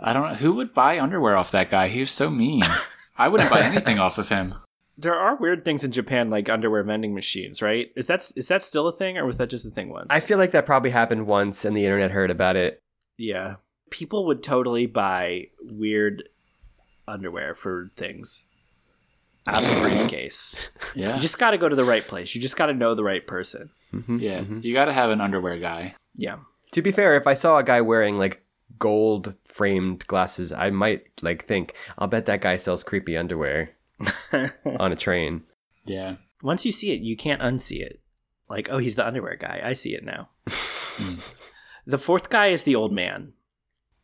I 0.00 0.12
don't 0.12 0.28
know. 0.28 0.34
Who 0.36 0.54
would 0.54 0.72
buy 0.72 0.98
underwear 0.98 1.36
off 1.36 1.50
that 1.50 1.70
guy? 1.70 1.88
He 1.88 2.00
was 2.00 2.10
so 2.10 2.30
mean. 2.30 2.62
I 3.18 3.28
wouldn't 3.28 3.50
buy 3.50 3.60
anything 3.60 3.98
off 3.98 4.18
of 4.18 4.28
him. 4.28 4.54
There 4.96 5.14
are 5.14 5.36
weird 5.36 5.64
things 5.64 5.82
in 5.82 5.90
Japan 5.92 6.30
like 6.30 6.48
underwear 6.48 6.82
vending 6.84 7.14
machines, 7.14 7.60
right? 7.60 7.90
Is 7.96 8.06
that 8.06 8.30
is 8.36 8.48
that 8.48 8.62
still 8.62 8.86
a 8.88 8.94
thing 8.94 9.18
or 9.18 9.26
was 9.26 9.38
that 9.38 9.50
just 9.50 9.66
a 9.66 9.70
thing 9.70 9.90
once? 9.90 10.06
I 10.10 10.20
feel 10.20 10.38
like 10.38 10.52
that 10.52 10.66
probably 10.66 10.90
happened 10.90 11.26
once 11.26 11.64
and 11.64 11.76
the 11.76 11.84
internet 11.84 12.10
heard 12.12 12.30
about 12.30 12.56
it. 12.56 12.80
yeah. 13.18 13.56
People 13.90 14.26
would 14.26 14.42
totally 14.42 14.86
buy 14.86 15.48
weird 15.62 16.24
underwear 17.06 17.54
for 17.54 17.92
things 17.96 18.44
out 19.46 19.62
of 19.62 19.70
a 19.70 19.80
briefcase. 19.82 20.68
Yeah. 20.96 21.14
You 21.16 21.20
just 21.20 21.38
got 21.38 21.50
to 21.52 21.58
go 21.58 21.68
to 21.68 21.76
the 21.76 21.84
right 21.84 22.02
place. 22.02 22.34
You 22.34 22.40
just 22.40 22.56
got 22.56 22.66
to 22.66 22.72
know 22.72 22.94
the 22.94 23.04
right 23.04 23.24
person. 23.26 23.70
Mm-hmm, 23.92 24.18
yeah. 24.18 24.40
Mm-hmm. 24.40 24.60
You 24.62 24.72
got 24.74 24.86
to 24.86 24.92
have 24.92 25.10
an 25.10 25.20
underwear 25.20 25.58
guy. 25.58 25.94
Yeah. 26.14 26.38
To 26.72 26.82
be 26.82 26.90
fair, 26.92 27.16
if 27.16 27.26
I 27.26 27.34
saw 27.34 27.58
a 27.58 27.62
guy 27.64 27.80
wearing 27.82 28.16
like 28.18 28.44
gold 28.78 29.36
framed 29.44 30.06
glasses, 30.06 30.50
I 30.52 30.70
might 30.70 31.04
like 31.22 31.44
think, 31.46 31.74
I'll 31.98 32.08
bet 32.08 32.26
that 32.26 32.40
guy 32.40 32.56
sells 32.56 32.82
creepy 32.82 33.16
underwear 33.16 33.73
on 34.78 34.92
a 34.92 34.96
train. 34.96 35.42
Yeah. 35.84 36.16
Once 36.42 36.64
you 36.64 36.72
see 36.72 36.92
it, 36.92 37.00
you 37.00 37.16
can't 37.16 37.42
unsee 37.42 37.80
it. 37.80 38.00
Like, 38.48 38.68
oh, 38.70 38.78
he's 38.78 38.96
the 38.96 39.06
underwear 39.06 39.36
guy. 39.36 39.60
I 39.64 39.72
see 39.72 39.94
it 39.94 40.04
now. 40.04 40.28
Hmm. 40.48 41.14
the 41.86 41.98
fourth 41.98 42.30
guy 42.30 42.48
is 42.48 42.64
the 42.64 42.74
old 42.74 42.92
man, 42.92 43.32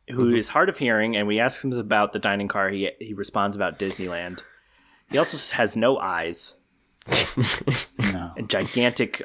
who 0.09 0.27
mm-hmm. 0.27 0.35
is 0.35 0.49
hard 0.49 0.69
of 0.69 0.77
hearing, 0.77 1.15
and 1.15 1.27
we 1.27 1.39
ask 1.39 1.63
him 1.63 1.71
about 1.73 2.13
the 2.13 2.19
dining 2.19 2.47
car. 2.47 2.69
He 2.69 2.91
he 2.99 3.13
responds 3.13 3.55
about 3.55 3.79
Disneyland. 3.79 4.43
He 5.09 5.17
also 5.17 5.55
has 5.55 5.75
no 5.75 5.97
eyes 5.97 6.53
No. 7.99 8.31
and 8.37 8.49
gigantic 8.49 9.21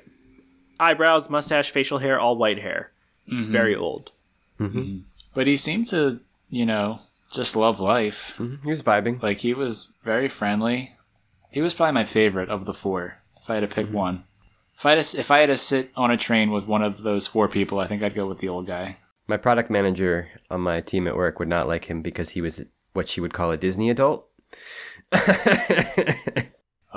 eyebrows, 0.81 1.31
mustache, 1.31 1.71
facial 1.71 1.99
hair, 1.99 2.19
all 2.19 2.37
white 2.37 2.59
hair. 2.59 2.91
He's 3.25 3.45
mm-hmm. 3.45 3.53
very 3.53 3.75
old. 3.77 4.11
Mm-hmm. 4.59 4.99
But 5.35 5.47
he 5.47 5.57
seemed 5.57 5.87
to, 5.89 6.21
you 6.51 6.67
know, 6.67 7.01
just 7.33 7.57
love 7.57 7.81
life. 7.81 8.35
Mhm, 8.39 8.65
He 8.65 8.71
was 8.71 8.83
vibing. 8.83 9.23
Like 9.23 9.39
he 9.39 9.55
was 9.55 9.89
very 10.07 10.29
friendly. 10.29 10.93
He 11.51 11.61
was 11.61 11.75
probably 11.75 11.93
my 11.93 12.05
favorite 12.05 12.49
of 12.49 12.65
the 12.65 12.73
four. 12.73 13.19
If 13.39 13.51
I 13.51 13.55
had 13.57 13.69
to 13.69 13.75
pick 13.75 13.93
one, 13.93 14.25
if 14.79 14.87
I 14.87 14.93
had 14.93 15.05
to, 15.05 15.19
if 15.19 15.31
I 15.31 15.39
had 15.41 15.47
to 15.47 15.57
sit 15.57 15.91
on 15.97 16.11
a 16.11 16.17
train 16.17 16.51
with 16.51 16.67
one 16.67 16.83
of 16.83 17.03
those 17.03 17.27
four 17.27 17.49
people, 17.49 17.81
I 17.81 17.87
think 17.87 18.03
I'd 18.03 18.15
go 18.15 18.27
with 18.27 18.39
the 18.39 18.49
old 18.49 18.67
guy. 18.67 18.97
My 19.27 19.37
product 19.37 19.69
manager 19.69 20.29
on 20.51 20.61
my 20.61 20.81
team 20.81 21.07
at 21.07 21.17
work 21.17 21.39
would 21.39 21.49
not 21.49 21.69
like 21.69 21.87
him 21.87 22.01
because 22.01 22.31
he 22.31 22.41
was 22.41 22.65
what 22.93 23.09
she 23.09 23.21
would 23.21 23.35
call 23.35 23.51
a 23.51 23.57
Disney 23.57 23.91
adult. 23.91 24.29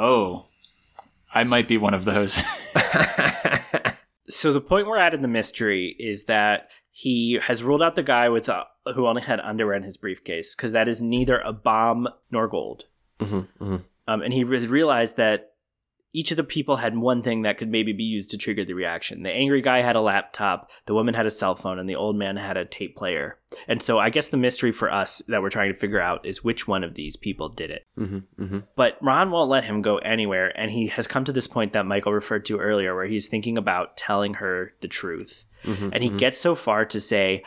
Oh, 0.02 0.46
I 1.34 1.44
might 1.44 1.68
be 1.68 1.78
one 1.78 1.94
of 1.94 2.06
those. 2.06 2.42
So 4.30 4.54
the 4.54 4.62
point 4.62 4.86
we're 4.86 4.98
at 4.98 5.16
in 5.16 5.24
the 5.24 5.28
mystery 5.28 5.96
is 5.98 6.26
that 6.26 6.70
he 6.92 7.40
has 7.42 7.64
ruled 7.64 7.82
out 7.82 7.96
the 7.96 8.04
guy 8.04 8.30
with 8.30 8.48
uh, 8.48 8.66
who 8.94 9.08
only 9.08 9.24
had 9.24 9.40
underwear 9.40 9.76
in 9.76 9.82
his 9.82 9.98
briefcase 9.98 10.56
because 10.56 10.72
that 10.72 10.88
is 10.88 11.02
neither 11.02 11.40
a 11.40 11.52
bomb 11.52 12.08
nor 12.30 12.48
gold. 12.48 12.86
Mhm, 13.20 13.48
mhm. 13.60 13.84
Um, 14.08 14.22
and 14.22 14.34
he 14.34 14.44
has 14.44 14.68
realized 14.68 15.18
that 15.18 15.54
each 16.12 16.32
of 16.32 16.38
the 16.38 16.44
people 16.44 16.78
had 16.78 16.98
one 16.98 17.22
thing 17.22 17.44
that 17.44 17.60
could 17.60 17.70
maybe 17.70 17.94
be 17.94 18.04
used 18.04 18.32
to 18.32 18.38
trigger 18.38 18.66
the 18.66 18.74
reaction. 18.74 19.22
The 19.22 19.30
angry 19.32 19.62
guy 19.62 19.82
had 19.82 19.96
a 19.96 20.02
laptop, 20.02 20.72
the 20.88 20.96
woman 20.96 21.14
had 21.14 21.28
a 21.28 21.32
cell 21.32 21.54
phone, 21.54 21.78
and 21.78 21.88
the 21.88 21.96
old 21.96 22.16
man 22.16 22.36
had 22.36 22.58
a 22.58 22.66
tape 22.66 22.96
player. 22.98 23.38
And 23.68 23.80
so 23.80 24.00
I 24.00 24.10
guess 24.10 24.30
the 24.30 24.38
mystery 24.38 24.72
for 24.72 24.92
us 24.92 25.22
that 25.28 25.44
we're 25.44 25.52
trying 25.52 25.72
to 25.72 25.78
figure 25.80 26.02
out 26.02 26.26
is 26.26 26.44
which 26.44 26.68
one 26.68 26.84
of 26.84 26.96
these 26.96 27.16
people 27.16 27.48
did 27.50 27.70
it. 27.70 27.86
Mhm, 27.96 28.24
mhm. 28.40 28.64
But 28.76 28.98
Ran 29.02 29.30
won't 29.30 29.52
let 29.52 29.66
him 29.66 29.84
go 29.84 29.98
anywhere, 30.00 30.52
and 30.60 30.72
he 30.72 30.88
has 30.88 31.06
come 31.06 31.26
to 31.26 31.32
this 31.32 31.46
point 31.46 31.74
that 31.74 31.86
Michael 31.86 32.14
referred 32.14 32.46
to 32.46 32.58
earlier 32.58 32.96
where 32.96 33.06
he's 33.06 33.28
thinking 33.28 33.56
about 33.56 33.96
telling 33.96 34.36
her 34.36 34.74
the 34.82 34.88
truth. 34.88 35.46
Mhm, 35.64 35.92
And 35.94 36.04
he 36.04 36.10
gets 36.10 36.40
so 36.40 36.56
far 36.56 36.86
to 36.86 37.00
say, 37.00 37.44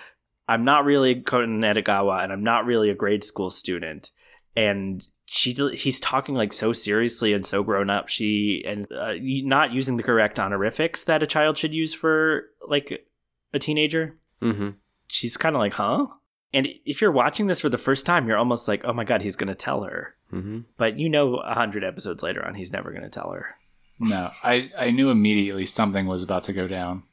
I'm 0.46 0.64
not 0.64 0.84
really 0.84 1.16
Koten 1.20 1.64
Edogawa, 1.64 2.22
and 2.22 2.32
I'm 2.32 2.44
not 2.44 2.64
really 2.64 2.90
a 2.90 2.94
grade 2.94 3.24
school 3.24 3.50
student. 3.50 4.10
And 4.54 5.04
she, 5.34 5.52
he's 5.72 5.98
talking 5.98 6.34
like 6.34 6.52
so 6.52 6.74
seriously 6.74 7.32
and 7.32 7.46
so 7.46 7.62
grown 7.62 7.88
up. 7.88 8.08
She 8.10 8.62
and 8.66 8.86
uh, 8.92 9.14
not 9.18 9.72
using 9.72 9.96
the 9.96 10.02
correct 10.02 10.38
honorifics 10.38 11.04
that 11.04 11.22
a 11.22 11.26
child 11.26 11.56
should 11.56 11.72
use 11.72 11.94
for 11.94 12.50
like 12.68 13.06
a 13.54 13.58
teenager. 13.58 14.18
Mhm. 14.42 14.74
She's 15.06 15.38
kind 15.38 15.56
of 15.56 15.60
like, 15.60 15.72
huh? 15.72 16.08
And 16.52 16.68
if 16.84 17.00
you're 17.00 17.10
watching 17.10 17.46
this 17.46 17.62
for 17.62 17.70
the 17.70 17.78
first 17.78 18.04
time, 18.04 18.28
you're 18.28 18.36
almost 18.36 18.68
like, 18.68 18.84
oh 18.84 18.92
my 18.92 19.04
god, 19.04 19.22
he's 19.22 19.36
gonna 19.36 19.54
tell 19.54 19.84
her. 19.84 20.14
Mhm. 20.30 20.64
But 20.76 20.98
you 20.98 21.08
know, 21.08 21.36
a 21.36 21.54
hundred 21.54 21.82
episodes 21.82 22.22
later 22.22 22.46
on, 22.46 22.54
he's 22.54 22.72
never 22.72 22.90
going 22.90 23.02
to 23.04 23.08
tell 23.08 23.30
her. 23.30 23.54
no, 23.98 24.30
I 24.44 24.70
I 24.78 24.90
knew 24.90 25.08
immediately 25.10 25.64
something 25.64 26.06
was 26.06 26.22
about 26.22 26.42
to 26.44 26.52
go 26.52 26.68
down. 26.68 27.04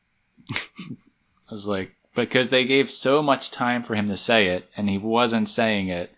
I 0.52 1.54
was 1.54 1.68
like, 1.68 1.94
because 2.16 2.50
they 2.50 2.66
gave 2.66 2.90
so 2.92 3.22
much 3.24 3.50
time 3.52 3.82
for 3.84 3.96
him 3.96 4.08
to 4.10 4.18
say 4.18 4.48
it, 4.48 4.70
and 4.76 4.90
he 4.90 4.98
wasn't 4.98 5.48
saying 5.48 5.88
it. 5.88 6.12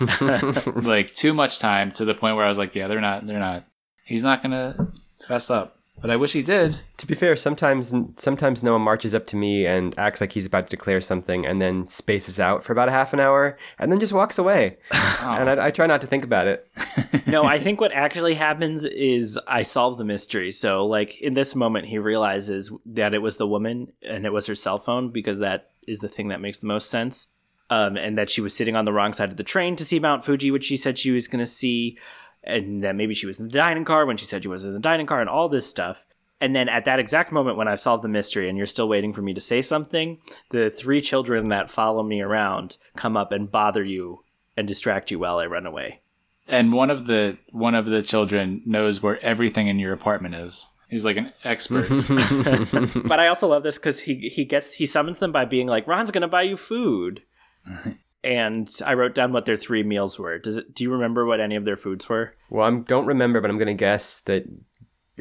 like 0.82 1.14
too 1.14 1.34
much 1.34 1.58
time 1.58 1.92
to 1.92 2.04
the 2.04 2.14
point 2.14 2.36
where 2.36 2.44
I 2.44 2.48
was 2.48 2.58
like, 2.58 2.74
yeah, 2.74 2.88
they're 2.88 3.00
not, 3.00 3.26
they're 3.26 3.38
not. 3.38 3.64
He's 4.04 4.22
not 4.22 4.42
gonna 4.42 4.92
fess 5.26 5.50
up. 5.50 5.78
But 6.00 6.10
I 6.10 6.16
wish 6.16 6.32
he 6.32 6.42
did. 6.42 6.78
To 6.98 7.06
be 7.06 7.14
fair, 7.14 7.34
sometimes 7.36 7.94
sometimes 8.18 8.62
Noah 8.62 8.78
marches 8.78 9.14
up 9.14 9.26
to 9.28 9.36
me 9.36 9.64
and 9.64 9.98
acts 9.98 10.20
like 10.20 10.32
he's 10.32 10.44
about 10.44 10.66
to 10.66 10.76
declare 10.76 11.00
something, 11.00 11.46
and 11.46 11.62
then 11.62 11.88
spaces 11.88 12.38
out 12.38 12.62
for 12.62 12.72
about 12.72 12.88
a 12.88 12.92
half 12.92 13.12
an 13.14 13.20
hour, 13.20 13.56
and 13.78 13.90
then 13.90 14.00
just 14.00 14.12
walks 14.12 14.38
away. 14.38 14.76
And 15.24 15.48
I, 15.48 15.68
I 15.68 15.70
try 15.70 15.86
not 15.86 16.02
to 16.02 16.06
think 16.06 16.22
about 16.22 16.46
it. 16.48 16.68
no, 17.26 17.44
I 17.44 17.58
think 17.58 17.80
what 17.80 17.92
actually 17.92 18.34
happens 18.34 18.84
is 18.84 19.38
I 19.48 19.62
solve 19.62 19.96
the 19.96 20.04
mystery. 20.04 20.52
So, 20.52 20.84
like 20.84 21.18
in 21.18 21.32
this 21.32 21.54
moment, 21.54 21.86
he 21.86 21.96
realizes 21.98 22.70
that 22.84 23.14
it 23.14 23.22
was 23.22 23.38
the 23.38 23.46
woman 23.46 23.92
and 24.02 24.26
it 24.26 24.34
was 24.34 24.46
her 24.48 24.54
cell 24.54 24.78
phone 24.78 25.08
because 25.08 25.38
that 25.38 25.70
is 25.88 26.00
the 26.00 26.08
thing 26.08 26.28
that 26.28 26.42
makes 26.42 26.58
the 26.58 26.66
most 26.66 26.90
sense. 26.90 27.28
Um, 27.74 27.96
and 27.96 28.16
that 28.16 28.30
she 28.30 28.40
was 28.40 28.54
sitting 28.54 28.76
on 28.76 28.84
the 28.84 28.92
wrong 28.92 29.12
side 29.12 29.30
of 29.30 29.36
the 29.36 29.42
train 29.42 29.74
to 29.76 29.84
see 29.84 29.98
Mount 29.98 30.24
Fuji, 30.24 30.50
which 30.50 30.64
she 30.64 30.76
said 30.76 30.96
she 30.96 31.10
was 31.10 31.26
going 31.26 31.40
to 31.40 31.46
see, 31.46 31.98
and 32.44 32.84
that 32.84 32.94
maybe 32.94 33.14
she 33.14 33.26
was 33.26 33.40
in 33.40 33.48
the 33.48 33.52
dining 33.52 33.84
car 33.84 34.06
when 34.06 34.16
she 34.16 34.26
said 34.26 34.42
she 34.42 34.48
was 34.48 34.62
in 34.62 34.74
the 34.74 34.78
dining 34.78 35.06
car, 35.06 35.20
and 35.20 35.28
all 35.28 35.48
this 35.48 35.66
stuff. 35.66 36.04
And 36.40 36.54
then 36.54 36.68
at 36.68 36.84
that 36.84 36.98
exact 36.98 37.32
moment 37.32 37.56
when 37.56 37.68
I've 37.68 37.80
solved 37.80 38.04
the 38.04 38.08
mystery 38.08 38.48
and 38.48 38.58
you're 38.58 38.66
still 38.66 38.88
waiting 38.88 39.12
for 39.12 39.22
me 39.22 39.32
to 39.34 39.40
say 39.40 39.62
something, 39.62 40.18
the 40.50 40.68
three 40.68 41.00
children 41.00 41.48
that 41.48 41.70
follow 41.70 42.02
me 42.02 42.20
around 42.20 42.76
come 42.96 43.16
up 43.16 43.32
and 43.32 43.50
bother 43.50 43.82
you 43.82 44.24
and 44.56 44.68
distract 44.68 45.10
you 45.10 45.18
while 45.18 45.38
I 45.38 45.46
run 45.46 45.66
away. 45.66 46.00
And 46.46 46.72
one 46.72 46.90
of 46.90 47.06
the 47.06 47.38
one 47.50 47.74
of 47.74 47.86
the 47.86 48.02
children 48.02 48.62
knows 48.66 49.02
where 49.02 49.18
everything 49.24 49.68
in 49.68 49.78
your 49.78 49.94
apartment 49.94 50.34
is. 50.34 50.68
He's 50.90 51.04
like 51.04 51.16
an 51.16 51.32
expert. 51.44 51.88
but 53.06 53.18
I 53.18 53.28
also 53.28 53.48
love 53.48 53.62
this 53.62 53.78
because 53.78 54.00
he 54.00 54.28
he 54.28 54.44
gets 54.44 54.74
he 54.74 54.86
summons 54.86 55.18
them 55.20 55.32
by 55.32 55.46
being 55.46 55.66
like, 55.66 55.88
"Ran's 55.88 56.10
gonna 56.10 56.28
buy 56.28 56.42
you 56.42 56.58
food," 56.58 57.22
and 58.22 58.70
I 58.84 58.94
wrote 58.94 59.14
down 59.14 59.32
what 59.32 59.44
their 59.46 59.56
three 59.56 59.82
meals 59.82 60.18
were. 60.18 60.38
Does 60.38 60.56
it? 60.56 60.74
Do 60.74 60.84
you 60.84 60.90
remember 60.92 61.24
what 61.26 61.40
any 61.40 61.56
of 61.56 61.64
their 61.64 61.76
foods 61.76 62.08
were? 62.08 62.34
Well, 62.50 62.66
I 62.66 62.78
don't 62.80 63.06
remember, 63.06 63.40
but 63.40 63.50
I'm 63.50 63.58
gonna 63.58 63.74
guess 63.74 64.20
that 64.20 64.44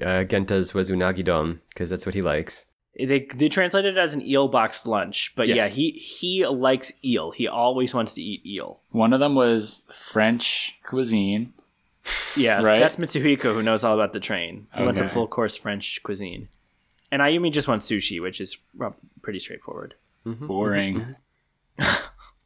uh, 0.01 0.23
Genta's 0.23 0.73
was 0.73 0.89
unagi 0.89 1.23
don 1.25 1.61
because 1.69 1.89
that's 1.89 2.05
what 2.05 2.15
he 2.15 2.21
likes. 2.21 2.65
They 2.97 3.27
they 3.33 3.49
translated 3.49 3.97
it 3.97 3.99
as 3.99 4.13
an 4.13 4.21
eel 4.21 4.47
box 4.47 4.85
lunch, 4.85 5.33
but 5.35 5.47
Yes. 5.47 5.55
yeah, 5.57 5.67
he 5.67 5.91
he 5.91 6.45
likes 6.47 6.93
eel. 7.03 7.31
He 7.31 7.47
always 7.47 7.93
wants 7.93 8.13
to 8.15 8.21
eat 8.21 8.45
eel. 8.45 8.81
one 8.91 9.13
of 9.13 9.19
them 9.19 9.33
was 9.35 9.81
French 9.91 10.77
cuisine. 10.83 11.53
Yeah, 12.37 12.61
Right? 12.63 12.79
that's 12.79 12.97
Mitsuhiko 12.97 13.53
who 13.53 13.63
knows 13.63 13.83
all 13.83 13.95
about 13.95 14.13
the 14.13 14.19
train. 14.19 14.67
He 14.77 14.83
wants 14.83 14.99
a 14.99 15.07
full 15.07 15.27
course 15.27 15.57
French 15.57 16.03
cuisine, 16.03 16.49
and 17.11 17.19
Ayumi 17.21 17.51
just 17.51 17.67
wants 17.67 17.89
sushi, 17.89 18.21
which 18.21 18.39
is 18.39 18.57
pretty 19.23 19.39
straightforward. 19.39 19.95
Boring. 20.25 21.15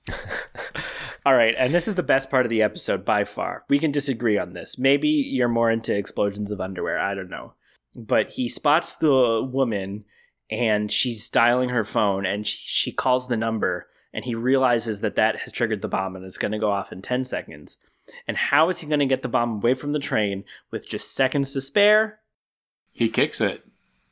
All 1.25 1.35
right, 1.35 1.55
and 1.57 1.73
this 1.73 1.87
is 1.87 1.95
the 1.95 2.03
best 2.03 2.29
part 2.29 2.45
of 2.45 2.49
the 2.49 2.61
episode 2.61 3.03
by 3.03 3.23
far. 3.23 3.65
We 3.67 3.79
can 3.79 3.91
disagree 3.91 4.37
on 4.37 4.53
this. 4.53 4.77
Maybe 4.77 5.09
you're 5.09 5.49
more 5.49 5.69
into 5.69 5.95
explosions 5.95 6.51
of 6.51 6.61
underwear. 6.61 6.99
I 6.99 7.13
don't 7.13 7.29
know. 7.29 7.53
But 7.95 8.31
he 8.31 8.47
spots 8.47 8.95
the 8.95 9.43
woman 9.43 10.05
and 10.49 10.91
she's 10.91 11.29
dialing 11.29 11.69
her 11.69 11.83
phone 11.83 12.25
and 12.25 12.47
she, 12.47 12.57
she 12.59 12.91
calls 12.91 13.27
the 13.27 13.35
number 13.35 13.87
and 14.13 14.23
he 14.23 14.35
realizes 14.35 15.01
that 15.01 15.15
that 15.15 15.37
has 15.41 15.51
triggered 15.51 15.81
the 15.81 15.87
bomb 15.87 16.15
and 16.15 16.23
it's 16.23 16.37
going 16.37 16.51
to 16.51 16.59
go 16.59 16.71
off 16.71 16.91
in 16.91 17.01
10 17.01 17.23
seconds. 17.23 17.77
And 18.27 18.37
how 18.37 18.69
is 18.69 18.79
he 18.79 18.87
going 18.87 18.99
to 18.99 19.05
get 19.05 19.21
the 19.21 19.27
bomb 19.27 19.55
away 19.55 19.73
from 19.73 19.91
the 19.91 19.99
train 19.99 20.45
with 20.71 20.87
just 20.87 21.13
seconds 21.13 21.51
to 21.53 21.61
spare? 21.61 22.19
he 22.97 23.09
kicks 23.09 23.39
it, 23.41 23.63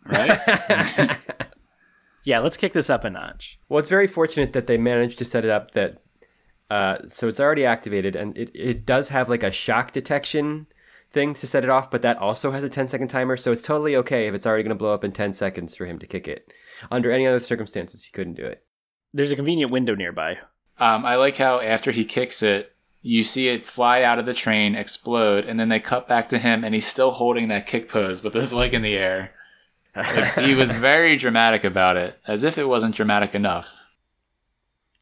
right? 0.05 1.17
Yeah, 2.25 2.39
let's 2.39 2.57
kick 2.57 2.73
this 2.73 2.89
up 2.89 3.05
a 3.05 3.09
notch. 3.09 3.59
Well, 3.69 3.79
it's 3.79 3.89
very 3.89 4.07
fortunate 4.07 4.51
that 4.53 4.67
they 4.67 4.77
managed 4.77 5.17
to 5.19 5.25
set 5.25 5.45
it 5.45 5.51
up 5.51 5.71
that 5.71 5.99
uh, 6.69 6.97
so 7.05 7.27
it's 7.27 7.39
already 7.39 7.63
activated 7.63 8.15
and 8.15 8.35
it, 8.37 8.51
it 8.53 8.85
does 8.85 9.09
have 9.09 9.29
like 9.29 9.43
a 9.43 9.51
shock 9.51 9.91
detection 9.91 10.65
thing 11.11 11.35
to 11.35 11.47
set 11.47 11.63
it 11.63 11.69
off, 11.69 11.89
but 11.89 12.01
that 12.01 12.17
also 12.17 12.51
has 12.51 12.63
a 12.63 12.69
10 12.69 12.87
second 12.87 13.07
timer, 13.07 13.37
so 13.37 13.51
it's 13.51 13.61
totally 13.61 13.95
okay 13.95 14.27
if 14.27 14.33
it's 14.33 14.45
already 14.45 14.63
going 14.63 14.69
to 14.69 14.75
blow 14.75 14.93
up 14.93 15.03
in 15.03 15.11
10 15.11 15.33
seconds 15.33 15.75
for 15.75 15.85
him 15.85 15.99
to 15.99 16.07
kick 16.07 16.27
it. 16.27 16.51
Under 16.91 17.11
any 17.11 17.25
other 17.25 17.39
circumstances, 17.39 18.03
he 18.03 18.11
couldn't 18.11 18.33
do 18.33 18.43
it. 18.43 18.63
There's 19.13 19.31
a 19.31 19.35
convenient 19.35 19.71
window 19.71 19.95
nearby. 19.95 20.39
um, 20.77 21.05
I 21.05 21.15
like 21.15 21.37
how 21.37 21.61
after 21.61 21.91
he 21.91 22.03
kicks 22.03 22.43
it, 22.43 22.75
you 23.01 23.23
see 23.23 23.47
it 23.49 23.63
fly 23.63 24.01
out 24.01 24.17
of 24.17 24.25
the 24.25 24.33
train, 24.33 24.75
explode, 24.75 25.45
and 25.45 25.59
then 25.59 25.69
they 25.69 25.79
cut 25.79 26.07
back 26.07 26.27
to 26.29 26.39
him, 26.39 26.63
and 26.63 26.73
he's 26.73 26.87
still 26.87 27.11
holding 27.11 27.47
that 27.47 27.67
kick 27.67 27.87
pose 27.87 28.23
with 28.23 28.33
his 28.33 28.51
leg 28.51 28.73
in 28.73 28.81
the 28.81 28.97
air. 28.97 29.31
Like, 29.95 30.33
he 30.39 30.55
was 30.55 30.73
very 30.73 31.15
dramatic 31.15 31.63
about 31.63 31.97
it, 31.97 32.19
as 32.27 32.43
if 32.43 32.57
it 32.57 32.67
wasn't 32.67 32.95
dramatic 32.95 33.33
enough. 33.33 33.97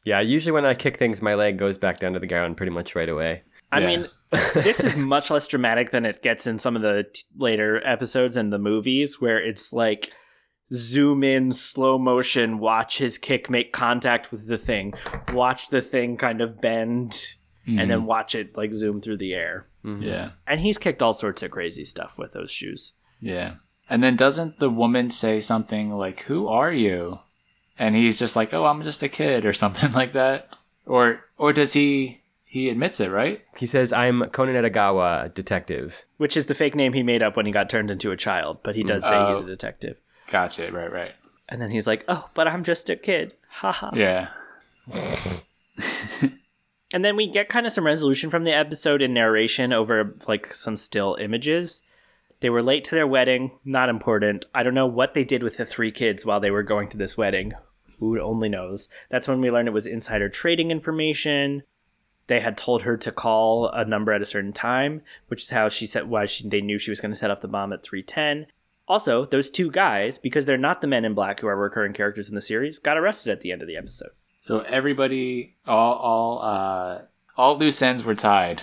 Yeah, 0.04 0.20
usually 0.20 0.52
when 0.52 0.66
I 0.66 0.74
kick 0.74 0.98
things, 0.98 1.22
my 1.22 1.34
leg 1.34 1.56
goes 1.56 1.78
back 1.78 1.98
down 1.98 2.12
to 2.12 2.20
the 2.20 2.26
ground 2.26 2.56
pretty 2.56 2.72
much 2.72 2.94
right 2.94 3.08
away. 3.08 3.42
I 3.72 3.80
Yeah. 3.80 3.86
mean, 3.86 4.06
this 4.54 4.80
is 4.80 4.96
much 4.96 5.30
less 5.30 5.46
dramatic 5.46 5.90
than 5.90 6.04
it 6.04 6.22
gets 6.22 6.46
in 6.46 6.58
some 6.58 6.76
of 6.76 6.82
the 6.82 7.04
t- 7.12 7.22
later 7.36 7.84
episodes 7.86 8.36
and 8.36 8.52
the 8.52 8.58
movies 8.58 9.20
where 9.20 9.42
it's 9.42 9.72
like 9.72 10.12
zoom 10.72 11.22
in 11.22 11.52
slow 11.52 11.98
motion 11.98 12.58
watch 12.58 12.98
his 12.98 13.18
kick 13.18 13.50
make 13.50 13.72
contact 13.72 14.30
with 14.30 14.48
the 14.48 14.56
thing 14.56 14.94
watch 15.32 15.68
the 15.68 15.82
thing 15.82 16.16
kind 16.16 16.40
of 16.40 16.58
bend 16.60 17.34
and 17.66 17.90
then 17.90 17.98
mm-hmm. 17.98 18.06
watch 18.06 18.34
it 18.34 18.56
like 18.56 18.72
zoom 18.72 18.98
through 18.98 19.18
the 19.18 19.34
air 19.34 19.68
mm-hmm. 19.84 20.02
yeah, 20.02 20.30
and 20.46 20.60
he's 20.60 20.78
kicked 20.78 21.02
all 21.02 21.12
sorts 21.12 21.42
of 21.42 21.50
crazy 21.50 21.84
stuff 21.84 22.18
with 22.18 22.32
those 22.32 22.50
shoes 22.50 22.94
yeah. 23.20 23.54
And 23.90 24.02
then 24.02 24.16
doesn't 24.16 24.58
the 24.58 24.70
woman 24.70 25.10
say 25.10 25.40
something 25.40 25.92
like, 25.92 26.22
"Who 26.22 26.48
are 26.48 26.72
you?" 26.72 27.20
And 27.78 27.94
he's 27.94 28.18
just 28.18 28.34
like, 28.36 28.54
"Oh, 28.54 28.64
I'm 28.66 28.82
just 28.82 29.02
a 29.02 29.08
kid" 29.08 29.44
or 29.44 29.52
something 29.62 29.92
like 29.92 30.12
that. 30.12 30.48
Or 30.86 31.20
or 31.38 31.52
does 31.52 31.72
he? 31.74 32.20
He 32.44 32.68
admits 32.70 33.00
it, 33.00 33.10
right? 33.10 33.42
He 33.58 33.66
says, 33.66 33.92
"I'm 33.92 34.24
Conan 34.30 34.54
Edogawa, 34.54 35.34
detective." 35.34 36.04
which 36.18 36.36
is 36.36 36.46
the 36.46 36.54
fake 36.54 36.74
name 36.76 36.92
he 36.92 37.02
made 37.02 37.22
up 37.22 37.36
when 37.36 37.44
he 37.46 37.52
got 37.52 37.68
turned 37.68 37.90
into 37.90 38.10
a 38.12 38.16
child 38.16 38.58
but 38.62 38.76
he 38.76 38.82
does 38.84 39.02
say 39.02 39.08
he's 39.28 39.38
Oh. 39.38 39.42
a 39.42 39.46
detective 39.46 39.96
Gotcha. 40.30 40.70
Right. 40.72 40.90
Right. 40.90 41.12
and 41.50 41.60
then 41.60 41.70
he's 41.72 41.86
like 41.86 42.04
oh 42.08 42.30
but 42.34 42.46
i'm 42.48 42.62
just 42.64 42.88
a 42.88 42.96
kid 42.96 43.32
haha 43.50 43.90
Yeah. 43.94 44.28
And 46.92 47.04
then 47.04 47.16
we 47.16 47.26
get 47.26 47.48
kind 47.48 47.66
of 47.66 47.72
some 47.72 47.84
resolution 47.84 48.30
from 48.30 48.44
the 48.44 48.52
episode 48.54 49.02
in 49.02 49.12
narration 49.12 49.72
over 49.72 50.14
like 50.28 50.46
some 50.54 50.76
still 50.76 51.16
images. 51.18 51.82
They 52.44 52.50
were 52.50 52.62
late 52.62 52.84
to 52.84 52.94
their 52.94 53.06
wedding, 53.06 53.52
not 53.64 53.88
important. 53.88 54.44
I 54.54 54.62
don't 54.62 54.74
know 54.74 54.86
what 54.86 55.14
they 55.14 55.24
did 55.24 55.42
with 55.42 55.56
the 55.56 55.64
three 55.64 55.90
kids 55.90 56.26
while 56.26 56.40
they 56.40 56.50
were 56.50 56.62
going 56.62 56.90
to 56.90 56.98
this 56.98 57.16
wedding. 57.16 57.54
Who 58.00 58.20
only 58.20 58.50
knows? 58.50 58.90
That's 59.08 59.26
when 59.26 59.40
we 59.40 59.50
learned 59.50 59.66
it 59.66 59.72
was 59.72 59.86
insider 59.86 60.28
trading 60.28 60.70
information. 60.70 61.62
They 62.26 62.40
had 62.40 62.58
told 62.58 62.82
her 62.82 62.98
to 62.98 63.10
call 63.10 63.68
a 63.68 63.86
number 63.86 64.12
at 64.12 64.20
a 64.20 64.26
certain 64.26 64.52
time, 64.52 65.00
which 65.28 65.44
is 65.44 65.48
how 65.48 65.70
she 65.70 65.86
said 65.86 66.10
why 66.10 66.26
she, 66.26 66.46
they 66.46 66.60
knew 66.60 66.78
she 66.78 66.90
was 66.90 67.00
going 67.00 67.12
to 67.12 67.18
set 67.18 67.30
off 67.30 67.40
the 67.40 67.48
bomb 67.48 67.72
at 67.72 67.82
310. 67.82 68.46
Also, 68.86 69.24
those 69.24 69.48
two 69.48 69.70
guys, 69.70 70.18
because 70.18 70.44
they're 70.44 70.58
not 70.58 70.82
the 70.82 70.86
men 70.86 71.06
in 71.06 71.14
black 71.14 71.40
who 71.40 71.46
are 71.46 71.56
recurring 71.56 71.94
characters 71.94 72.28
in 72.28 72.34
the 72.34 72.42
series, 72.42 72.78
got 72.78 72.98
arrested 72.98 73.32
at 73.32 73.40
the 73.40 73.52
end 73.52 73.62
of 73.62 73.68
the 73.68 73.78
episode. 73.78 74.10
So 74.40 74.60
everybody, 74.60 75.56
all 75.66 75.94
all 75.94 76.42
uh, 76.42 77.02
all 77.38 77.56
loose 77.56 77.80
ends 77.80 78.04
were 78.04 78.14
tied. 78.14 78.60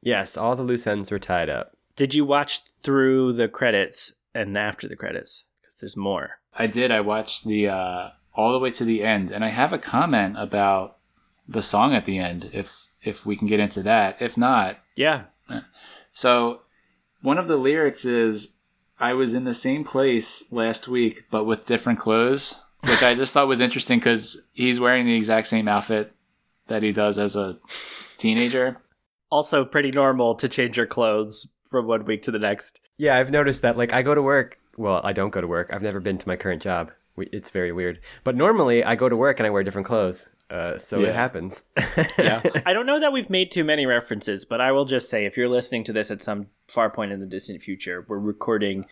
Yes, 0.00 0.38
all 0.38 0.56
the 0.56 0.62
loose 0.62 0.86
ends 0.86 1.10
were 1.10 1.18
tied 1.18 1.50
up. 1.50 1.74
Did 1.98 2.14
you 2.14 2.24
watch 2.24 2.60
through 2.80 3.32
the 3.32 3.48
credits 3.48 4.12
and 4.32 4.56
after 4.56 4.86
the 4.86 4.94
credits? 4.94 5.42
Because 5.60 5.80
there's 5.80 5.96
more. 5.96 6.38
I 6.56 6.68
did. 6.68 6.92
I 6.92 7.00
watched 7.00 7.44
the 7.44 7.66
uh, 7.70 8.10
all 8.34 8.52
the 8.52 8.60
way 8.60 8.70
to 8.70 8.84
the 8.84 9.02
end, 9.02 9.32
and 9.32 9.44
I 9.44 9.48
have 9.48 9.72
a 9.72 9.78
comment 9.78 10.36
about 10.38 10.94
the 11.48 11.60
song 11.60 11.94
at 11.96 12.04
the 12.04 12.16
end. 12.20 12.50
If 12.52 12.86
if 13.02 13.26
we 13.26 13.34
can 13.34 13.48
get 13.48 13.58
into 13.58 13.82
that. 13.82 14.22
If 14.22 14.36
not, 14.36 14.78
Yeah. 14.94 15.24
so 16.12 16.60
one 17.20 17.36
of 17.36 17.48
the 17.48 17.56
lyrics 17.56 18.04
is, 18.04 18.54
"I 19.00 19.14
was 19.14 19.34
in 19.34 19.42
the 19.42 19.52
same 19.52 19.82
place 19.82 20.44
last 20.52 20.86
week, 20.86 21.24
but 21.32 21.46
with 21.46 21.66
different 21.66 21.98
clothes," 21.98 22.54
which 22.86 23.02
I 23.02 23.16
just 23.16 23.32
thought 23.34 23.48
was 23.48 23.60
interesting 23.60 23.98
because 23.98 24.40
he's 24.52 24.78
wearing 24.78 25.04
the 25.04 25.16
exact 25.16 25.48
same 25.48 25.66
outfit 25.66 26.12
that 26.68 26.84
he 26.84 26.92
does 26.92 27.18
as 27.18 27.34
a 27.34 27.56
teenager. 28.18 28.76
Also, 29.30 29.64
pretty 29.64 29.90
normal 29.90 30.36
to 30.36 30.48
change 30.48 30.76
your 30.76 30.86
clothes 30.86 31.48
from 31.70 31.86
one 31.86 32.04
week 32.04 32.22
to 32.22 32.30
the 32.30 32.38
next. 32.38 32.80
Yeah, 32.96 33.16
I've 33.16 33.30
noticed 33.30 33.62
that. 33.62 33.76
Like, 33.76 33.92
I 33.92 34.02
go 34.02 34.14
to 34.14 34.22
work. 34.22 34.58
Well, 34.76 35.00
I 35.04 35.12
don't 35.12 35.30
go 35.30 35.40
to 35.40 35.46
work. 35.46 35.72
I've 35.72 35.82
never 35.82 36.00
been 36.00 36.18
to 36.18 36.28
my 36.28 36.36
current 36.36 36.62
job. 36.62 36.90
We- 37.16 37.28
It's 37.32 37.50
very 37.50 37.72
weird. 37.72 38.00
But 38.24 38.36
normally, 38.36 38.84
I 38.84 38.94
go 38.94 39.08
to 39.08 39.16
work 39.16 39.40
and 39.40 39.46
I 39.46 39.50
wear 39.50 39.62
different 39.64 39.86
clothes. 39.86 40.28
Uh, 40.50 40.78
so 40.78 41.00
Yeah. 41.00 41.08
it 41.08 41.14
happens. 41.14 41.64
Yeah. 42.18 42.40
I 42.64 42.72
don't 42.72 42.86
know 42.86 42.98
that 43.00 43.12
we've 43.12 43.28
made 43.28 43.50
too 43.50 43.64
many 43.64 43.84
references, 43.86 44.44
but 44.44 44.60
I 44.60 44.72
will 44.72 44.84
just 44.86 45.10
say 45.10 45.26
if 45.26 45.36
you're 45.36 45.48
listening 45.48 45.84
to 45.84 45.92
this 45.92 46.10
at 46.10 46.22
some 46.22 46.46
far 46.68 46.88
point 46.90 47.12
in 47.12 47.20
the 47.20 47.26
distant 47.26 47.60
future, 47.62 48.04
we're 48.08 48.18
recording 48.18 48.86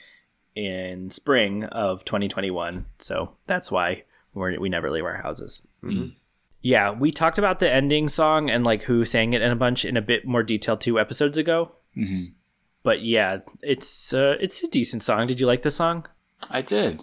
in 0.55 1.09
spring 1.11 1.65
of 1.65 2.05
2021. 2.05 2.87
So 2.99 3.33
that's 3.47 3.71
why 3.73 4.03
we're, 4.35 4.59
we 4.61 4.69
never 4.69 4.91
leave 4.91 5.05
our 5.05 5.23
houses. 5.23 5.67
Yeah, 6.63 6.91
we 6.93 7.11
talked 7.11 7.39
about 7.39 7.61
the 7.61 7.71
ending 7.71 8.09
song 8.09 8.51
and 8.51 8.65
like 8.65 8.83
who 8.83 9.05
sang 9.05 9.33
it 9.35 9.41
in 9.43 9.51
a 9.53 9.57
bunch 9.57 9.85
in 9.85 9.97
a 9.97 10.03
bit 10.03 10.27
more 10.27 10.43
detail 10.43 10.77
two 10.77 10.99
episodes 10.99 11.39
ago. 11.39 11.71
But 12.87 13.03
yeah, 13.03 13.39
it's 13.65 14.13
uh, 14.13 14.37
it's 14.39 14.63
a 14.63 14.69
decent 14.69 15.03
song. 15.03 15.27
Did 15.27 15.41
you 15.41 15.47
like 15.49 15.63
the 15.63 15.73
song? 15.73 16.07
I 16.53 16.63
did. 16.63 17.03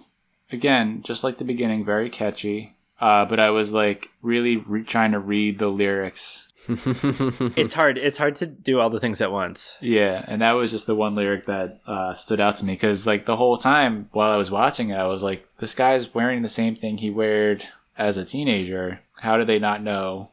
Again, 0.50 1.02
just 1.04 1.26
like 1.26 1.40
the 1.40 1.44
beginning, 1.44 1.84
very 1.84 2.10
catchy. 2.10 2.72
Uh, 3.02 3.26
but 3.26 3.38
I 3.38 3.50
was 3.50 3.74
like 3.74 4.08
really 4.22 4.56
re- 4.56 4.86
trying 4.86 5.12
to 5.12 5.20
read 5.20 5.60
the 5.60 5.68
lyrics. 5.68 6.54
it's 6.70 7.74
hard. 7.74 7.98
It's 7.98 8.18
hard 8.18 8.38
to 8.38 8.46
do 8.46 8.80
all 8.80 8.90
the 8.90 9.02
things 9.02 9.20
at 9.20 9.34
once. 9.34 9.76
Yeah, 9.82 10.24
and 10.26 10.42
that 10.42 10.54
was 10.54 10.72
just 10.72 10.88
the 10.88 10.96
one 10.96 11.16
lyric 11.16 11.48
that 11.48 11.82
uh, 11.86 12.14
stood 12.14 12.40
out 12.40 12.56
to 12.58 12.66
me 12.66 12.76
because 12.76 13.06
like 13.06 13.26
the 13.26 13.36
whole 13.36 13.58
time 13.58 14.08
while 14.14 14.32
I 14.32 14.38
was 14.38 14.50
watching 14.50 14.92
it, 14.92 14.96
I 14.96 15.08
was 15.08 15.22
like, 15.22 15.46
this 15.60 15.76
guy's 15.76 16.16
wearing 16.16 16.44
the 16.44 16.48
same 16.48 16.78
thing 16.78 16.96
he 16.96 17.10
wore 17.10 17.58
as 17.98 18.16
a 18.16 18.24
teenager. 18.24 19.02
How 19.18 19.36
do 19.36 19.44
they 19.44 19.60
not 19.60 19.84
know 19.84 20.30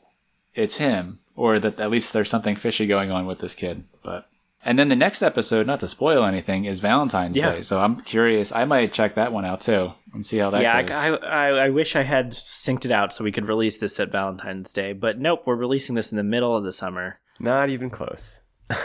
it's 0.55 0.77
him, 0.77 1.19
or 1.35 1.59
that 1.59 1.81
at 1.81 1.91
least 1.91 2.13
there's 2.13 2.31
something 2.31 2.55
fishy 2.55 2.87
going 2.87 3.11
on 3.11 3.27
with 3.27 3.41
this 3.41 3.57
kid? 3.57 3.83
But 4.05 4.30
and 4.65 4.79
then 4.79 4.89
the 4.89 4.97
next 4.97 5.23
episode, 5.23 5.67
not 5.67 5.81
to 5.81 5.89
spoil 5.89 6.25
anything, 6.25 6.65
is 6.65 6.81
Valentine's 6.81 7.37
Yeah. 7.37 7.53
Day. 7.53 7.63
So 7.63 7.81
I'm 7.81 8.01
curious. 8.03 8.53
I 8.53 8.65
might 8.65 8.93
check 8.93 9.15
that 9.15 9.33
one 9.33 9.45
out 9.45 9.61
too 9.61 9.93
and 10.13 10.25
see 10.25 10.39
how 10.39 10.51
that 10.51 10.63
yeah, 10.63 10.83
goes. 10.83 10.97
I, 10.97 11.09
I, 11.17 11.49
I 11.49 11.69
wish 11.71 11.97
I 11.97 12.03
had 12.03 12.33
synced 12.33 12.85
it 12.85 12.91
out 12.91 13.13
so 13.13 13.25
we 13.25 13.33
could 13.33 13.47
release 13.47 13.79
this 13.79 13.99
at 14.01 14.13
Valentine's 14.13 14.73
Day, 14.73 14.93
but 14.93 15.19
nope, 15.19 15.43
we're 15.47 15.57
releasing 15.57 15.95
this 15.95 16.11
in 16.11 16.17
the 16.17 16.25
middle 16.25 16.57
of 16.57 16.65
the 16.65 16.73
summer. 16.73 17.21
Not 17.39 17.71
even 17.71 17.91
close. 17.91 18.43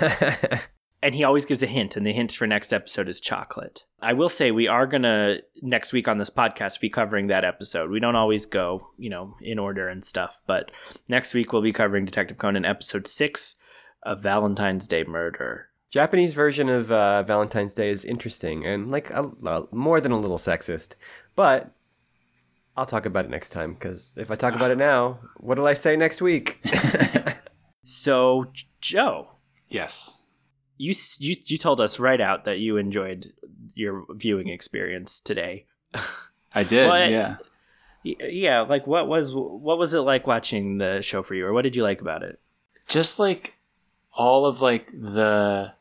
And 1.06 1.14
he 1.14 1.24
always 1.24 1.46
gives 1.46 1.62
a 1.62 1.68
hint, 1.68 1.96
and 1.96 2.04
the 2.04 2.14
hint 2.14 2.32
for 2.32 2.48
next 2.48 2.74
episode 2.74 3.08
is 3.08 3.22
chocolate. 3.22 3.84
I 4.02 4.14
will 4.14 4.28
say 4.28 4.50
we 4.50 4.68
are 4.68 4.88
gonna 4.88 5.38
next 5.62 5.94
week 5.94 6.08
on 6.08 6.18
this 6.18 6.32
podcast 6.32 6.80
be 6.80 6.90
covering 6.90 7.28
that 7.28 7.46
episode. 7.46 7.92
We 7.92 8.00
don't 8.00 8.16
always 8.16 8.48
go, 8.48 8.88
you 8.98 9.12
know, 9.12 9.36
in 9.40 9.60
order 9.60 9.88
and 9.88 10.04
stuff, 10.04 10.42
but 10.48 10.72
next 11.08 11.36
week 11.36 11.54
we'll 11.54 11.62
be 11.62 11.72
covering 11.72 12.06
Detective 12.06 12.40
Conan 12.40 12.66
episode 12.66 13.06
six 13.06 13.56
of 14.06 14.22
Valentine's 14.22 14.88
Day 14.88 15.04
Murder. 15.04 15.70
Japanese 15.92 16.34
version 16.34 16.70
of 16.70 16.92
uh, 16.92 17.24
Valentine's 17.24 17.74
Day 17.74 17.90
is 17.90 18.04
interesting 18.06 18.66
and 18.66 18.92
like 18.92 19.10
a, 19.12 19.32
a- 19.46 19.68
more 19.72 20.00
than 20.02 20.12
a 20.12 20.18
little 20.18 20.38
sexist, 20.38 20.96
but 21.36 21.72
I'll 22.78 22.86
talk 22.86 23.06
about 23.06 23.26
it 23.26 23.32
next 23.32 23.52
time 23.52 23.74
because 23.74 24.14
if 24.18 24.30
I 24.30 24.36
talk 24.36 24.54
about 24.56 24.72
it 24.72 24.78
now, 24.78 25.20
what'll 25.38 25.68
I 25.68 25.74
say 25.74 25.96
next 25.96 26.22
week? 26.22 26.60
So, 27.88 28.46
Joe, 28.82 29.28
yes. 29.70 30.20
you 30.78 30.94
you 31.20 31.36
you 31.46 31.58
told 31.58 31.80
us 31.80 32.00
right 32.00 32.20
out 32.20 32.46
that 32.46 32.58
you 32.58 32.78
enjoyed 32.78 33.32
your 33.76 34.06
viewing 34.10 34.48
experience 34.50 35.20
today. 35.20 35.68
I 36.54 36.64
did. 36.64 36.88
What? 36.88 37.12
Yeah. 37.12 37.36
Yeah, 38.04 38.62
like 38.62 38.88
what 38.88 39.08
was 39.08 39.34
what 39.36 39.78
was 39.78 39.94
it 39.94 40.00
like 40.00 40.26
watching 40.26 40.80
the 40.80 41.02
show 41.04 41.22
for 41.22 41.36
you, 41.36 41.46
or 41.46 41.54
what 41.54 41.62
did 41.62 41.76
you 41.76 41.84
like 41.84 42.02
about 42.02 42.24
it? 42.24 42.40
just 42.88 43.18
like 43.20 43.56
all 44.16 44.46
of 44.46 44.62
like 44.62 44.92
the 44.92 45.74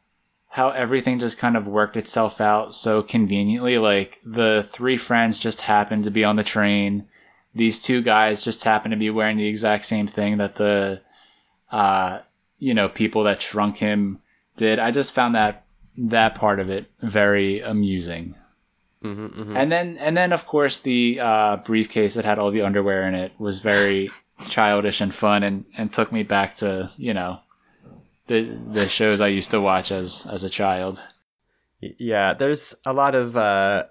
how 0.49 0.71
everything 0.71 1.19
just 1.19 1.39
kind 1.39 1.57
of 1.57 1.67
worked 1.67 1.97
itself 1.97 2.41
out 2.41 2.75
so 2.75 3.03
conveniently. 3.03 3.79
Like 3.79 4.21
the 4.25 4.67
three 4.71 4.97
friends 4.97 5.39
just 5.39 5.63
happened 5.63 6.05
to 6.05 6.11
be 6.11 6.25
on 6.25 6.37
the 6.37 6.45
train. 6.45 7.09
These 7.55 7.81
two 7.81 8.03
guys 8.03 8.43
just 8.43 8.63
happened 8.63 8.93
to 8.93 8.97
be 8.97 9.11
wearing 9.11 9.37
the 9.37 9.47
exact 9.47 9.85
same 9.85 10.07
thing 10.07 10.39
that 10.39 10.57
the 10.57 11.01
uh 11.73 12.21
you 12.59 12.75
know 12.75 12.89
people 12.89 13.25
that 13.25 13.43
shrunk 13.43 13.79
him 13.79 14.21
did. 14.57 14.79
I 14.79 14.91
just 14.91 15.13
found 15.13 15.35
that 15.35 15.65
that 15.97 16.35
part 16.35 16.61
of 16.61 16.71
it 16.71 16.87
very 17.01 17.61
amusing. 17.61 18.35
And 19.57 19.71
then 19.71 19.97
and 19.99 20.17
then 20.17 20.33
of 20.33 20.47
course 20.47 20.81
the 20.81 21.21
uh, 21.21 21.57
briefcase 21.59 22.15
that 22.15 22.25
had 22.25 22.39
all 22.39 22.51
the 22.51 22.63
underwear 22.63 23.07
in 23.07 23.15
it 23.15 23.33
was 23.39 23.59
very 23.59 24.11
childish 24.49 25.01
and 25.01 25.15
fun 25.15 25.43
and, 25.43 25.65
and 25.77 25.93
took 25.93 26.11
me 26.11 26.23
back 26.23 26.55
to 26.57 26.91
you 26.97 27.13
know 27.13 27.41
the 28.27 28.43
the 28.43 28.89
shows 28.89 29.21
I 29.21 29.29
used 29.29 29.51
to 29.53 29.61
watch 29.61 29.91
as 29.93 30.27
as 30.31 30.45
a 30.45 30.51
child. 30.51 31.05
Yeah, 31.81 32.33
there's 32.33 32.75
a 32.87 32.93
lot 32.95 33.15
of, 33.15 33.37
uh, 33.37 33.85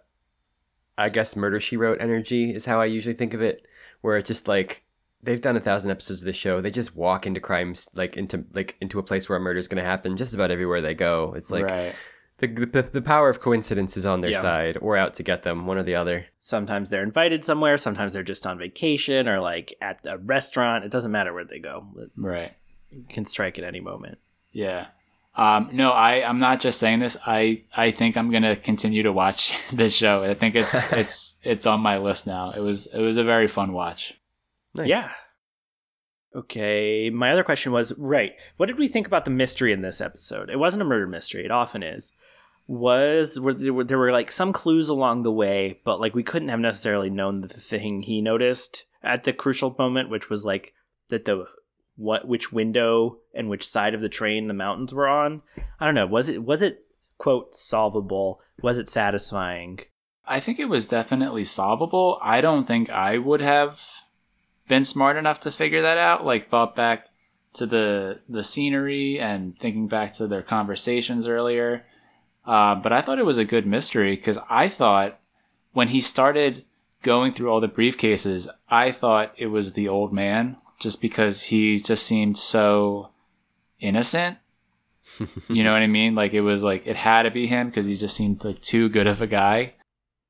I 0.97 1.09
guess, 1.09 1.35
Murder 1.35 1.59
She 1.59 1.77
Wrote 1.77 2.01
energy 2.01 2.51
is 2.53 2.65
how 2.65 2.81
I 2.81 2.85
usually 2.85 3.13
think 3.13 3.35
of 3.35 3.41
it, 3.41 3.65
where 4.01 4.17
it's 4.17 4.27
just 4.27 4.47
like 4.47 4.83
they've 5.21 5.39
done 5.41 5.55
a 5.55 5.59
thousand 5.59 5.91
episodes 5.91 6.21
of 6.21 6.25
the 6.25 6.33
show. 6.33 6.59
They 6.59 6.71
just 6.71 6.95
walk 6.95 7.27
into 7.27 7.39
crimes, 7.39 7.87
like 7.93 8.17
into 8.17 8.45
like 8.53 8.75
into 8.81 8.97
a 8.99 9.03
place 9.03 9.29
where 9.29 9.37
a 9.37 9.41
murder's 9.41 9.67
going 9.67 9.81
to 9.83 9.87
happen 9.87 10.17
just 10.17 10.33
about 10.33 10.49
everywhere 10.51 10.81
they 10.81 10.95
go. 10.95 11.33
It's 11.37 11.51
like 11.51 11.65
right. 11.65 11.93
the, 12.39 12.47
the 12.47 12.81
the 12.81 13.01
power 13.01 13.29
of 13.29 13.39
coincidence 13.39 13.95
is 13.95 14.05
on 14.07 14.21
their 14.21 14.31
Yeah. 14.31 14.41
side, 14.41 14.77
or 14.81 14.97
out 14.97 15.13
to 15.15 15.23
get 15.23 15.43
them, 15.43 15.67
one 15.67 15.77
or 15.77 15.83
the 15.83 15.95
other. 15.95 16.25
Sometimes 16.39 16.89
they're 16.89 17.03
invited 17.03 17.43
somewhere, 17.43 17.77
sometimes 17.77 18.13
they're 18.13 18.23
just 18.23 18.47
on 18.47 18.57
vacation 18.57 19.27
or 19.27 19.39
like 19.39 19.75
at 19.81 19.99
a 20.07 20.17
restaurant. 20.17 20.83
It 20.83 20.89
doesn't 20.91 21.11
matter 21.11 21.31
where 21.33 21.45
they 21.45 21.59
go. 21.59 21.85
It 21.97 22.09
Right. 22.15 22.53
can 23.09 23.25
strike 23.25 23.59
at 23.59 23.63
any 23.63 23.81
moment. 23.81 24.17
Yeah. 24.53 24.87
Um, 25.35 25.69
no, 25.73 25.91
I, 25.91 26.27
I'm 26.27 26.39
not 26.39 26.59
just 26.59 26.79
saying 26.79 26.99
this. 26.99 27.17
I, 27.25 27.63
I 27.75 27.89
think 27.91 28.15
I'm 28.15 28.31
gonna 28.31 28.55
continue 28.55 29.03
to 29.03 29.11
watch 29.11 29.53
this 29.73 29.95
show. 29.95 30.23
I 30.23 30.35
think 30.35 30.55
it's 30.55 30.91
it's 30.93 31.39
it's 31.43 31.65
on 31.65 31.81
my 31.81 31.97
list 31.97 32.27
now. 32.27 32.51
It 32.51 32.59
was 32.59 32.87
it 32.93 33.01
was 33.01 33.17
a 33.17 33.23
very 33.23 33.47
fun 33.47 33.73
watch. 33.73 34.13
Nice. 34.75 34.87
Yeah. 34.87 35.09
Okay, 36.35 37.11
my 37.11 37.31
other 37.31 37.43
question 37.43 37.71
was 37.71 37.93
right. 37.97 38.33
What 38.57 38.65
did 38.65 38.79
we 38.79 38.87
think 38.87 39.05
about 39.05 39.25
the 39.25 39.31
mystery 39.31 39.71
in 39.71 39.81
this 39.81 40.01
episode? 40.01 40.49
It 40.49 40.57
wasn't 40.57 40.81
a 40.81 40.85
murder 40.85 41.05
mystery. 41.05 41.45
It 41.45 41.51
often 41.51 41.83
is. 41.83 42.13
Was 42.65 43.39
were 43.39 43.53
there, 43.53 43.73
were 43.73 43.83
there 43.83 43.97
were 43.97 44.11
like 44.11 44.31
some 44.31 44.53
clues 44.53 44.89
along 44.89 45.23
the 45.23 45.31
way, 45.31 45.79
but 45.83 45.99
like 45.99 46.15
we 46.15 46.23
couldn't 46.23 46.49
have 46.49 46.59
necessarily 46.59 47.09
known 47.09 47.41
the 47.41 47.47
thing 47.49 48.03
he 48.03 48.21
noticed 48.21 48.85
at 49.03 49.23
the 49.23 49.33
crucial 49.33 49.75
moment, 49.77 50.09
which 50.09 50.29
was 50.29 50.45
like 50.45 50.73
that 51.09 51.25
the 51.25 51.45
what 51.95 52.27
which 52.27 52.51
window 52.51 53.19
and 53.33 53.49
which 53.49 53.67
side 53.67 53.93
of 53.93 54.01
the 54.01 54.09
train 54.09 54.47
the 54.47 54.53
mountains 54.53 54.93
were 54.93 55.07
on. 55.07 55.41
I 55.79 55.85
don't 55.85 55.95
know. 55.95 56.07
Was 56.07 56.29
it 56.29 56.43
was 56.43 56.61
it 56.61 56.85
quote 57.17 57.53
solvable? 57.53 58.41
Was 58.61 58.77
it 58.77 58.89
satisfying? 58.89 59.79
I 60.25 60.39
think 60.39 60.59
it 60.59 60.69
was 60.69 60.85
definitely 60.85 61.43
solvable. 61.43 62.19
I 62.21 62.41
don't 62.41 62.65
think 62.65 62.89
I 62.89 63.17
would 63.17 63.41
have 63.41 63.89
been 64.67 64.85
smart 64.85 65.17
enough 65.17 65.41
to 65.41 65.51
figure 65.51 65.81
that 65.81 65.97
out. 65.97 66.25
Like 66.25 66.43
thought 66.43 66.75
back 66.75 67.05
to 67.53 67.65
the 67.65 68.21
the 68.27 68.43
scenery 68.43 69.19
and 69.19 69.57
thinking 69.59 69.87
back 69.87 70.13
to 70.13 70.27
their 70.27 70.41
conversations 70.41 71.27
earlier. 71.27 71.85
Uh, 72.45 72.75
but 72.75 72.91
I 72.91 73.01
thought 73.01 73.19
it 73.19 73.25
was 73.25 73.37
a 73.37 73.45
good 73.45 73.65
mystery 73.65 74.15
because 74.15 74.37
I 74.49 74.67
thought 74.67 75.19
when 75.71 75.89
he 75.89 76.01
started 76.01 76.65
going 77.01 77.31
through 77.31 77.49
all 77.49 77.61
the 77.61 77.69
briefcases, 77.69 78.47
I 78.69 78.91
thought 78.91 79.33
it 79.37 79.47
was 79.47 79.73
the 79.73 79.87
old 79.87 80.11
man 80.11 80.57
just 80.83 81.01
because 81.01 81.43
he 81.43 81.79
just 81.79 82.05
seemed 82.05 82.37
so 82.37 83.09
innocent. 83.79 84.37
you 85.49 85.63
know 85.63 85.73
what 85.73 85.81
I 85.81 85.87
mean? 85.87 86.13
Like 86.13 86.33
it 86.33 86.41
was 86.41 86.61
like 86.61 86.85
it 86.85 86.95
had 86.95 87.23
to 87.23 87.31
be 87.31 87.47
him 87.47 87.69
because 87.69 87.85
he 87.85 87.95
just 87.95 88.15
seemed 88.15 88.43
like 88.43 88.61
too 88.61 88.89
good 88.89 89.07
of 89.07 89.21
a 89.21 89.27
guy. 89.27 89.73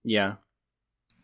Yeah. 0.04 0.36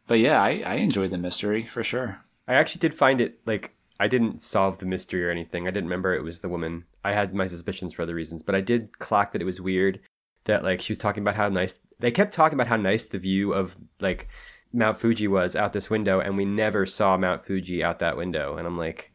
But 0.08 0.20
yeah, 0.20 0.42
I, 0.42 0.64
I 0.66 0.76
enjoyed 0.76 1.12
the 1.12 1.18
mystery 1.18 1.66
for 1.66 1.84
sure. 1.84 2.20
I 2.48 2.56
actually 2.56 2.80
did 2.80 2.96
find 2.96 3.22
it 3.22 3.40
like 3.46 3.76
I 4.00 4.08
didn't 4.08 4.42
solve 4.42 4.80
the 4.80 4.86
mystery 4.86 5.24
or 5.24 5.30
anything. 5.30 5.68
I 5.68 5.72
didn't 5.72 5.90
remember 5.90 6.14
it 6.14 6.24
was 6.24 6.42
the 6.42 6.50
woman. 6.50 6.86
I 7.06 7.14
had 7.14 7.34
my 7.34 7.46
suspicions 7.46 7.94
for 7.94 8.02
other 8.02 8.16
reasons, 8.16 8.42
but 8.42 8.56
I 8.56 8.62
did 8.62 8.98
clock 9.00 9.32
that 9.32 9.42
it 9.42 9.46
was 9.46 9.62
weird 9.62 10.00
that 10.46 10.64
like 10.64 10.82
she 10.82 10.92
was 10.92 10.98
talking 10.98 11.22
about 11.22 11.36
how 11.36 11.50
nice 11.50 11.78
they 12.00 12.12
kept 12.12 12.34
talking 12.34 12.56
about 12.56 12.68
how 12.68 12.78
nice 12.78 13.06
the 13.06 13.20
view 13.20 13.54
of 13.54 13.76
like 14.00 14.28
Mount 14.72 15.00
Fuji 15.00 15.28
was 15.28 15.56
out 15.56 15.74
this 15.74 15.90
window, 15.90 16.20
and 16.20 16.38
we 16.38 16.46
never 16.46 16.86
saw 16.86 17.18
Mount 17.18 17.46
Fuji 17.46 17.84
out 17.84 18.00
that 18.00 18.18
window. 18.18 18.58
And 18.58 18.68
I'm 18.68 18.78
like, 18.78 19.12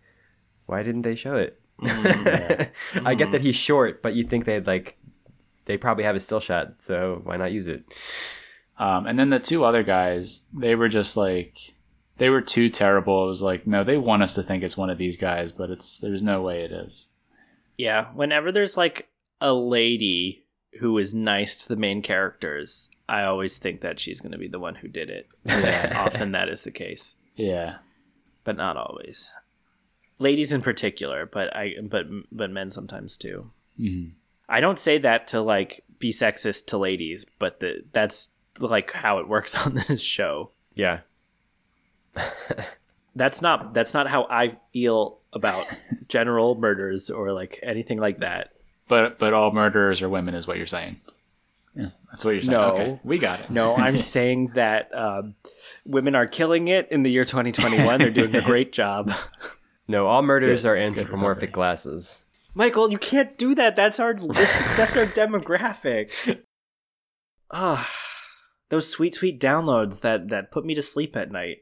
why 0.67 0.83
didn't 0.83 1.03
they 1.03 1.15
show 1.15 1.37
it? 1.37 1.61
Mm, 1.81 2.71
I 3.05 3.15
get 3.15 3.31
that 3.33 3.41
he's 3.41 3.57
short, 3.57 4.03
but 4.03 4.15
you'd 4.15 4.31
think 4.31 4.45
they'd 4.45 4.67
like 4.67 4.97
they 5.67 5.77
probably 5.77 6.05
have 6.05 6.17
a 6.17 6.21
still 6.21 6.41
shot, 6.41 6.83
so 6.83 7.21
why 7.25 7.37
not 7.37 7.53
use 7.53 7.67
it? 7.67 7.85
Um, 8.79 9.07
and 9.07 9.19
then 9.19 9.31
the 9.31 9.39
two 9.39 9.65
other 9.65 9.83
guys, 9.83 10.47
they 10.53 10.75
were 10.75 10.89
just 10.89 11.17
like 11.17 11.59
they 12.17 12.29
were 12.31 12.41
too 12.41 12.69
terrible. 12.69 13.25
It 13.25 13.29
was 13.29 13.43
like, 13.43 13.67
no, 13.67 13.85
they 13.85 13.99
want 13.99 14.23
us 14.23 14.35
to 14.35 14.43
think 14.43 14.63
it's 14.63 14.77
one 14.77 14.91
of 14.91 14.99
these 14.99 15.17
guys, 15.17 15.53
but 15.53 15.71
it's 15.71 15.99
there's 15.99 16.23
no 16.23 16.43
way 16.43 16.63
it 16.63 16.73
is. 16.73 17.07
Yeah, 17.77 18.07
whenever 18.15 18.53
there's 18.53 18.77
like 18.77 19.09
a 19.41 19.53
lady 19.53 20.47
who 20.81 20.97
is 20.99 21.15
nice 21.15 21.63
to 21.63 21.69
the 21.69 21.77
main 21.77 22.03
characters, 22.03 22.89
I 23.09 23.25
always 23.25 23.59
think 23.59 23.81
that 23.81 23.99
she's 24.01 24.21
going 24.21 24.33
to 24.33 24.39
be 24.39 24.49
the 24.49 24.59
one 24.59 24.77
who 24.77 24.89
did 24.89 25.11
it. 25.11 25.29
Yeah. 25.45 25.93
Often 26.05 26.33
that 26.33 26.49
is 26.49 26.63
the 26.63 26.71
case. 26.71 27.17
Yeah, 27.37 27.79
but 28.45 28.57
not 28.57 28.77
always. 28.77 29.33
Ladies 30.25 30.53
in 30.53 30.63
particular, 30.63 31.27
but 31.27 31.55
I 31.55 31.75
but 31.83 32.07
but 32.33 32.51
men 32.51 32.71
sometimes 32.71 33.19
too. 33.19 33.51
Mm-hmm. 33.79 34.13
I 34.49 34.61
don't 34.61 34.79
say 34.79 34.97
that 34.97 35.29
to 35.29 35.43
like 35.43 35.85
be 35.99 36.13
sexist 36.13 36.67
to 36.69 36.79
ladies, 36.79 37.27
but 37.39 37.61
the, 37.61 37.85
that's 37.93 38.31
like 38.59 38.93
how 38.93 39.19
it 39.19 39.29
works 39.29 39.55
on 39.67 39.75
this 39.75 40.01
show. 40.01 40.51
Yeah. 40.73 41.01
that's 43.15 43.43
not 43.43 43.75
that's 43.75 43.93
not 43.93 44.09
how 44.09 44.27
I 44.31 44.57
feel 44.73 45.19
about 45.35 45.67
general 46.09 46.55
murders 46.55 47.11
or 47.11 47.33
like 47.33 47.61
anything 47.63 47.99
like 47.99 48.21
that. 48.21 48.53
But 48.89 49.19
but 49.19 49.35
all 49.35 49.53
murderers 49.53 50.01
are 50.01 50.09
women, 50.09 50.35
is 50.35 50.47
what 50.47 50.57
you're 50.57 50.67
saying. 50.67 51.01
Yeah, 51.75 51.91
that's 52.11 52.25
what 52.25 52.31
you're 52.31 52.43
saying. 52.43 52.59
No, 52.59 52.71
okay, 52.73 53.01
we 53.05 53.19
got 53.19 53.41
it. 53.41 53.51
No, 53.51 53.75
I'm 53.75 53.99
saying 53.99 54.53
that 54.55 54.95
um, 54.95 55.35
women 55.85 56.15
are 56.15 56.27
killing 56.27 56.69
it 56.69 56.91
in 56.91 57.03
the 57.03 57.11
year 57.11 57.27
2021. 57.27 57.99
They're 57.99 58.11
doing 58.11 58.35
a 58.35 58.43
great 58.43 58.73
job. 58.73 59.13
No, 59.87 60.07
all 60.07 60.23
murders 60.23 60.63
good, 60.63 60.69
are 60.69 60.77
anthropomorphic 60.77 61.53
glasses. 61.53 62.23
Michael, 62.55 62.91
you 62.91 62.99
can't 62.99 63.37
do 63.37 63.55
that. 63.55 63.77
That's 63.77 63.99
our 63.99 64.15
that's 64.15 64.97
our 64.97 65.07
demographic. 65.07 66.41
Ah, 67.51 67.91
those 68.71 68.91
sweet 68.91 69.15
sweet 69.15 69.41
downloads 69.41 70.01
that 70.01 70.29
that 70.29 70.51
put 70.51 70.65
me 70.65 70.75
to 70.75 70.83
sleep 70.83 71.17
at 71.17 71.31
night. 71.31 71.59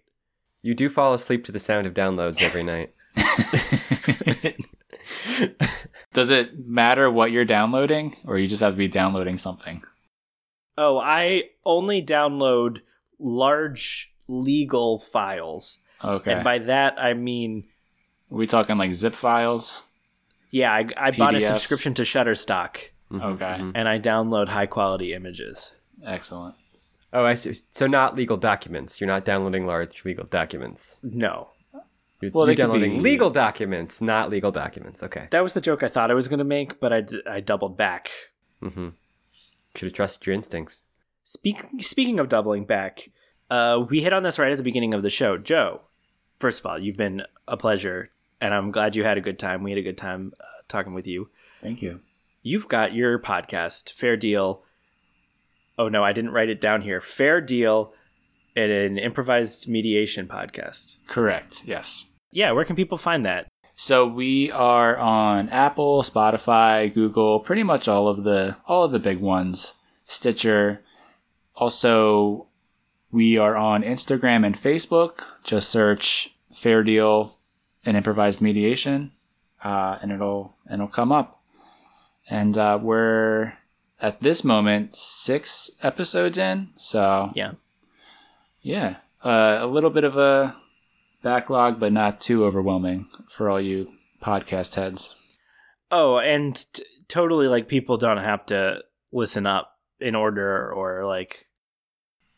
You 0.62 0.74
do 0.74 0.88
fall 0.88 1.12
asleep 1.12 1.44
to 1.46 1.52
the 1.52 1.58
sound 1.58 1.86
of 1.86 1.94
downloads 1.94 2.40
every 2.40 2.62
night. 2.62 2.92
Does 6.12 6.30
it 6.30 6.66
matter 6.66 7.10
what 7.10 7.32
you're 7.32 7.44
downloading, 7.44 8.14
or 8.26 8.38
you 8.38 8.46
just 8.46 8.62
have 8.62 8.74
to 8.74 8.78
be 8.78 8.88
downloading 8.88 9.38
something? 9.38 9.82
Oh, 10.76 10.98
I 10.98 11.44
only 11.64 12.02
download 12.02 12.78
large 13.18 14.14
legal 14.28 14.98
files. 14.98 15.78
Okay. 16.02 16.32
And 16.32 16.44
by 16.44 16.58
that, 16.58 16.98
I 16.98 17.14
mean. 17.14 17.64
Are 18.32 18.36
we 18.36 18.46
talking 18.46 18.78
like 18.78 18.94
zip 18.94 19.12
files? 19.12 19.82
Yeah, 20.50 20.72
I, 20.72 20.86
I 20.96 21.10
bought 21.10 21.34
a 21.34 21.40
subscription 21.40 21.92
to 21.94 22.02
Shutterstock. 22.02 22.90
Mm-hmm, 23.10 23.20
okay. 23.20 23.44
Mm-hmm. 23.44 23.70
And 23.74 23.88
I 23.88 23.98
download 23.98 24.48
high 24.48 24.66
quality 24.66 25.12
images. 25.12 25.74
Excellent. 26.04 26.54
Oh, 27.12 27.26
I 27.26 27.34
see. 27.34 27.54
So 27.72 27.86
not 27.86 28.16
legal 28.16 28.38
documents. 28.38 29.00
You're 29.00 29.08
not 29.08 29.26
downloading 29.26 29.66
large 29.66 30.02
legal 30.06 30.24
documents. 30.24 30.98
No. 31.02 31.50
You're, 32.22 32.30
well, 32.30 32.46
you're 32.46 32.54
downloading 32.54 32.96
be... 32.96 33.00
legal 33.00 33.28
documents, 33.28 34.00
not 34.00 34.30
legal 34.30 34.50
documents. 34.50 35.02
Okay. 35.02 35.28
That 35.30 35.42
was 35.42 35.52
the 35.52 35.60
joke 35.60 35.82
I 35.82 35.88
thought 35.88 36.10
I 36.10 36.14
was 36.14 36.28
going 36.28 36.38
to 36.38 36.44
make, 36.44 36.80
but 36.80 36.92
I, 36.92 37.00
d- 37.02 37.22
I 37.28 37.40
doubled 37.40 37.76
back. 37.76 38.10
Mm-hmm. 38.62 38.88
Should 39.74 39.86
have 39.86 39.92
trusted 39.92 40.26
your 40.26 40.34
instincts. 40.34 40.84
Speak, 41.24 41.66
speaking 41.80 42.18
of 42.18 42.28
doubling 42.28 42.64
back, 42.64 43.10
uh, 43.50 43.84
we 43.90 44.02
hit 44.02 44.12
on 44.14 44.22
this 44.22 44.38
right 44.38 44.52
at 44.52 44.58
the 44.58 44.64
beginning 44.64 44.94
of 44.94 45.02
the 45.02 45.10
show. 45.10 45.36
Joe, 45.36 45.82
first 46.38 46.60
of 46.60 46.66
all, 46.66 46.78
you've 46.78 46.96
been 46.96 47.22
a 47.46 47.56
pleasure, 47.56 48.10
and 48.42 48.52
I'm 48.52 48.70
glad 48.70 48.94
you 48.94 49.04
had 49.04 49.16
a 49.16 49.22
good 49.22 49.38
time. 49.38 49.62
We 49.62 49.70
had 49.70 49.78
a 49.78 49.82
good 49.82 49.98
time 49.98 50.32
uh, 50.38 50.44
talking 50.68 50.92
with 50.92 51.06
you. 51.06 51.30
Thank 51.62 51.80
you. 51.80 52.00
You've 52.42 52.68
got 52.68 52.92
your 52.92 53.18
podcast, 53.18 53.92
Fair 53.92 54.16
Deal 54.18 54.64
oh 55.78 55.88
no, 55.88 56.04
I 56.04 56.12
didn't 56.12 56.32
write 56.32 56.48
it 56.48 56.60
down 56.60 56.82
here. 56.82 57.00
Fair 57.00 57.40
Deal 57.40 57.92
at 58.56 58.70
an 58.70 58.98
improvised 58.98 59.68
mediation 59.68 60.26
podcast. 60.26 60.96
Correct. 61.06 61.62
Yes. 61.66 62.06
Yeah, 62.30 62.52
where 62.52 62.64
can 62.64 62.76
people 62.76 62.98
find 62.98 63.24
that? 63.24 63.46
So 63.74 64.06
we 64.06 64.50
are 64.52 64.96
on 64.96 65.48
Apple, 65.48 66.02
Spotify, 66.02 66.92
Google, 66.92 67.40
pretty 67.40 67.62
much 67.62 67.88
all 67.88 68.08
of 68.08 68.24
the 68.24 68.56
all 68.66 68.84
of 68.84 68.92
the 68.92 68.98
big 68.98 69.18
ones. 69.18 69.74
Stitcher. 70.04 70.82
Also, 71.56 72.46
we 73.10 73.38
are 73.38 73.56
on 73.56 73.82
Instagram 73.82 74.44
and 74.44 74.56
Facebook. 74.56 75.24
Just 75.42 75.68
search 75.68 76.30
Fair 76.52 76.82
Deal 76.82 77.36
and 77.84 77.96
improvised 77.96 78.40
mediation, 78.40 79.12
uh, 79.62 79.98
and 80.02 80.12
it'll 80.12 80.54
and 80.66 80.80
it'll 80.80 80.88
come 80.88 81.12
up. 81.12 81.40
And 82.28 82.56
uh, 82.56 82.78
we're 82.80 83.54
at 84.00 84.20
this 84.20 84.44
moment 84.44 84.96
six 84.96 85.70
episodes 85.82 86.38
in. 86.38 86.68
So 86.76 87.32
yeah, 87.34 87.52
yeah, 88.60 88.96
uh, 89.24 89.58
a 89.60 89.66
little 89.66 89.90
bit 89.90 90.04
of 90.04 90.16
a 90.16 90.56
backlog, 91.22 91.80
but 91.80 91.92
not 91.92 92.20
too 92.20 92.44
overwhelming 92.44 93.06
for 93.28 93.48
all 93.48 93.60
you 93.60 93.92
podcast 94.20 94.74
heads. 94.74 95.14
Oh, 95.90 96.18
and 96.18 96.54
t- 96.72 96.84
totally 97.08 97.48
like 97.48 97.68
people 97.68 97.96
don't 97.96 98.18
have 98.18 98.46
to 98.46 98.82
listen 99.12 99.46
up 99.46 99.76
in 100.00 100.14
order 100.14 100.72
or 100.72 101.06
like. 101.06 101.46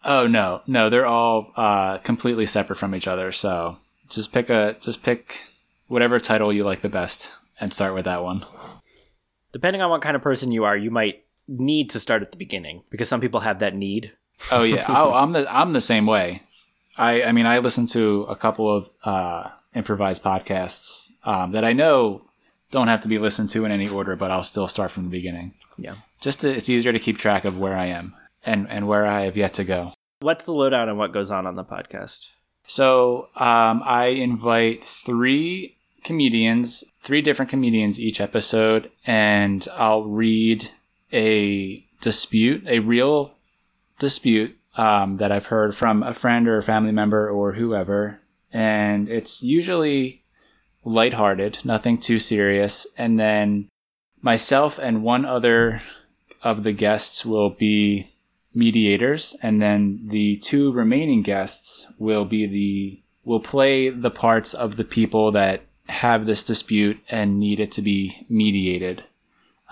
Oh 0.07 0.27
no, 0.27 0.61
no, 0.67 0.91
they're 0.91 1.07
all 1.07 1.51
uh, 1.57 1.97
completely 1.99 2.45
separate 2.45 2.77
from 2.77 2.95
each 2.95 3.09
other. 3.09 3.33
So 3.33 3.79
just 4.15 4.33
pick 4.33 4.51
a 4.51 4.77
just 4.81 5.03
pick 5.03 5.43
whatever 5.89 6.19
title 6.19 6.53
you 6.53 6.65
like 6.65 6.81
the 6.81 6.89
best 6.89 7.33
and 7.61 7.73
start 7.73 7.95
with 7.95 8.05
that 8.05 8.23
one. 8.23 8.45
Depending 9.53 9.83
on 9.83 9.91
what 9.91 10.03
kind 10.03 10.17
of 10.17 10.23
person 10.23 10.53
you 10.53 10.65
are, 10.65 10.77
you 10.77 10.91
might 10.91 11.25
need 11.47 11.91
to 11.91 12.01
start 12.01 12.23
at 12.23 12.33
the 12.33 12.39
beginning 12.39 12.83
because 12.91 13.09
some 13.09 13.21
people 13.21 13.41
have 13.41 13.59
that 13.59 13.75
need. 13.75 14.13
Oh 14.51 14.63
yeah, 14.63 14.87
oh, 14.89 15.13
I'm 15.13 15.33
the 15.33 15.47
I'm 15.55 15.73
the 15.73 15.81
same 15.81 16.07
way. 16.07 16.43
I 16.97 17.25
I 17.25 17.33
mean 17.33 17.47
I 17.47 17.59
listen 17.59 17.87
to 17.89 18.23
a 18.29 18.37
couple 18.37 18.75
of 18.75 18.89
uh, 19.05 19.51
improvised 19.75 20.23
podcasts 20.23 21.11
um, 21.25 21.53
that 21.53 21.65
I 21.65 21.73
know 21.73 22.23
don't 22.71 22.89
have 22.89 23.03
to 23.03 23.09
be 23.09 23.19
listened 23.19 23.51
to 23.51 23.65
in 23.65 23.71
any 23.71 23.89
order, 23.89 24.17
but 24.17 24.31
I'll 24.31 24.45
still 24.45 24.67
start 24.67 24.91
from 24.91 25.05
the 25.05 25.11
beginning. 25.11 25.55
Yeah, 25.77 25.97
just 26.21 26.41
to, 26.41 26.51
it's 26.51 26.69
easier 26.69 26.93
to 26.93 26.99
keep 26.99 27.19
track 27.19 27.45
of 27.45 27.59
where 27.59 27.77
I 27.77 27.87
am 27.87 28.15
and 28.45 28.69
and 28.69 28.89
where 28.89 29.07
I 29.07 29.23
have 29.23 29.37
yet 29.37 29.55
to 29.55 29.65
go. 29.65 29.93
What's 30.21 30.45
the 30.45 30.53
lowdown 30.53 30.89
on 30.89 30.97
what 30.97 31.13
goes 31.13 31.31
on 31.31 31.47
on 31.47 31.57
the 31.57 31.65
podcast? 31.65 32.29
So 32.67 33.29
um, 33.37 33.83
I 33.85 34.07
invite 34.07 34.85
three 34.85 35.77
comedians, 36.03 36.85
three 37.03 37.23
different 37.23 37.51
comedians 37.51 38.01
each 38.01 38.21
episode, 38.21 38.91
and 39.07 39.67
I'll 39.75 40.05
read 40.05 40.71
a 41.13 41.85
dispute, 42.01 42.67
a 42.67 42.81
real 42.81 43.35
dispute 43.99 44.57
um, 44.77 45.19
that 45.19 45.33
I've 45.33 45.47
heard 45.47 45.75
from 45.75 46.03
a 46.03 46.15
friend 46.15 46.49
or 46.49 46.59
a 46.59 46.63
family 46.63 46.93
member 46.93 47.29
or 47.29 47.53
whoever. 47.53 48.21
And 48.53 49.09
it's 49.09 49.43
usually 49.43 50.23
lighthearted, 50.85 51.59
nothing 51.65 51.99
too 51.99 52.19
serious. 52.19 52.87
And 52.99 53.19
then 53.19 53.69
myself 54.21 54.79
and 54.79 55.03
one 55.03 55.25
other 55.25 55.83
of 56.43 56.63
the 56.63 56.73
guests 56.73 57.25
will 57.25 57.51
be 57.51 58.09
mediators, 58.55 59.37
and 59.43 59.61
then 59.61 60.01
the 60.09 60.37
two 60.39 60.73
remaining 60.73 61.23
guests 61.23 61.93
will 61.99 62.25
be 62.25 62.47
the 62.47 63.01
will 63.25 63.41
play 63.41 63.89
the 63.89 64.11
parts 64.11 64.55
of 64.55 64.77
the 64.77 64.85
people 64.85 65.33
that 65.33 65.63
have 65.89 66.27
this 66.27 66.43
dispute 66.43 66.99
and 67.09 67.39
need 67.39 67.61
it 67.61 67.73
to 67.73 67.83
be 67.83 68.27
mediated. 68.29 69.03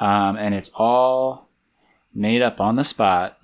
Um, 0.00 0.36
and 0.36 0.54
it's 0.54 0.70
all 0.74 1.48
made 2.14 2.42
up 2.42 2.60
on 2.60 2.76
the 2.76 2.84
spot. 2.84 3.38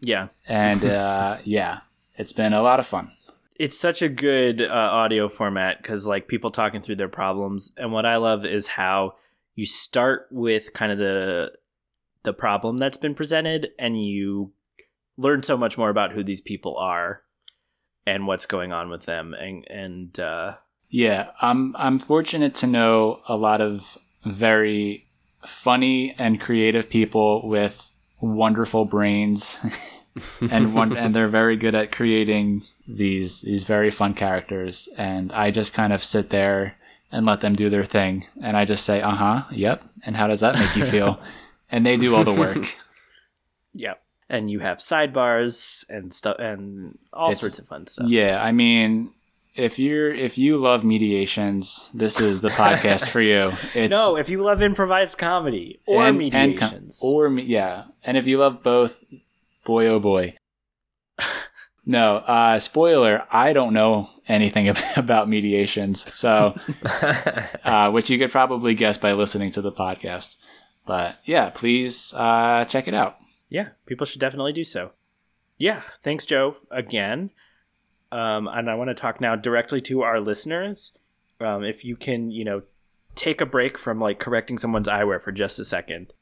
Yeah. 0.00 0.28
And 0.46 0.84
uh, 0.84 1.38
yeah, 1.44 1.80
it's 2.16 2.32
been 2.32 2.52
a 2.52 2.62
lot 2.62 2.80
of 2.80 2.86
fun. 2.86 3.12
It's 3.56 3.78
such 3.78 4.00
a 4.00 4.08
good 4.08 4.62
uh, 4.62 4.72
audio 4.72 5.28
format 5.28 5.82
because, 5.82 6.06
like, 6.06 6.28
people 6.28 6.50
talking 6.50 6.80
through 6.80 6.96
their 6.96 7.08
problems. 7.08 7.72
And 7.76 7.92
what 7.92 8.06
I 8.06 8.16
love 8.16 8.46
is 8.46 8.68
how 8.68 9.16
you 9.54 9.66
start 9.66 10.28
with 10.30 10.72
kind 10.72 10.90
of 10.90 10.96
the 10.96 11.52
the 12.22 12.32
problem 12.32 12.78
that's 12.78 12.96
been 12.96 13.14
presented 13.14 13.70
and 13.78 14.02
you 14.02 14.52
learn 15.16 15.42
so 15.42 15.56
much 15.56 15.76
more 15.76 15.90
about 15.90 16.12
who 16.12 16.22
these 16.22 16.40
people 16.40 16.76
are 16.76 17.22
and 18.06 18.26
what's 18.26 18.46
going 18.46 18.72
on 18.72 18.90
with 18.90 19.04
them. 19.04 19.34
And 19.34 19.66
and 19.70 20.20
uh 20.20 20.56
yeah 20.90 21.30
i'm 21.40 21.74
i'm 21.76 22.00
fortunate 22.00 22.52
to 22.52 22.66
know 22.66 23.20
a 23.28 23.36
lot 23.36 23.60
of 23.60 23.96
very 24.26 25.06
funny 25.46 26.14
and 26.18 26.40
creative 26.40 26.90
people 26.90 27.48
with 27.48 27.90
wonderful 28.20 28.84
brains 28.84 29.58
and 30.50 30.74
one 30.74 30.94
and 30.96 31.14
they're 31.14 31.28
very 31.28 31.56
good 31.56 31.74
at 31.74 31.92
creating 31.92 32.62
these 32.86 33.42
these 33.42 33.62
very 33.62 33.90
fun 33.90 34.12
characters. 34.12 34.88
And 34.98 35.32
i 35.32 35.50
just 35.50 35.72
kind 35.72 35.92
of 35.92 36.02
sit 36.02 36.30
there 36.30 36.76
and 37.12 37.24
let 37.24 37.40
them 37.40 37.54
do 37.54 37.70
their 37.70 37.84
thing. 37.84 38.24
And 38.42 38.56
i 38.56 38.64
just 38.64 38.84
say 38.84 39.00
uh-huh 39.00 39.44
yep. 39.52 39.84
And 40.02 40.16
how 40.16 40.26
does 40.26 40.40
that 40.40 40.56
make 40.56 40.76
you 40.76 40.84
feel 40.84 41.20
and 41.70 41.84
they 41.86 41.96
do 41.96 42.14
all 42.14 42.24
the 42.24 42.32
work. 42.34 42.76
yep. 43.74 44.02
And 44.28 44.50
you 44.50 44.60
have 44.60 44.78
sidebars 44.78 45.84
and 45.88 46.12
stuff 46.12 46.36
and 46.38 46.98
all 47.12 47.30
It's- 47.30 47.40
sorts 47.40 47.58
of 47.58 47.66
fun 47.66 47.86
stuff. 47.86 48.08
Yeah, 48.08 48.40
I 48.42 48.52
mean, 48.52 49.10
if 49.56 49.78
you're 49.78 50.14
if 50.14 50.38
you 50.38 50.56
love 50.58 50.84
mediations, 50.84 51.90
this 51.92 52.20
is 52.20 52.40
the 52.40 52.48
podcast 52.50 53.08
for 53.08 53.20
you. 53.20 53.52
It's 53.74 53.90
no, 53.90 54.16
if 54.16 54.28
you 54.28 54.40
love 54.42 54.62
improvised 54.62 55.18
comedy 55.18 55.80
or 55.86 55.98
and- 56.02 56.08
and 56.10 56.18
mediations. 56.18 57.00
com- 57.00 57.10
or 57.10 57.28
me- 57.30 57.42
yeah, 57.42 57.84
and 58.04 58.16
if 58.16 58.26
you 58.28 58.38
love 58.38 58.62
both, 58.62 59.02
boy 59.64 59.86
oh 59.86 59.98
boy. 60.00 60.36
No, 61.86 62.16
uh, 62.18 62.60
spoiler, 62.60 63.24
I 63.32 63.52
don't 63.52 63.72
know 63.72 64.10
anything 64.28 64.68
about 64.96 65.28
mediations. 65.28 66.12
So, 66.16 66.54
uh, 67.64 67.90
which 67.90 68.10
you 68.10 68.18
could 68.18 68.30
probably 68.30 68.74
guess 68.74 68.96
by 68.98 69.12
listening 69.12 69.50
to 69.52 69.62
the 69.62 69.72
podcast. 69.72 70.36
But 70.90 71.20
yeah, 71.24 71.50
please 71.50 72.12
uh, 72.16 72.64
check 72.64 72.88
it 72.88 72.94
out. 72.94 73.18
yeah, 73.48 73.68
people 73.86 74.04
should 74.04 74.20
definitely 74.20 74.52
do 74.52 74.64
so. 74.64 74.90
Yeah, 75.56 75.82
thanks, 76.02 76.26
Joe, 76.26 76.56
again. 76.68 77.30
Um, 78.10 78.48
and 78.48 78.68
I 78.68 78.74
want 78.74 78.88
to 78.90 78.94
talk 78.94 79.20
now 79.20 79.36
directly 79.36 79.80
to 79.82 80.02
our 80.02 80.18
listeners. 80.18 80.98
Um, 81.38 81.62
if 81.62 81.84
you 81.84 81.94
can, 81.94 82.32
you 82.32 82.44
know, 82.44 82.62
take 83.14 83.40
a 83.40 83.46
break 83.46 83.78
from 83.78 84.00
like 84.00 84.18
correcting 84.18 84.58
someone's 84.58 84.88
eyewear 84.88 85.22
for 85.22 85.30
just 85.30 85.60
a 85.60 85.64
second. 85.64 86.12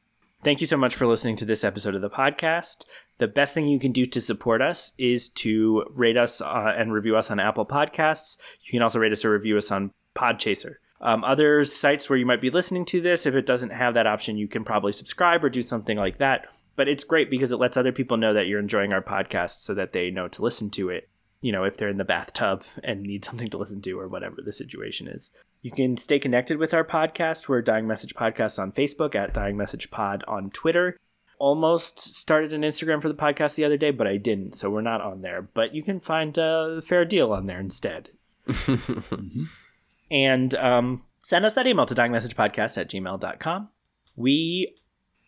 Thank 0.44 0.60
you 0.60 0.66
so 0.66 0.76
much 0.76 0.94
for 0.94 1.06
listening 1.06 1.36
to 1.36 1.46
this 1.46 1.64
episode 1.64 1.94
of 1.94 2.02
the 2.02 2.10
podcast. 2.10 2.84
The 3.16 3.26
best 3.26 3.54
thing 3.54 3.68
you 3.68 3.80
can 3.80 3.92
do 3.92 4.04
to 4.04 4.20
support 4.20 4.60
us 4.60 4.92
is 4.98 5.30
to 5.30 5.86
rate 5.94 6.18
us 6.18 6.42
uh, 6.42 6.74
and 6.76 6.92
review 6.92 7.16
us 7.16 7.30
on 7.30 7.40
Apple 7.40 7.64
Podcasts. 7.64 8.36
You 8.66 8.72
can 8.72 8.82
also 8.82 8.98
rate 8.98 9.12
us 9.12 9.24
or 9.24 9.32
review 9.32 9.56
us 9.56 9.72
on 9.72 9.92
Podchaser. 10.14 10.74
Um, 11.00 11.22
other 11.24 11.64
sites 11.64 12.10
where 12.10 12.18
you 12.18 12.26
might 12.26 12.40
be 12.40 12.50
listening 12.50 12.84
to 12.86 13.00
this, 13.00 13.26
if 13.26 13.34
it 13.34 13.46
doesn't 13.46 13.70
have 13.70 13.94
that 13.94 14.06
option, 14.06 14.36
you 14.36 14.48
can 14.48 14.64
probably 14.64 14.92
subscribe 14.92 15.44
or 15.44 15.50
do 15.50 15.62
something 15.62 15.96
like 15.96 16.18
that. 16.18 16.46
But 16.76 16.88
it's 16.88 17.04
great 17.04 17.30
because 17.30 17.52
it 17.52 17.58
lets 17.58 17.76
other 17.76 17.92
people 17.92 18.16
know 18.16 18.32
that 18.32 18.46
you're 18.46 18.60
enjoying 18.60 18.92
our 18.92 19.02
podcast 19.02 19.60
so 19.60 19.74
that 19.74 19.92
they 19.92 20.10
know 20.10 20.28
to 20.28 20.42
listen 20.42 20.70
to 20.70 20.90
it. 20.90 21.08
You 21.40 21.52
know, 21.52 21.64
if 21.64 21.76
they're 21.76 21.88
in 21.88 21.98
the 21.98 22.04
bathtub 22.04 22.64
and 22.82 23.02
need 23.02 23.24
something 23.24 23.48
to 23.50 23.58
listen 23.58 23.80
to 23.82 23.98
or 23.98 24.08
whatever 24.08 24.36
the 24.44 24.52
situation 24.52 25.06
is. 25.06 25.30
You 25.62 25.70
can 25.70 25.96
stay 25.96 26.18
connected 26.18 26.58
with 26.58 26.74
our 26.74 26.84
podcast. 26.84 27.48
We're 27.48 27.62
Dying 27.62 27.86
Message 27.86 28.14
Podcast 28.14 28.60
on 28.60 28.72
Facebook, 28.72 29.14
at 29.14 29.34
Dying 29.34 29.56
Message 29.56 29.90
Pod 29.90 30.24
on 30.26 30.50
Twitter. 30.50 30.96
Almost 31.38 32.00
started 32.00 32.52
an 32.52 32.62
Instagram 32.62 33.00
for 33.00 33.08
the 33.08 33.14
podcast 33.14 33.54
the 33.54 33.64
other 33.64 33.76
day, 33.76 33.92
but 33.92 34.08
I 34.08 34.16
didn't, 34.16 34.54
so 34.54 34.70
we're 34.70 34.80
not 34.80 35.00
on 35.00 35.22
there. 35.22 35.42
But 35.42 35.74
you 35.74 35.84
can 35.84 36.00
find 36.00 36.36
a 36.38 36.82
fair 36.82 37.04
deal 37.04 37.32
on 37.32 37.46
there 37.46 37.60
instead. 37.60 38.10
and 40.10 40.54
um, 40.54 41.02
send 41.20 41.44
us 41.44 41.54
that 41.54 41.66
email 41.66 41.86
to 41.86 41.94
dyingmessagepodcast 41.94 42.78
at 42.78 42.88
gmail.com. 42.88 43.68
We 44.16 44.74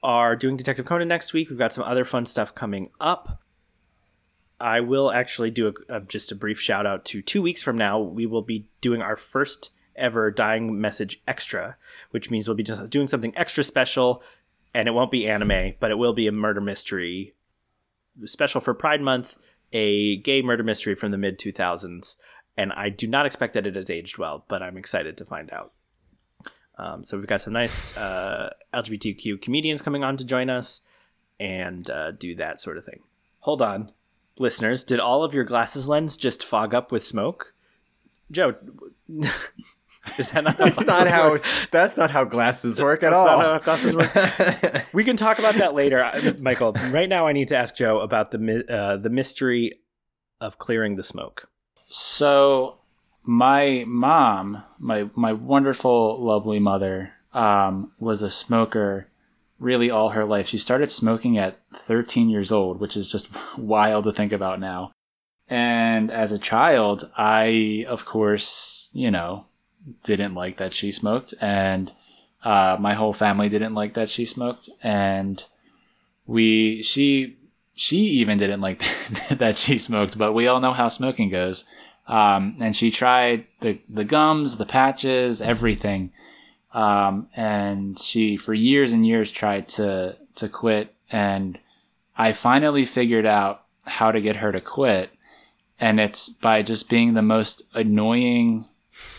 are 0.02 0.36
doing 0.36 0.56
Detective 0.56 0.86
Conan 0.86 1.08
next 1.08 1.32
week. 1.32 1.50
We've 1.50 1.58
got 1.58 1.72
some 1.72 1.84
other 1.84 2.04
fun 2.04 2.26
stuff 2.26 2.54
coming 2.54 2.90
up. 3.00 3.42
I 4.58 4.80
will 4.80 5.10
actually 5.10 5.50
do 5.50 5.68
a, 5.88 5.96
a, 5.96 6.00
just 6.00 6.32
a 6.32 6.34
brief 6.34 6.60
shout 6.60 6.86
out 6.86 7.04
to 7.06 7.22
two 7.22 7.40
weeks 7.40 7.62
from 7.62 7.78
now. 7.78 7.98
We 7.98 8.26
will 8.26 8.42
be 8.42 8.68
doing 8.80 9.00
our 9.00 9.16
first 9.16 9.70
ever 9.96 10.30
Dying 10.30 10.80
Message 10.80 11.22
Extra, 11.26 11.76
which 12.10 12.30
means 12.30 12.48
we'll 12.48 12.56
be 12.56 12.62
just 12.62 12.90
doing 12.90 13.06
something 13.06 13.32
extra 13.36 13.64
special, 13.64 14.22
and 14.74 14.88
it 14.88 14.92
won't 14.92 15.10
be 15.10 15.28
anime, 15.28 15.74
but 15.80 15.90
it 15.90 15.98
will 15.98 16.12
be 16.12 16.26
a 16.26 16.32
murder 16.32 16.60
mystery 16.60 17.34
special 18.24 18.60
for 18.60 18.74
Pride 18.74 19.00
Month, 19.00 19.36
a 19.72 20.16
gay 20.16 20.42
murder 20.42 20.62
mystery 20.62 20.94
from 20.94 21.10
the 21.10 21.18
mid 21.18 21.38
2000s. 21.38 22.16
And 22.60 22.74
I 22.74 22.90
do 22.90 23.06
not 23.06 23.24
expect 23.24 23.54
that 23.54 23.66
it 23.66 23.74
has 23.74 23.88
aged 23.88 24.18
well, 24.18 24.44
but 24.46 24.62
I'm 24.62 24.76
excited 24.76 25.16
to 25.16 25.24
find 25.24 25.50
out. 25.50 25.72
Um, 26.76 27.02
so 27.02 27.16
we've 27.16 27.26
got 27.26 27.40
some 27.40 27.54
nice 27.54 27.96
uh, 27.96 28.52
LGBTQ 28.74 29.40
comedians 29.40 29.80
coming 29.80 30.04
on 30.04 30.18
to 30.18 30.26
join 30.26 30.50
us 30.50 30.82
and 31.38 31.88
uh, 31.88 32.10
do 32.10 32.34
that 32.34 32.60
sort 32.60 32.76
of 32.76 32.84
thing. 32.84 33.00
Hold 33.40 33.62
on, 33.62 33.92
listeners. 34.38 34.84
Did 34.84 35.00
all 35.00 35.24
of 35.24 35.32
your 35.32 35.44
glasses 35.44 35.88
lens 35.88 36.18
just 36.18 36.44
fog 36.44 36.74
up 36.74 36.92
with 36.92 37.02
smoke? 37.02 37.54
Joe, 38.30 38.56
is 39.08 40.28
that 40.32 40.44
not 40.44 40.58
how 40.58 40.64
That's 40.66 40.84
not 40.84 41.06
how. 41.06 41.30
work? 41.30 41.42
That's 41.70 41.96
not 41.96 42.10
how 42.10 42.24
glasses 42.24 42.78
work 42.78 43.02
at 43.02 43.14
That's 43.14 43.20
all. 43.20 43.38
not 43.38 43.46
how 43.46 43.58
glasses 43.58 43.96
work. 43.96 44.86
we 44.92 45.04
can 45.04 45.16
talk 45.16 45.38
about 45.38 45.54
that 45.54 45.72
later, 45.72 46.12
Michael. 46.38 46.72
Right 46.90 47.08
now, 47.08 47.26
I 47.26 47.32
need 47.32 47.48
to 47.48 47.56
ask 47.56 47.74
Joe 47.74 48.00
about 48.00 48.32
the 48.32 48.66
uh, 48.68 48.98
the 48.98 49.08
mystery 49.08 49.80
of 50.42 50.58
clearing 50.58 50.96
the 50.96 51.02
smoke. 51.02 51.49
So 51.90 52.78
my 53.24 53.84
mom, 53.86 54.62
my 54.78 55.10
my 55.14 55.32
wonderful, 55.32 56.22
lovely 56.22 56.60
mother, 56.60 57.14
um, 57.34 57.90
was 57.98 58.22
a 58.22 58.30
smoker 58.30 59.08
really 59.58 59.90
all 59.90 60.10
her 60.10 60.24
life. 60.24 60.46
She 60.46 60.56
started 60.56 60.90
smoking 60.90 61.36
at 61.36 61.58
13 61.74 62.30
years 62.30 62.50
old, 62.50 62.80
which 62.80 62.96
is 62.96 63.10
just 63.10 63.28
wild 63.58 64.04
to 64.04 64.12
think 64.12 64.32
about 64.32 64.60
now. 64.60 64.92
And 65.48 66.12
as 66.12 66.30
a 66.30 66.38
child, 66.38 67.10
I, 67.16 67.84
of 67.88 68.04
course, 68.04 68.90
you 68.94 69.10
know, 69.10 69.46
didn't 70.04 70.34
like 70.34 70.58
that 70.58 70.72
she 70.72 70.92
smoked, 70.92 71.34
and 71.40 71.90
uh, 72.44 72.76
my 72.78 72.94
whole 72.94 73.12
family 73.12 73.48
didn't 73.48 73.74
like 73.74 73.94
that 73.94 74.08
she 74.08 74.24
smoked, 74.24 74.70
and 74.80 75.42
we 76.24 76.82
she 76.82 77.36
she 77.80 77.96
even 77.96 78.36
didn't 78.36 78.60
like 78.60 78.80
that 79.30 79.56
she 79.56 79.78
smoked, 79.78 80.18
but 80.18 80.34
we 80.34 80.46
all 80.46 80.60
know 80.60 80.74
how 80.74 80.88
smoking 80.88 81.30
goes. 81.30 81.64
Um, 82.06 82.56
and 82.60 82.76
she 82.76 82.90
tried 82.90 83.46
the 83.60 83.80
the 83.88 84.04
gums, 84.04 84.58
the 84.58 84.66
patches, 84.66 85.40
everything. 85.40 86.12
Um, 86.74 87.28
and 87.34 87.98
she 87.98 88.36
for 88.36 88.52
years 88.52 88.92
and 88.92 89.06
years 89.06 89.30
tried 89.32 89.68
to 89.70 90.16
to 90.36 90.48
quit 90.48 90.94
and 91.10 91.58
I 92.16 92.32
finally 92.32 92.84
figured 92.84 93.26
out 93.26 93.64
how 93.86 94.12
to 94.12 94.20
get 94.20 94.36
her 94.36 94.52
to 94.52 94.60
quit 94.60 95.10
and 95.80 95.98
it's 95.98 96.28
by 96.28 96.62
just 96.62 96.90
being 96.90 97.14
the 97.14 97.22
most 97.22 97.62
annoying 97.74 98.66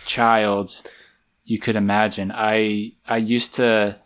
child 0.06 0.82
you 1.44 1.58
could 1.58 1.76
imagine. 1.76 2.32
I 2.34 2.94
I 3.08 3.18
used 3.18 3.56
to 3.56 3.98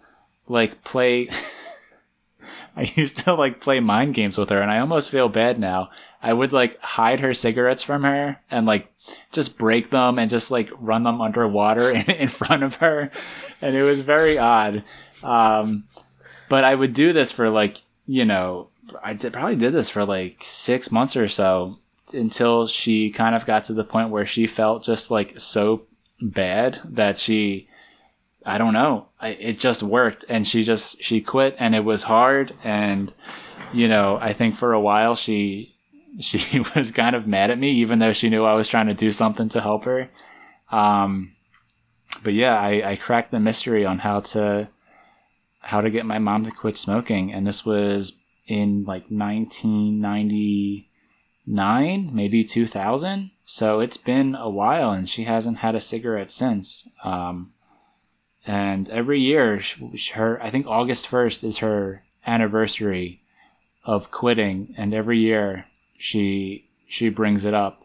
like 0.47 0.83
play 0.83 1.29
I 2.75 2.91
used 2.95 3.17
to 3.17 3.33
like 3.33 3.61
play 3.61 3.79
mind 3.79 4.13
games 4.13 4.37
with 4.37 4.49
her 4.49 4.61
and 4.61 4.71
I 4.71 4.79
almost 4.79 5.09
feel 5.09 5.29
bad 5.29 5.59
now. 5.59 5.89
I 6.21 6.33
would 6.33 6.51
like 6.51 6.79
hide 6.79 7.19
her 7.19 7.33
cigarettes 7.33 7.83
from 7.83 8.03
her 8.03 8.41
and 8.49 8.65
like 8.65 8.91
just 9.31 9.57
break 9.57 9.89
them 9.89 10.19
and 10.19 10.29
just 10.29 10.51
like 10.51 10.71
run 10.79 11.03
them 11.03 11.21
underwater 11.21 11.89
in, 11.91 12.09
in 12.11 12.27
front 12.27 12.63
of 12.63 12.75
her. 12.75 13.09
And 13.61 13.75
it 13.75 13.83
was 13.83 14.01
very 14.01 14.37
odd. 14.37 14.83
Um, 15.23 15.83
but 16.49 16.63
I 16.63 16.75
would 16.75 16.93
do 16.93 17.13
this 17.13 17.31
for 17.31 17.49
like, 17.49 17.81
you 18.05 18.25
know, 18.25 18.69
I 19.03 19.13
did, 19.13 19.33
probably 19.33 19.55
did 19.55 19.73
this 19.73 19.89
for 19.89 20.05
like 20.05 20.37
six 20.41 20.91
months 20.91 21.15
or 21.15 21.27
so 21.27 21.79
until 22.13 22.67
she 22.67 23.09
kind 23.09 23.35
of 23.35 23.45
got 23.45 23.63
to 23.65 23.73
the 23.73 23.83
point 23.83 24.11
where 24.11 24.25
she 24.25 24.45
felt 24.45 24.83
just 24.83 25.09
like 25.09 25.39
so 25.39 25.83
bad 26.21 26.79
that 26.85 27.17
she 27.17 27.67
I 28.45 28.57
don't 28.57 28.73
know. 28.73 29.07
I, 29.19 29.29
it 29.29 29.59
just 29.59 29.81
worked, 29.81 30.25
and 30.29 30.47
she 30.47 30.63
just 30.63 31.01
she 31.01 31.21
quit, 31.21 31.55
and 31.59 31.73
it 31.73 31.83
was 31.83 32.03
hard. 32.03 32.53
And 32.63 33.11
you 33.73 33.87
know, 33.87 34.19
I 34.21 34.33
think 34.33 34.55
for 34.55 34.73
a 34.73 34.79
while 34.79 35.15
she 35.15 35.73
she 36.19 36.59
was 36.75 36.91
kind 36.91 37.15
of 37.15 37.27
mad 37.27 37.51
at 37.51 37.59
me, 37.59 37.71
even 37.71 37.99
though 37.99 38.13
she 38.13 38.29
knew 38.29 38.45
I 38.45 38.53
was 38.53 38.67
trying 38.67 38.87
to 38.87 38.93
do 38.93 39.11
something 39.11 39.49
to 39.49 39.61
help 39.61 39.85
her. 39.85 40.09
Um, 40.71 41.31
but 42.23 42.33
yeah, 42.33 42.59
I, 42.59 42.91
I 42.91 42.95
cracked 42.95 43.31
the 43.31 43.39
mystery 43.39 43.85
on 43.85 43.99
how 43.99 44.21
to 44.21 44.69
how 45.59 45.81
to 45.81 45.89
get 45.89 46.05
my 46.05 46.19
mom 46.19 46.45
to 46.45 46.51
quit 46.51 46.77
smoking, 46.77 47.33
and 47.33 47.47
this 47.47 47.65
was 47.65 48.19
in 48.47 48.85
like 48.85 49.05
1999, 49.09 52.09
maybe 52.13 52.43
2000. 52.43 53.31
So 53.43 53.79
it's 53.79 53.97
been 53.97 54.35
a 54.35 54.49
while, 54.49 54.91
and 54.91 55.09
she 55.09 55.23
hasn't 55.23 55.57
had 55.57 55.73
a 55.75 55.79
cigarette 55.79 56.29
since. 56.29 56.87
Um, 57.03 57.54
and 58.45 58.89
every 58.89 59.19
year, 59.19 59.59
her 60.13 60.41
I 60.41 60.49
think 60.49 60.67
August 60.67 61.09
1st 61.09 61.43
is 61.43 61.57
her 61.59 62.03
anniversary 62.25 63.21
of 63.83 64.11
quitting, 64.11 64.73
and 64.77 64.93
every 64.93 65.19
year 65.19 65.65
she 65.97 66.69
she 66.87 67.09
brings 67.09 67.45
it 67.45 67.53
up 67.53 67.83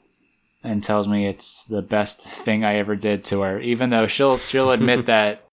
and 0.62 0.84
tells 0.84 1.08
me 1.08 1.26
it's 1.26 1.62
the 1.64 1.82
best 1.82 2.20
thing 2.20 2.64
I 2.64 2.76
ever 2.76 2.96
did 2.96 3.24
to 3.24 3.40
her, 3.42 3.58
even 3.60 3.90
though 3.90 4.06
she'll 4.06 4.36
she'll 4.36 4.70
admit 4.70 5.06
that 5.06 5.44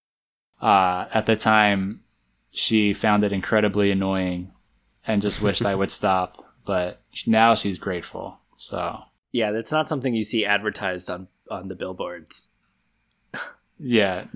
uh, 0.60 1.06
at 1.12 1.26
the 1.26 1.36
time 1.36 2.02
she 2.50 2.92
found 2.92 3.24
it 3.24 3.32
incredibly 3.32 3.90
annoying 3.90 4.52
and 5.06 5.22
just 5.22 5.40
wished 5.40 5.64
I 5.64 5.74
would 5.74 5.90
stop. 6.00 6.36
But 6.66 7.00
now 7.26 7.54
she's 7.54 7.78
grateful. 7.78 8.38
So 8.56 9.00
yeah, 9.32 9.52
that's 9.52 9.72
not 9.72 9.88
something 9.88 10.14
you 10.14 10.24
see 10.24 10.44
advertised 10.44 11.08
on 11.08 11.28
on 11.50 11.68
the 11.68 11.74
billboards. 11.74 12.48
yeah, 13.78 14.26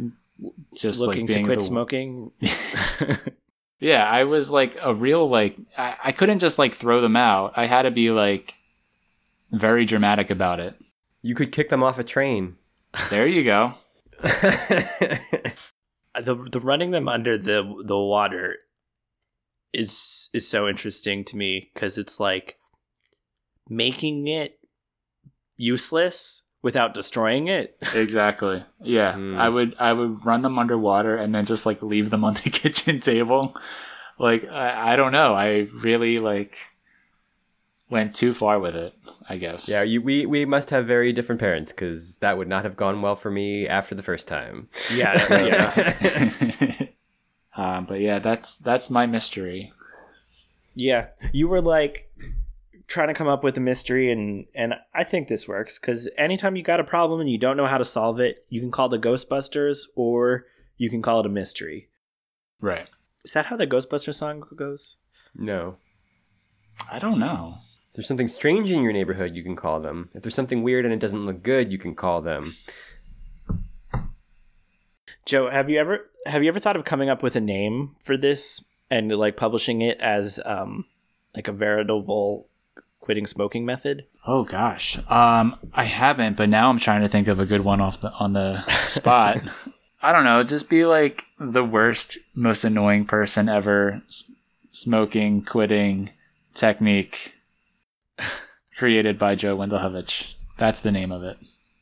just 0.74 1.00
looking 1.00 1.26
like 1.26 1.36
to 1.36 1.44
quit 1.44 1.58
the... 1.58 1.64
smoking. 1.64 2.32
yeah, 3.80 4.08
I 4.08 4.24
was 4.24 4.50
like 4.50 4.76
a 4.82 4.94
real 4.94 5.28
like 5.28 5.56
I, 5.76 5.96
I 6.04 6.12
couldn't 6.12 6.38
just 6.38 6.58
like 6.58 6.72
throw 6.72 7.00
them 7.00 7.16
out. 7.16 7.52
I 7.56 7.66
had 7.66 7.82
to 7.82 7.90
be 7.90 8.10
like 8.10 8.54
very 9.50 9.84
dramatic 9.84 10.30
about 10.30 10.60
it. 10.60 10.74
You 11.22 11.34
could 11.34 11.52
kick 11.52 11.68
them 11.68 11.82
off 11.82 11.98
a 11.98 12.04
train. 12.04 12.56
There 13.10 13.26
you 13.26 13.44
go. 13.44 13.74
the 14.20 15.54
the 16.14 16.60
running 16.60 16.90
them 16.90 17.08
under 17.08 17.38
the 17.38 17.62
the 17.84 17.98
water 17.98 18.56
is 19.72 20.28
is 20.32 20.46
so 20.46 20.68
interesting 20.68 21.24
to 21.24 21.36
me 21.36 21.70
because 21.72 21.98
it's 21.98 22.20
like 22.20 22.58
making 23.68 24.28
it 24.28 24.58
useless 25.56 26.42
without 26.62 26.94
destroying 26.94 27.48
it. 27.48 27.76
exactly. 27.94 28.64
Yeah. 28.80 29.12
Mm. 29.14 29.36
I 29.36 29.48
would 29.48 29.74
I 29.78 29.92
would 29.92 30.24
run 30.24 30.42
them 30.42 30.58
underwater 30.58 31.16
and 31.16 31.34
then 31.34 31.44
just 31.44 31.66
like 31.66 31.82
leave 31.82 32.10
them 32.10 32.24
on 32.24 32.34
the 32.34 32.50
kitchen 32.50 33.00
table. 33.00 33.54
Like 34.18 34.48
I, 34.48 34.92
I 34.92 34.96
don't 34.96 35.12
know. 35.12 35.34
I 35.34 35.66
really 35.74 36.18
like 36.18 36.58
went 37.90 38.14
too 38.14 38.32
far 38.32 38.58
with 38.58 38.74
it, 38.74 38.94
I 39.28 39.36
guess. 39.36 39.68
Yeah, 39.68 39.82
you, 39.82 40.00
we 40.00 40.24
we 40.24 40.44
must 40.44 40.70
have 40.70 40.86
very 40.86 41.12
different 41.12 41.40
parents 41.40 41.70
because 41.72 42.16
that 42.16 42.38
would 42.38 42.48
not 42.48 42.64
have 42.64 42.76
gone 42.76 43.02
well 43.02 43.16
for 43.16 43.30
me 43.30 43.68
after 43.68 43.94
the 43.94 44.02
first 44.02 44.26
time. 44.26 44.68
Yeah, 44.94 45.26
yeah. 45.44 46.86
um, 47.56 47.84
but 47.84 48.00
yeah, 48.00 48.18
that's 48.18 48.56
that's 48.56 48.90
my 48.90 49.06
mystery. 49.06 49.72
Yeah, 50.74 51.08
you 51.32 51.48
were 51.48 51.60
like 51.60 52.10
trying 52.92 53.08
to 53.08 53.14
come 53.14 53.26
up 53.26 53.42
with 53.42 53.56
a 53.56 53.60
mystery, 53.60 54.12
and 54.12 54.46
and 54.54 54.74
I 54.94 55.02
think 55.02 55.26
this 55.26 55.48
works 55.48 55.78
because 55.78 56.08
anytime 56.18 56.56
you 56.56 56.62
got 56.62 56.78
a 56.78 56.84
problem 56.84 57.20
and 57.20 57.30
you 57.30 57.38
don't 57.38 57.56
know 57.56 57.66
how 57.66 57.78
to 57.78 57.84
solve 57.84 58.20
it, 58.20 58.44
you 58.50 58.60
can 58.60 58.70
call 58.70 58.88
the 58.88 58.98
Ghostbusters 58.98 59.84
or 59.96 60.44
you 60.76 60.90
can 60.90 61.00
call 61.00 61.20
it 61.20 61.26
a 61.26 61.30
mystery. 61.30 61.88
Right. 62.60 62.88
Is 63.24 63.32
that 63.32 63.46
how 63.46 63.56
the 63.56 63.66
Ghostbuster 63.66 64.14
song 64.14 64.44
goes? 64.54 64.96
No. 65.34 65.76
I 66.90 66.98
don't 66.98 67.18
know. 67.18 67.58
If 67.88 67.96
there's 67.96 68.08
something 68.08 68.28
strange 68.28 68.70
in 68.70 68.82
your 68.82 68.92
neighborhood, 68.92 69.34
you 69.34 69.42
can 69.42 69.56
call 69.56 69.80
them. 69.80 70.10
If 70.14 70.22
there's 70.22 70.34
something 70.34 70.62
weird 70.62 70.84
and 70.84 70.92
it 70.92 71.00
doesn't 71.00 71.26
look 71.26 71.42
good, 71.42 71.72
you 71.72 71.78
can 71.78 71.94
call 71.94 72.20
them. 72.20 72.56
Joe, 75.24 75.50
have 75.50 75.70
you 75.70 75.78
ever 75.78 76.10
have 76.26 76.42
you 76.42 76.48
ever 76.48 76.58
thought 76.58 76.76
of 76.76 76.84
coming 76.84 77.08
up 77.08 77.22
with 77.22 77.36
a 77.36 77.40
name 77.40 77.96
for 78.04 78.16
this 78.16 78.62
and 78.90 79.10
like 79.16 79.36
publishing 79.36 79.80
it 79.80 79.98
as 80.00 80.40
um 80.44 80.84
like 81.34 81.48
a 81.48 81.52
veritable 81.52 82.48
quitting 83.02 83.26
smoking 83.26 83.66
method? 83.66 84.06
Oh 84.26 84.44
gosh. 84.44 84.96
Um 85.08 85.56
I 85.74 85.84
haven't, 85.84 86.38
but 86.38 86.48
now 86.48 86.70
I'm 86.70 86.78
trying 86.78 87.02
to 87.02 87.08
think 87.08 87.28
of 87.28 87.38
a 87.38 87.44
good 87.44 87.60
one 87.62 87.82
off 87.82 88.00
the 88.00 88.10
on 88.12 88.32
the 88.32 88.62
spot. 88.88 89.36
I 90.00 90.12
don't 90.12 90.24
know, 90.24 90.42
just 90.42 90.70
be 90.70 90.86
like 90.86 91.24
the 91.38 91.62
worst 91.64 92.16
most 92.34 92.64
annoying 92.64 93.04
person 93.04 93.48
ever 93.48 94.02
s- 94.08 94.30
smoking, 94.70 95.42
quitting 95.42 96.10
technique 96.54 97.34
created 98.78 99.18
by 99.18 99.34
Joe 99.34 99.56
Wendelhovich. 99.56 100.34
That's 100.58 100.80
the 100.80 100.90
name 100.92 101.12
of 101.12 101.22
it. 101.22 101.36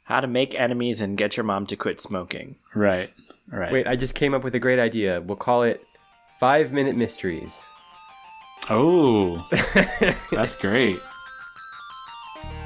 How 0.04 0.20
to 0.20 0.26
make 0.26 0.54
enemies 0.54 1.00
and 1.00 1.16
get 1.16 1.36
your 1.36 1.44
mom 1.44 1.66
to 1.66 1.76
quit 1.76 2.00
smoking. 2.00 2.56
Right. 2.74 3.12
Right. 3.48 3.72
Wait, 3.72 3.86
I 3.86 3.94
just 3.96 4.14
came 4.14 4.34
up 4.34 4.42
with 4.42 4.54
a 4.54 4.58
great 4.58 4.78
idea. 4.78 5.20
We'll 5.20 5.36
call 5.36 5.62
it 5.62 5.84
Five 6.38 6.72
Minute 6.72 6.96
Mysteries. 6.96 7.64
Oh, 8.68 9.48
that's 10.30 10.54
great. 10.56 10.98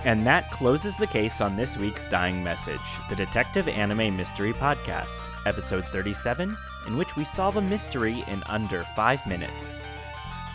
And 0.05 0.27
that 0.27 0.51
closes 0.51 0.97
the 0.97 1.07
case 1.07 1.41
on 1.41 1.57
this 1.57 1.79
week's 1.79 2.09
Dying 2.09 2.45
Message, 2.45 2.79
the 3.09 3.17
Detective 3.17 3.69
Anime 3.69 4.15
Mystery 4.15 4.53
Podcast, 4.53 5.31
episode 5.47 5.87
37, 5.93 6.55
in 6.87 6.97
which 6.99 7.17
we 7.17 7.25
solve 7.25 7.57
a 7.57 7.63
mystery 7.63 8.23
in 8.29 8.43
under 8.45 8.85
five 8.95 9.27
minutes. 9.27 9.81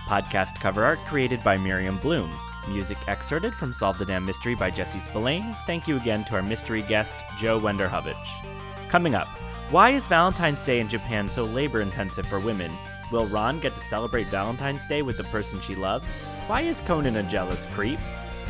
Podcast 0.07 0.59
cover 0.59 0.85
art 0.85 0.99
created 1.07 1.43
by 1.43 1.57
Miriam 1.57 1.97
Bloom. 1.97 2.31
Music 2.67 2.99
excerpted 3.07 3.55
from 3.55 3.73
Solve 3.73 3.97
the 3.97 4.05
Damn 4.05 4.23
Mystery 4.23 4.53
by 4.53 4.69
Jesse 4.69 4.99
Spillane. 4.99 5.55
Thank 5.65 5.87
you 5.87 5.97
again 5.97 6.23
to 6.25 6.35
our 6.35 6.43
mystery 6.43 6.83
guest, 6.83 7.23
Joe 7.39 7.59
Wenderhovich. 7.59 8.87
Coming 8.87 9.15
up, 9.15 9.29
why 9.71 9.89
is 9.89 10.05
Valentine's 10.05 10.63
Day 10.63 10.79
in 10.79 10.87
Japan 10.87 11.27
so 11.27 11.45
labor 11.45 11.81
intensive 11.81 12.27
for 12.27 12.39
women? 12.39 12.71
Will 13.11 13.25
Ran 13.25 13.59
get 13.59 13.73
to 13.73 13.81
celebrate 13.81 14.27
Valentine's 14.27 14.85
Day 14.85 15.01
with 15.01 15.17
the 15.17 15.23
person 15.25 15.59
she 15.59 15.73
loves? 15.73 16.15
Why 16.45 16.61
is 16.61 16.81
Conan 16.81 17.15
a 17.15 17.23
jealous 17.23 17.65
creep? 17.65 17.99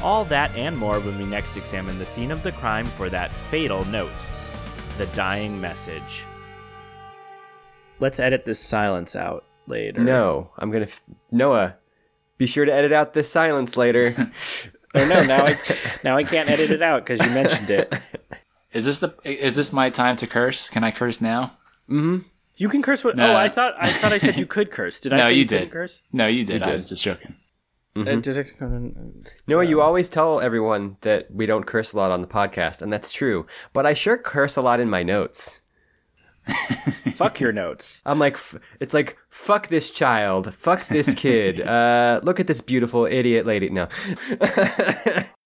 All 0.02 0.24
that 0.26 0.56
and 0.56 0.78
more 0.78 1.00
when 1.00 1.18
we 1.18 1.26
next 1.26 1.58
examine 1.58 1.98
the 2.00 2.06
scene 2.06 2.32
of 2.32 2.42
the 2.44 2.52
crime 2.54 2.86
for 2.86 3.10
that 3.10 3.34
fatal 3.34 3.84
note 3.86 4.30
the 5.00 5.06
dying 5.08 5.60
message. 5.62 6.26
Let's 8.00 8.20
edit 8.20 8.44
this 8.44 8.60
silence 8.60 9.16
out 9.16 9.46
later. 9.66 10.02
No, 10.02 10.52
I'm 10.58 10.72
gonna. 10.72 10.86
F- 10.86 11.02
Noah, 11.32 11.76
be 12.38 12.46
sure 12.46 12.66
to 12.66 12.74
edit 12.74 12.92
out 12.92 13.14
this 13.14 13.32
silence 13.32 13.78
later. 13.78 14.14
oh 14.96 15.08
no, 15.08 15.24
now 15.24 15.46
I 15.46 15.58
now 16.04 16.18
I 16.18 16.26
can't 16.26 16.50
edit 16.50 16.72
it 16.72 16.82
out 16.82 17.06
because 17.06 17.26
you 17.26 17.34
mentioned 17.34 17.70
it. 17.70 17.94
Is 18.74 18.86
this 18.86 19.00
the? 19.00 19.16
Is 19.24 19.56
this 19.56 19.72
my 19.72 19.90
time 19.90 20.18
to 20.18 20.28
curse? 20.28 20.70
Can 20.70 20.84
I 20.84 20.92
curse 20.92 21.22
now? 21.22 21.54
Mm-hmm. 21.90 22.20
You 22.58 22.68
can 22.68 22.82
curse. 22.82 23.04
What? 23.04 23.16
No. 23.16 23.32
Oh, 23.32 23.36
I 23.38 23.48
thought 23.48 23.76
I 23.80 23.92
thought 23.92 24.12
I 24.12 24.18
said 24.18 24.38
you 24.38 24.46
could 24.46 24.70
curse. 24.70 25.00
Did 25.00 25.14
I? 25.14 25.18
no, 25.18 25.24
say 25.24 25.34
you, 25.34 25.40
you 25.40 25.46
did. 25.46 25.72
Curse? 25.72 26.04
No, 26.12 26.28
you 26.28 26.44
did. 26.44 26.56
You 26.56 26.60
did. 26.60 26.68
I 26.68 26.76
was 26.76 26.90
just 26.90 27.02
joking. 27.04 27.36
Mm-hmm. 28.06 29.22
Noah, 29.48 29.64
you 29.64 29.82
always 29.82 30.10
tell 30.10 30.40
everyone 30.40 30.98
that 31.02 31.32
we 31.32 31.46
don't 31.46 31.66
curse 31.66 31.94
a 31.94 31.98
lot 31.98 32.12
on 32.12 32.22
the 32.22 32.28
podcast, 32.28 32.82
and 32.82 32.92
that's 32.92 33.12
true. 33.12 33.46
But 33.74 33.86
I 33.86 33.94
sure 33.94 34.18
curse 34.18 34.56
a 34.58 34.62
lot 34.62 34.80
in 34.80 34.90
my 34.90 35.04
notes. 35.04 35.62
fuck 37.14 37.40
your 37.40 37.52
notes. 37.52 38.02
I'm 38.06 38.20
like, 38.20 38.38
it's 38.80 38.94
like, 38.94 39.18
fuck 39.30 39.68
this 39.68 39.90
child, 39.90 40.54
fuck 40.54 40.88
this 40.88 41.14
kid. 41.14 41.62
Uh, 41.70 42.20
look 42.24 42.40
at 42.40 42.48
this 42.48 42.62
beautiful 42.62 43.06
idiot 43.06 43.46
lady. 43.46 43.70
No. 43.70 43.88